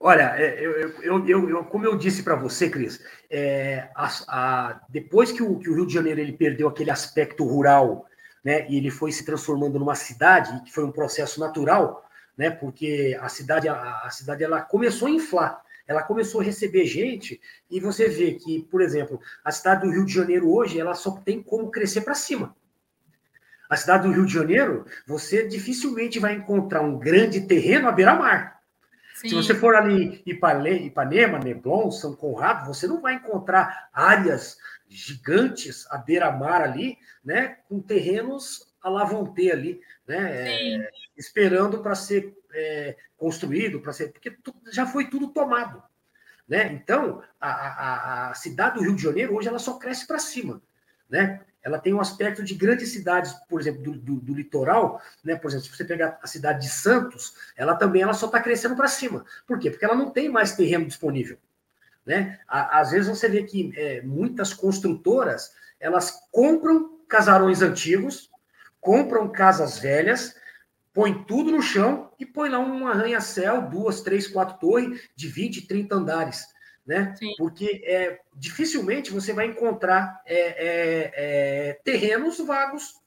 Olha, 0.00 0.34
é, 0.36 0.58
eu, 0.58 0.72
eu, 0.72 1.28
eu, 1.28 1.50
eu 1.50 1.64
como 1.64 1.84
eu 1.84 1.96
disse 1.96 2.24
para 2.24 2.34
você, 2.34 2.68
Cris, 2.68 3.00
é, 3.30 3.88
a, 3.94 4.10
a, 4.26 4.80
depois 4.88 5.30
que 5.30 5.42
o, 5.42 5.58
que 5.60 5.70
o, 5.70 5.74
Rio 5.74 5.86
de 5.86 5.94
Janeiro 5.94 6.20
ele 6.20 6.32
perdeu 6.32 6.66
aquele 6.66 6.90
aspecto 6.90 7.44
rural, 7.44 8.04
né, 8.42 8.66
e 8.68 8.76
ele 8.76 8.90
foi 8.90 9.12
se 9.12 9.24
transformando 9.24 9.78
numa 9.78 9.94
cidade, 9.94 10.64
que 10.64 10.72
foi 10.72 10.82
um 10.82 10.90
processo 10.90 11.38
natural, 11.38 12.04
né, 12.36 12.50
porque 12.50 13.16
a 13.20 13.28
cidade, 13.28 13.68
a, 13.68 14.00
a 14.02 14.10
cidade 14.10 14.42
ela 14.42 14.60
começou 14.60 15.06
a 15.06 15.12
inflar, 15.12 15.62
ela 15.92 16.02
começou 16.02 16.40
a 16.40 16.44
receber 16.44 16.84
gente, 16.86 17.40
e 17.70 17.78
você 17.78 18.08
vê 18.08 18.32
que, 18.32 18.62
por 18.70 18.80
exemplo, 18.80 19.20
a 19.44 19.52
cidade 19.52 19.82
do 19.82 19.92
Rio 19.92 20.04
de 20.04 20.12
Janeiro 20.12 20.50
hoje, 20.50 20.80
ela 20.80 20.94
só 20.94 21.12
tem 21.12 21.42
como 21.42 21.70
crescer 21.70 22.00
para 22.00 22.14
cima. 22.14 22.56
A 23.70 23.76
cidade 23.76 24.06
do 24.06 24.12
Rio 24.12 24.26
de 24.26 24.32
Janeiro, 24.32 24.84
você 25.06 25.46
dificilmente 25.46 26.18
vai 26.18 26.34
encontrar 26.34 26.82
um 26.82 26.98
grande 26.98 27.42
terreno 27.42 27.88
à 27.88 27.92
beira-mar. 27.92 28.60
Se 29.14 29.34
você 29.34 29.54
for 29.54 29.76
ali 29.76 30.22
em 30.26 30.86
Ipanema, 30.86 31.38
Neblon, 31.38 31.90
São 31.90 32.16
Conrado, 32.16 32.66
você 32.66 32.86
não 32.86 33.00
vai 33.00 33.14
encontrar 33.14 33.88
áreas 33.92 34.58
gigantes 34.88 35.86
à 35.90 35.96
beira-mar 35.98 36.60
ali, 36.60 36.98
né, 37.24 37.58
com 37.68 37.80
terrenos 37.80 38.71
a 38.82 38.88
lavonter 38.88 39.52
ali, 39.52 39.80
né, 40.06 40.48
é, 40.48 40.90
esperando 41.16 41.82
para 41.82 41.94
ser 41.94 42.36
é, 42.52 42.96
construído, 43.16 43.80
para 43.80 43.92
ser, 43.92 44.12
porque 44.12 44.36
já 44.72 44.86
foi 44.86 45.08
tudo 45.08 45.28
tomado, 45.28 45.82
né? 46.48 46.72
Então 46.72 47.22
a, 47.40 47.50
a, 47.50 48.30
a 48.30 48.34
cidade 48.34 48.76
do 48.76 48.82
Rio 48.82 48.96
de 48.96 49.02
Janeiro 49.02 49.34
hoje 49.34 49.48
ela 49.48 49.58
só 49.58 49.78
cresce 49.78 50.06
para 50.06 50.18
cima, 50.18 50.60
né? 51.08 51.40
ela 51.62 51.78
tem 51.78 51.94
um 51.94 52.00
aspecto 52.00 52.42
de 52.42 52.54
grandes 52.54 52.90
cidades, 52.90 53.32
por 53.48 53.60
exemplo, 53.60 53.82
do, 53.82 53.92
do, 53.92 54.14
do, 54.16 54.34
litoral, 54.34 55.00
né? 55.22 55.36
Por 55.36 55.48
exemplo, 55.48 55.66
se 55.66 55.76
você 55.76 55.84
pegar 55.84 56.18
a 56.20 56.26
cidade 56.26 56.62
de 56.62 56.68
Santos, 56.68 57.34
ela 57.56 57.76
também 57.76 58.02
ela 58.02 58.14
só 58.14 58.26
está 58.26 58.40
crescendo 58.40 58.74
para 58.74 58.88
cima. 58.88 59.24
Por 59.46 59.58
quê? 59.58 59.70
Porque 59.70 59.84
ela 59.84 59.94
não 59.94 60.10
tem 60.10 60.28
mais 60.28 60.56
terreno 60.56 60.84
disponível. 60.84 61.38
Né? 62.04 62.40
Às 62.48 62.90
vezes 62.90 63.08
você 63.08 63.28
vê 63.28 63.44
que 63.44 63.72
é, 63.76 64.02
muitas 64.02 64.52
construtoras 64.52 65.54
elas 65.78 66.20
compram 66.32 66.98
casarões 67.08 67.62
antigos, 67.62 68.28
compram 68.82 69.32
casas 69.32 69.78
velhas, 69.78 70.36
põe 70.92 71.24
tudo 71.24 71.50
no 71.50 71.62
chão 71.62 72.12
e 72.18 72.26
põe 72.26 72.50
lá 72.50 72.58
um 72.58 72.86
arranha-céu, 72.86 73.62
duas, 73.62 74.02
três, 74.02 74.26
quatro 74.26 74.58
torres 74.58 75.08
de 75.16 75.28
20, 75.28 75.66
30 75.66 75.94
andares 75.94 76.52
né? 76.86 77.14
Sim. 77.16 77.32
Porque 77.38 77.82
é, 77.84 78.20
dificilmente 78.34 79.10
você 79.10 79.32
vai 79.32 79.46
encontrar 79.46 80.20
é, 80.26 80.36
é, 80.36 81.12
é, 81.14 81.72
terrenos 81.84 82.38
vagos 82.38 83.00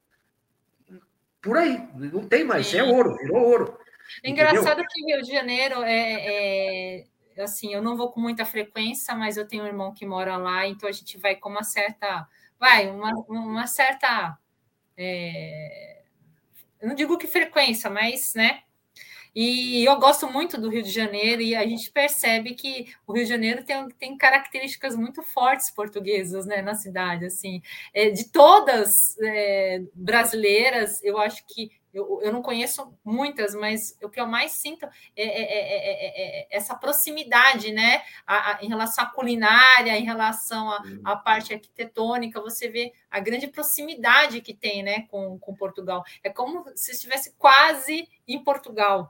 por 1.42 1.58
aí. 1.58 1.88
Não 1.96 2.28
tem 2.28 2.44
mais, 2.44 2.68
Sim. 2.68 2.78
é 2.78 2.84
ouro, 2.84 3.16
virou 3.18 3.42
ouro. 3.42 3.80
É 4.24 4.30
engraçado 4.30 4.84
que 4.88 5.06
Rio 5.06 5.22
de 5.22 5.32
Janeiro 5.32 5.82
é, 5.84 7.04
é, 7.38 7.44
assim, 7.44 7.74
eu 7.74 7.82
não 7.82 7.98
vou 7.98 8.12
com 8.12 8.20
muita 8.20 8.46
frequência, 8.46 9.14
mas 9.16 9.36
eu 9.36 9.48
tenho 9.48 9.64
um 9.64 9.68
irmão 9.68 9.94
que 9.94 10.06
mora 10.06 10.38
lá, 10.38 10.66
então 10.68 10.88
a 10.88 10.92
gente 10.92 11.18
vai 11.18 11.36
com 11.36 11.50
uma 11.50 11.64
certa, 11.64 12.28
vai, 12.60 12.90
uma, 12.90 13.12
uma 13.28 13.68
certa, 13.68 14.38
é, 14.98 16.04
não 16.82 16.96
digo 16.96 17.18
que 17.18 17.28
frequência, 17.28 17.90
mas, 17.90 18.34
né, 18.36 18.62
e 19.36 19.84
eu 19.84 20.00
gosto 20.00 20.32
muito 20.32 20.60
do 20.60 20.70
Rio 20.70 20.82
de 20.82 20.90
Janeiro 20.90 21.42
e 21.42 21.54
a 21.54 21.68
gente 21.68 21.92
percebe 21.92 22.54
que 22.54 22.96
o 23.06 23.12
Rio 23.12 23.26
de 23.26 23.30
Janeiro 23.30 23.66
tem, 23.66 23.90
tem 23.90 24.18
características 24.18 24.96
muito 24.96 25.22
fortes 25.22 25.70
portuguesas 25.72 26.46
né, 26.46 26.62
na 26.62 26.74
cidade. 26.74 27.26
assim 27.26 27.62
é, 27.94 28.10
De 28.12 28.32
todas 28.32 28.90
é, 29.22 29.82
brasileiras, 29.94 31.04
eu 31.04 31.18
acho 31.18 31.46
que 31.48 31.70
eu, 31.96 32.20
eu, 32.22 32.34
não 32.34 32.42
conheço 32.42 32.94
muitas, 33.04 33.56
mas 33.56 33.98
o 34.04 34.10
que 34.10 34.20
eu 34.20 34.28
mais 34.28 34.52
sinto 34.52 34.86
é, 35.16 35.24
é, 35.24 36.42
é 36.42 36.48
essa 36.52 36.76
proximidade, 36.76 37.72
né? 37.72 38.02
A, 38.28 38.52
a, 38.52 38.64
em 38.64 38.68
relação 38.68 39.06
à 39.06 39.08
culinária, 39.08 39.98
em 39.98 40.04
relação 40.04 40.70
à 41.04 41.16
parte 41.16 41.54
arquitetônica, 41.54 42.42
você 42.42 42.68
vê 42.68 42.92
a 43.10 43.20
grande 43.22 43.48
proximidade 43.48 44.42
que 44.42 44.54
tem 44.54 44.84
né, 44.84 45.06
com, 45.10 45.40
com 45.40 45.56
Portugal. 45.56 46.04
É 46.22 46.30
como 46.30 46.66
se 46.76 46.92
estivesse 46.92 47.34
quase 47.38 48.08
em 48.28 48.44
Portugal. 48.44 49.10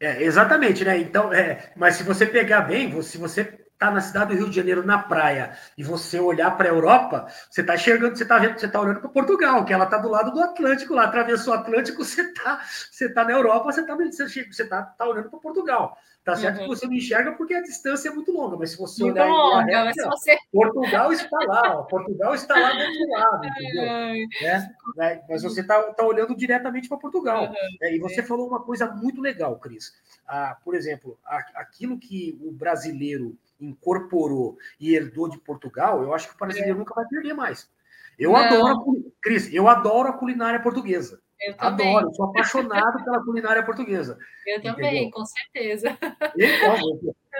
É, 0.00 0.22
exatamente, 0.22 0.84
né? 0.84 0.98
Então, 0.98 1.32
é, 1.32 1.72
mas 1.76 1.94
se 1.94 2.02
você 2.02 2.26
pegar 2.26 2.62
bem, 2.62 3.00
se 3.02 3.16
você 3.16 3.67
está 3.78 3.92
na 3.92 4.00
cidade 4.00 4.34
do 4.34 4.38
Rio 4.38 4.50
de 4.50 4.56
Janeiro, 4.56 4.84
na 4.84 4.98
praia, 4.98 5.56
e 5.76 5.84
você 5.84 6.18
olhar 6.18 6.50
para 6.56 6.68
a 6.68 6.72
Europa, 6.72 7.28
você 7.48 7.60
está 7.60 7.76
enxergando, 7.76 8.16
você 8.16 8.24
está 8.24 8.36
vendo, 8.36 8.58
você 8.58 8.66
está 8.66 8.80
olhando 8.80 9.00
para 9.00 9.08
Portugal, 9.08 9.64
que 9.64 9.72
ela 9.72 9.84
está 9.84 9.98
do 9.98 10.08
lado 10.08 10.32
do 10.32 10.42
Atlântico, 10.42 10.94
lá 10.94 11.04
atravessou 11.04 11.54
o 11.54 11.56
Atlântico, 11.56 12.02
você 12.04 12.22
está 12.22 12.60
você 12.90 13.08
tá 13.08 13.24
na 13.24 13.30
Europa, 13.30 13.70
você 13.70 13.80
está 13.80 13.96
você 13.96 14.64
tá, 14.66 14.82
tá 14.82 15.06
olhando 15.06 15.30
para 15.30 15.38
Portugal. 15.38 15.96
Tá 16.24 16.36
certo 16.36 16.56
uhum. 16.56 16.62
que 16.64 16.68
você 16.68 16.86
não 16.86 16.92
enxerga 16.92 17.32
porque 17.32 17.54
a 17.54 17.62
distância 17.62 18.10
é 18.10 18.12
muito 18.12 18.32
longa, 18.32 18.56
mas 18.56 18.72
se 18.72 18.76
você 18.76 19.02
muito 19.02 19.14
olhar 19.14 19.28
longa, 19.28 19.64
reta, 19.64 19.84
mas 19.84 20.20
você... 20.20 20.36
Portugal 20.52 21.12
está 21.12 21.38
lá, 21.46 21.78
ó, 21.78 21.82
Portugal 21.84 22.34
está 22.34 22.54
lá 22.58 22.70
do 22.70 22.80
outro 22.80 23.08
lado, 23.10 23.46
entendeu? 23.46 23.82
É, 23.84 24.68
né? 24.96 25.22
Mas 25.26 25.42
você 25.42 25.62
está 25.62 25.80
tá 25.94 26.04
olhando 26.04 26.36
diretamente 26.36 26.86
para 26.86 26.98
Portugal. 26.98 27.44
Uhum. 27.44 27.54
É, 27.80 27.94
e 27.94 27.98
você 27.98 28.22
falou 28.22 28.46
uma 28.46 28.60
coisa 28.60 28.88
muito 28.88 29.22
legal, 29.22 29.56
Cris. 29.56 29.94
Ah, 30.26 30.58
por 30.62 30.74
exemplo, 30.74 31.16
aquilo 31.54 31.98
que 31.98 32.38
o 32.42 32.52
brasileiro 32.52 33.38
incorporou 33.60 34.56
e 34.80 34.94
herdou 34.94 35.28
de 35.28 35.38
Portugal, 35.38 36.02
eu 36.02 36.14
acho 36.14 36.28
que 36.28 36.34
o 36.34 36.38
brasileiro 36.38 36.76
é. 36.76 36.78
nunca 36.78 36.94
vai 36.94 37.06
perder 37.06 37.34
mais. 37.34 37.70
Eu 38.18 38.32
não. 38.32 38.38
adoro, 38.38 39.12
Cris, 39.22 39.52
eu 39.52 39.68
adoro 39.68 40.08
a 40.08 40.12
culinária 40.12 40.60
portuguesa. 40.60 41.20
Eu 41.40 41.56
também. 41.56 41.96
Adoro, 41.96 42.14
sou 42.14 42.26
apaixonado 42.26 43.04
pela 43.04 43.22
culinária 43.22 43.62
portuguesa. 43.62 44.18
Eu 44.44 44.60
também, 44.60 45.02
entendeu? 45.02 45.10
com 45.12 45.24
certeza. 45.24 45.96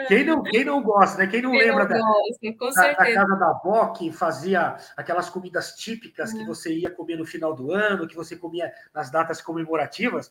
Quem, 0.06 0.24
não, 0.24 0.42
quem 0.44 0.64
não 0.64 0.80
gosta, 0.80 1.18
né? 1.18 1.26
Quem 1.26 1.42
não 1.42 1.50
quem 1.50 1.60
lembra 1.60 1.88
não 1.88 1.98
gosta, 2.56 2.80
da, 2.80 2.92
da, 2.92 3.04
da, 3.04 3.14
casa 3.14 3.36
da 3.36 3.48
avó, 3.48 3.88
que 3.88 4.12
fazia 4.12 4.76
aquelas 4.96 5.28
comidas 5.28 5.72
típicas 5.72 6.32
que 6.32 6.38
uhum. 6.38 6.46
você 6.46 6.72
ia 6.72 6.90
comer 6.90 7.16
no 7.16 7.26
final 7.26 7.52
do 7.52 7.72
ano, 7.72 8.06
que 8.06 8.14
você 8.14 8.36
comia 8.36 8.72
nas 8.94 9.10
datas 9.10 9.42
comemorativas. 9.42 10.30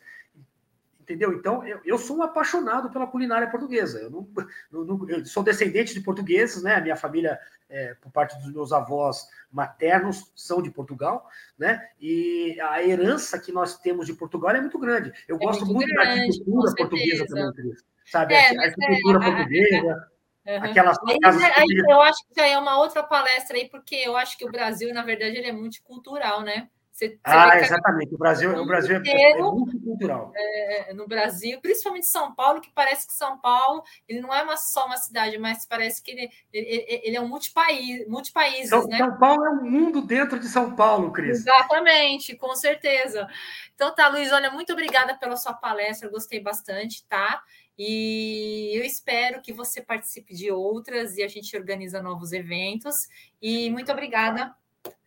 Entendeu? 1.08 1.34
Então, 1.34 1.66
eu, 1.66 1.80
eu 1.86 1.98
sou 1.98 2.18
um 2.18 2.24
apaixonado 2.24 2.90
pela 2.90 3.08
culinária 3.08 3.50
portuguesa. 3.50 4.00
Eu, 4.00 4.12
não, 4.12 4.28
não, 4.70 5.10
eu 5.10 5.26
sou 5.26 5.42
descendente 5.42 5.94
de 5.94 6.02
portugueses, 6.02 6.62
né? 6.62 6.82
Minha 6.82 6.98
família, 6.98 7.40
é, 7.70 7.94
por 7.96 8.12
parte 8.12 8.38
dos 8.38 8.52
meus 8.54 8.74
avós 8.74 9.28
maternos, 9.50 10.32
são 10.36 10.62
de 10.62 10.70
Portugal, 10.70 11.26
né? 11.58 11.90
E 12.00 12.60
a 12.60 12.84
herança 12.84 13.40
que 13.40 13.54
nós 13.54 13.80
temos 13.80 14.06
de 14.06 14.14
Portugal 14.14 14.52
é 14.52 14.62
muito 14.62 14.78
grande. 14.78 15.14
Eu 15.28 15.38
é 15.38 15.40
gosto 15.40 15.66
muito, 15.66 15.76
muito 15.76 15.94
grande, 15.94 16.16
da 16.16 16.22
arquitetura 16.22 16.74
portuguesa 16.76 17.26
também, 17.26 17.54
Cris. 17.54 17.86
Sabe? 18.06 18.34
É, 18.34 18.58
a 18.58 18.64
arquitetura 18.64 19.18
é, 19.18 19.32
portuguesa. 19.32 20.08
Uhum. 20.48 20.64
Aquelas 20.64 20.98
casas 20.98 21.44
aí, 21.44 21.84
eu 21.90 22.02
acho 22.02 22.20
que 22.26 22.40
já 22.40 22.48
é 22.48 22.58
uma 22.58 22.78
outra 22.78 23.04
palestra 23.04 23.58
aí, 23.58 23.70
porque 23.70 23.96
eu 23.96 24.16
acho 24.16 24.38
que 24.38 24.46
o 24.46 24.52
Brasil, 24.52 24.94
na 24.94 25.04
verdade, 25.04 25.36
ele 25.36 25.48
é 25.48 25.52
multicultural, 25.52 26.42
né? 26.42 26.70
Você, 26.98 27.10
você 27.10 27.20
ah, 27.26 27.60
exatamente. 27.60 28.16
O 28.16 28.18
Brasil, 28.18 28.60
o 28.60 28.66
Brasil 28.66 28.96
é, 28.96 28.98
inteiro, 28.98 29.38
é 29.38 29.42
multicultural. 29.44 30.32
É, 30.36 30.94
no 30.96 31.08
Brasil, 31.08 31.62
principalmente 31.62 32.08
São 32.08 32.34
Paulo, 32.34 32.60
que 32.60 32.72
parece 32.74 33.06
que 33.06 33.14
São 33.14 33.38
Paulo 33.38 33.84
ele 34.10 34.20
não 34.20 34.34
é 34.34 34.42
uma, 34.42 34.58
só 34.58 34.88
uma 34.88 34.98
cidade, 34.98 35.38
mas 35.38 35.64
parece 35.64 36.02
que 36.02 36.10
ele, 36.10 36.32
ele, 36.52 37.02
ele 37.04 37.16
é 37.16 37.22
um 37.22 37.28
multipaís, 37.28 38.08
multipaíses. 38.08 38.70
São, 38.70 38.88
né? 38.88 38.98
São 38.98 39.16
Paulo 39.16 39.46
é 39.46 39.50
um 39.52 39.70
mundo 39.70 40.02
dentro 40.02 40.40
de 40.40 40.48
São 40.48 40.76
Paulo, 40.76 41.12
Cris. 41.12 41.42
Exatamente, 41.42 42.36
com 42.36 42.56
certeza. 42.56 43.28
Então 43.76 43.94
tá, 43.94 44.08
Luiz, 44.08 44.32
olha, 44.32 44.50
muito 44.50 44.74
obrigada 44.74 45.16
pela 45.16 45.38
sua 45.38 45.54
palestra, 45.54 46.10
gostei 46.10 46.40
bastante, 46.40 47.06
tá? 47.06 47.44
E 47.78 48.72
eu 48.76 48.84
espero 48.84 49.40
que 49.40 49.54
você 49.54 49.84
participe 49.84 50.34
de 50.34 50.50
outras 50.50 51.16
e 51.16 51.22
a 51.22 51.28
gente 51.28 51.56
organiza 51.56 52.02
novos 52.02 52.32
eventos. 52.32 52.96
E 53.40 53.70
muito 53.70 53.92
obrigada 53.92 54.56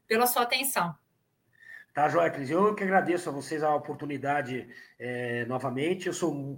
pela 0.06 0.28
sua 0.28 0.42
atenção. 0.42 0.94
Tá, 1.92 2.08
Joia 2.08 2.30
Cris? 2.30 2.48
Eu 2.48 2.72
que 2.72 2.84
agradeço 2.84 3.28
a 3.28 3.32
vocês 3.32 3.64
a 3.64 3.74
oportunidade 3.74 4.68
é, 4.96 5.44
novamente. 5.46 6.06
Eu 6.06 6.12
sou 6.12 6.56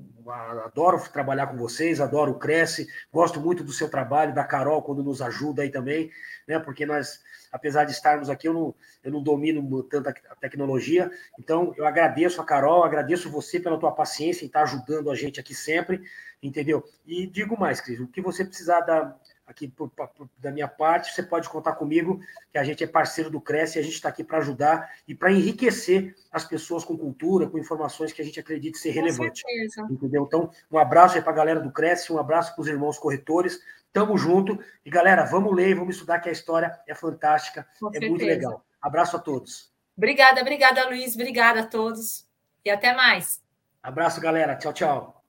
adoro 0.67 1.03
trabalhar 1.11 1.47
com 1.47 1.57
vocês, 1.57 2.03
adoro 2.03 2.33
o 2.33 2.39
Cresce, 2.39 2.87
gosto 3.11 3.41
muito 3.41 3.65
do 3.65 3.73
seu 3.73 3.89
trabalho, 3.89 4.35
da 4.35 4.45
Carol, 4.45 4.83
quando 4.83 5.03
nos 5.03 5.23
ajuda 5.23 5.63
aí 5.63 5.71
também, 5.71 6.11
né? 6.47 6.59
Porque 6.59 6.85
nós, 6.85 7.19
apesar 7.51 7.85
de 7.85 7.93
estarmos 7.93 8.29
aqui, 8.29 8.47
eu 8.47 8.53
não, 8.53 8.75
eu 9.03 9.11
não 9.11 9.23
domino 9.23 9.83
tanta 9.85 10.11
a 10.11 10.37
tecnologia. 10.37 11.11
Então, 11.39 11.73
eu 11.79 11.87
agradeço 11.87 12.39
a 12.39 12.45
Carol, 12.45 12.85
agradeço 12.85 13.31
você 13.31 13.59
pela 13.59 13.79
tua 13.81 13.93
paciência 13.93 14.45
em 14.45 14.49
estar 14.49 14.65
ajudando 14.65 15.11
a 15.11 15.15
gente 15.15 15.41
aqui 15.41 15.55
sempre, 15.55 16.03
entendeu? 16.43 16.85
E 17.07 17.27
digo 17.27 17.59
mais, 17.59 17.81
Cris, 17.81 18.01
o 18.01 18.07
que 18.07 18.21
você 18.21 18.45
precisar 18.45 18.81
da, 18.83 19.17
aqui 19.53 19.69
por, 19.69 19.89
por, 19.91 20.29
da 20.39 20.51
minha 20.51 20.67
parte, 20.67 21.13
você 21.13 21.23
pode 21.23 21.49
contar 21.49 21.75
comigo, 21.75 22.21
que 22.51 22.59
a 22.59 22.65
gente 22.65 22.83
é 22.83 22.87
parceiro 22.87 23.31
do 23.31 23.41
Cresce 23.41 23.79
e 23.79 23.81
a 23.81 23.85
gente 23.85 23.95
está 23.95 24.09
aqui 24.09 24.25
para 24.25 24.39
ajudar 24.39 24.91
e 25.07 25.15
para 25.15 25.31
enriquecer 25.31 26.17
as 26.33 26.45
pessoas 26.45 26.85
com 26.85 26.99
cultura, 26.99 27.49
com 27.49 27.59
informações 27.59 28.13
que 28.13 28.21
a 28.21 28.25
gente 28.25 28.41
acredite 28.41 28.79
ser 28.79 28.91
relevante. 28.91 29.43
Entendeu? 29.89 30.25
Então, 30.25 30.51
um 30.71 30.79
abraço 30.79 31.17
aí 31.17 31.23
para 31.23 31.33
a 31.33 31.37
galera 31.37 31.61
do 31.61 31.71
Cresce, 31.71 32.13
um 32.13 32.19
abraço 32.19 32.55
para 32.55 32.63
os 32.63 32.69
irmãos 32.69 32.99
corretores. 32.99 33.61
Tamo 33.93 34.17
junto. 34.17 34.59
E, 34.85 34.91
galera, 34.91 35.25
vamos 35.25 35.55
ler, 35.55 35.75
vamos 35.75 35.95
estudar, 35.95 36.19
que 36.19 36.29
a 36.29 36.33
história 36.33 36.81
é 36.89 36.95
fantástica, 36.95 37.67
com 37.79 37.89
é 37.89 37.93
certeza. 37.93 38.11
muito 38.11 38.25
legal. 38.25 38.65
Abraço 38.81 39.17
a 39.17 39.21
todos. 39.21 39.71
Obrigada, 39.97 40.41
obrigada, 40.41 40.89
Luiz. 40.89 41.15
Obrigada 41.15 41.61
a 41.61 41.67
todos. 41.67 42.27
E 42.65 42.71
até 42.71 42.95
mais. 42.95 43.43
Abraço, 43.83 44.21
galera. 44.21 44.57
Tchau, 44.57 44.73
tchau. 44.73 45.23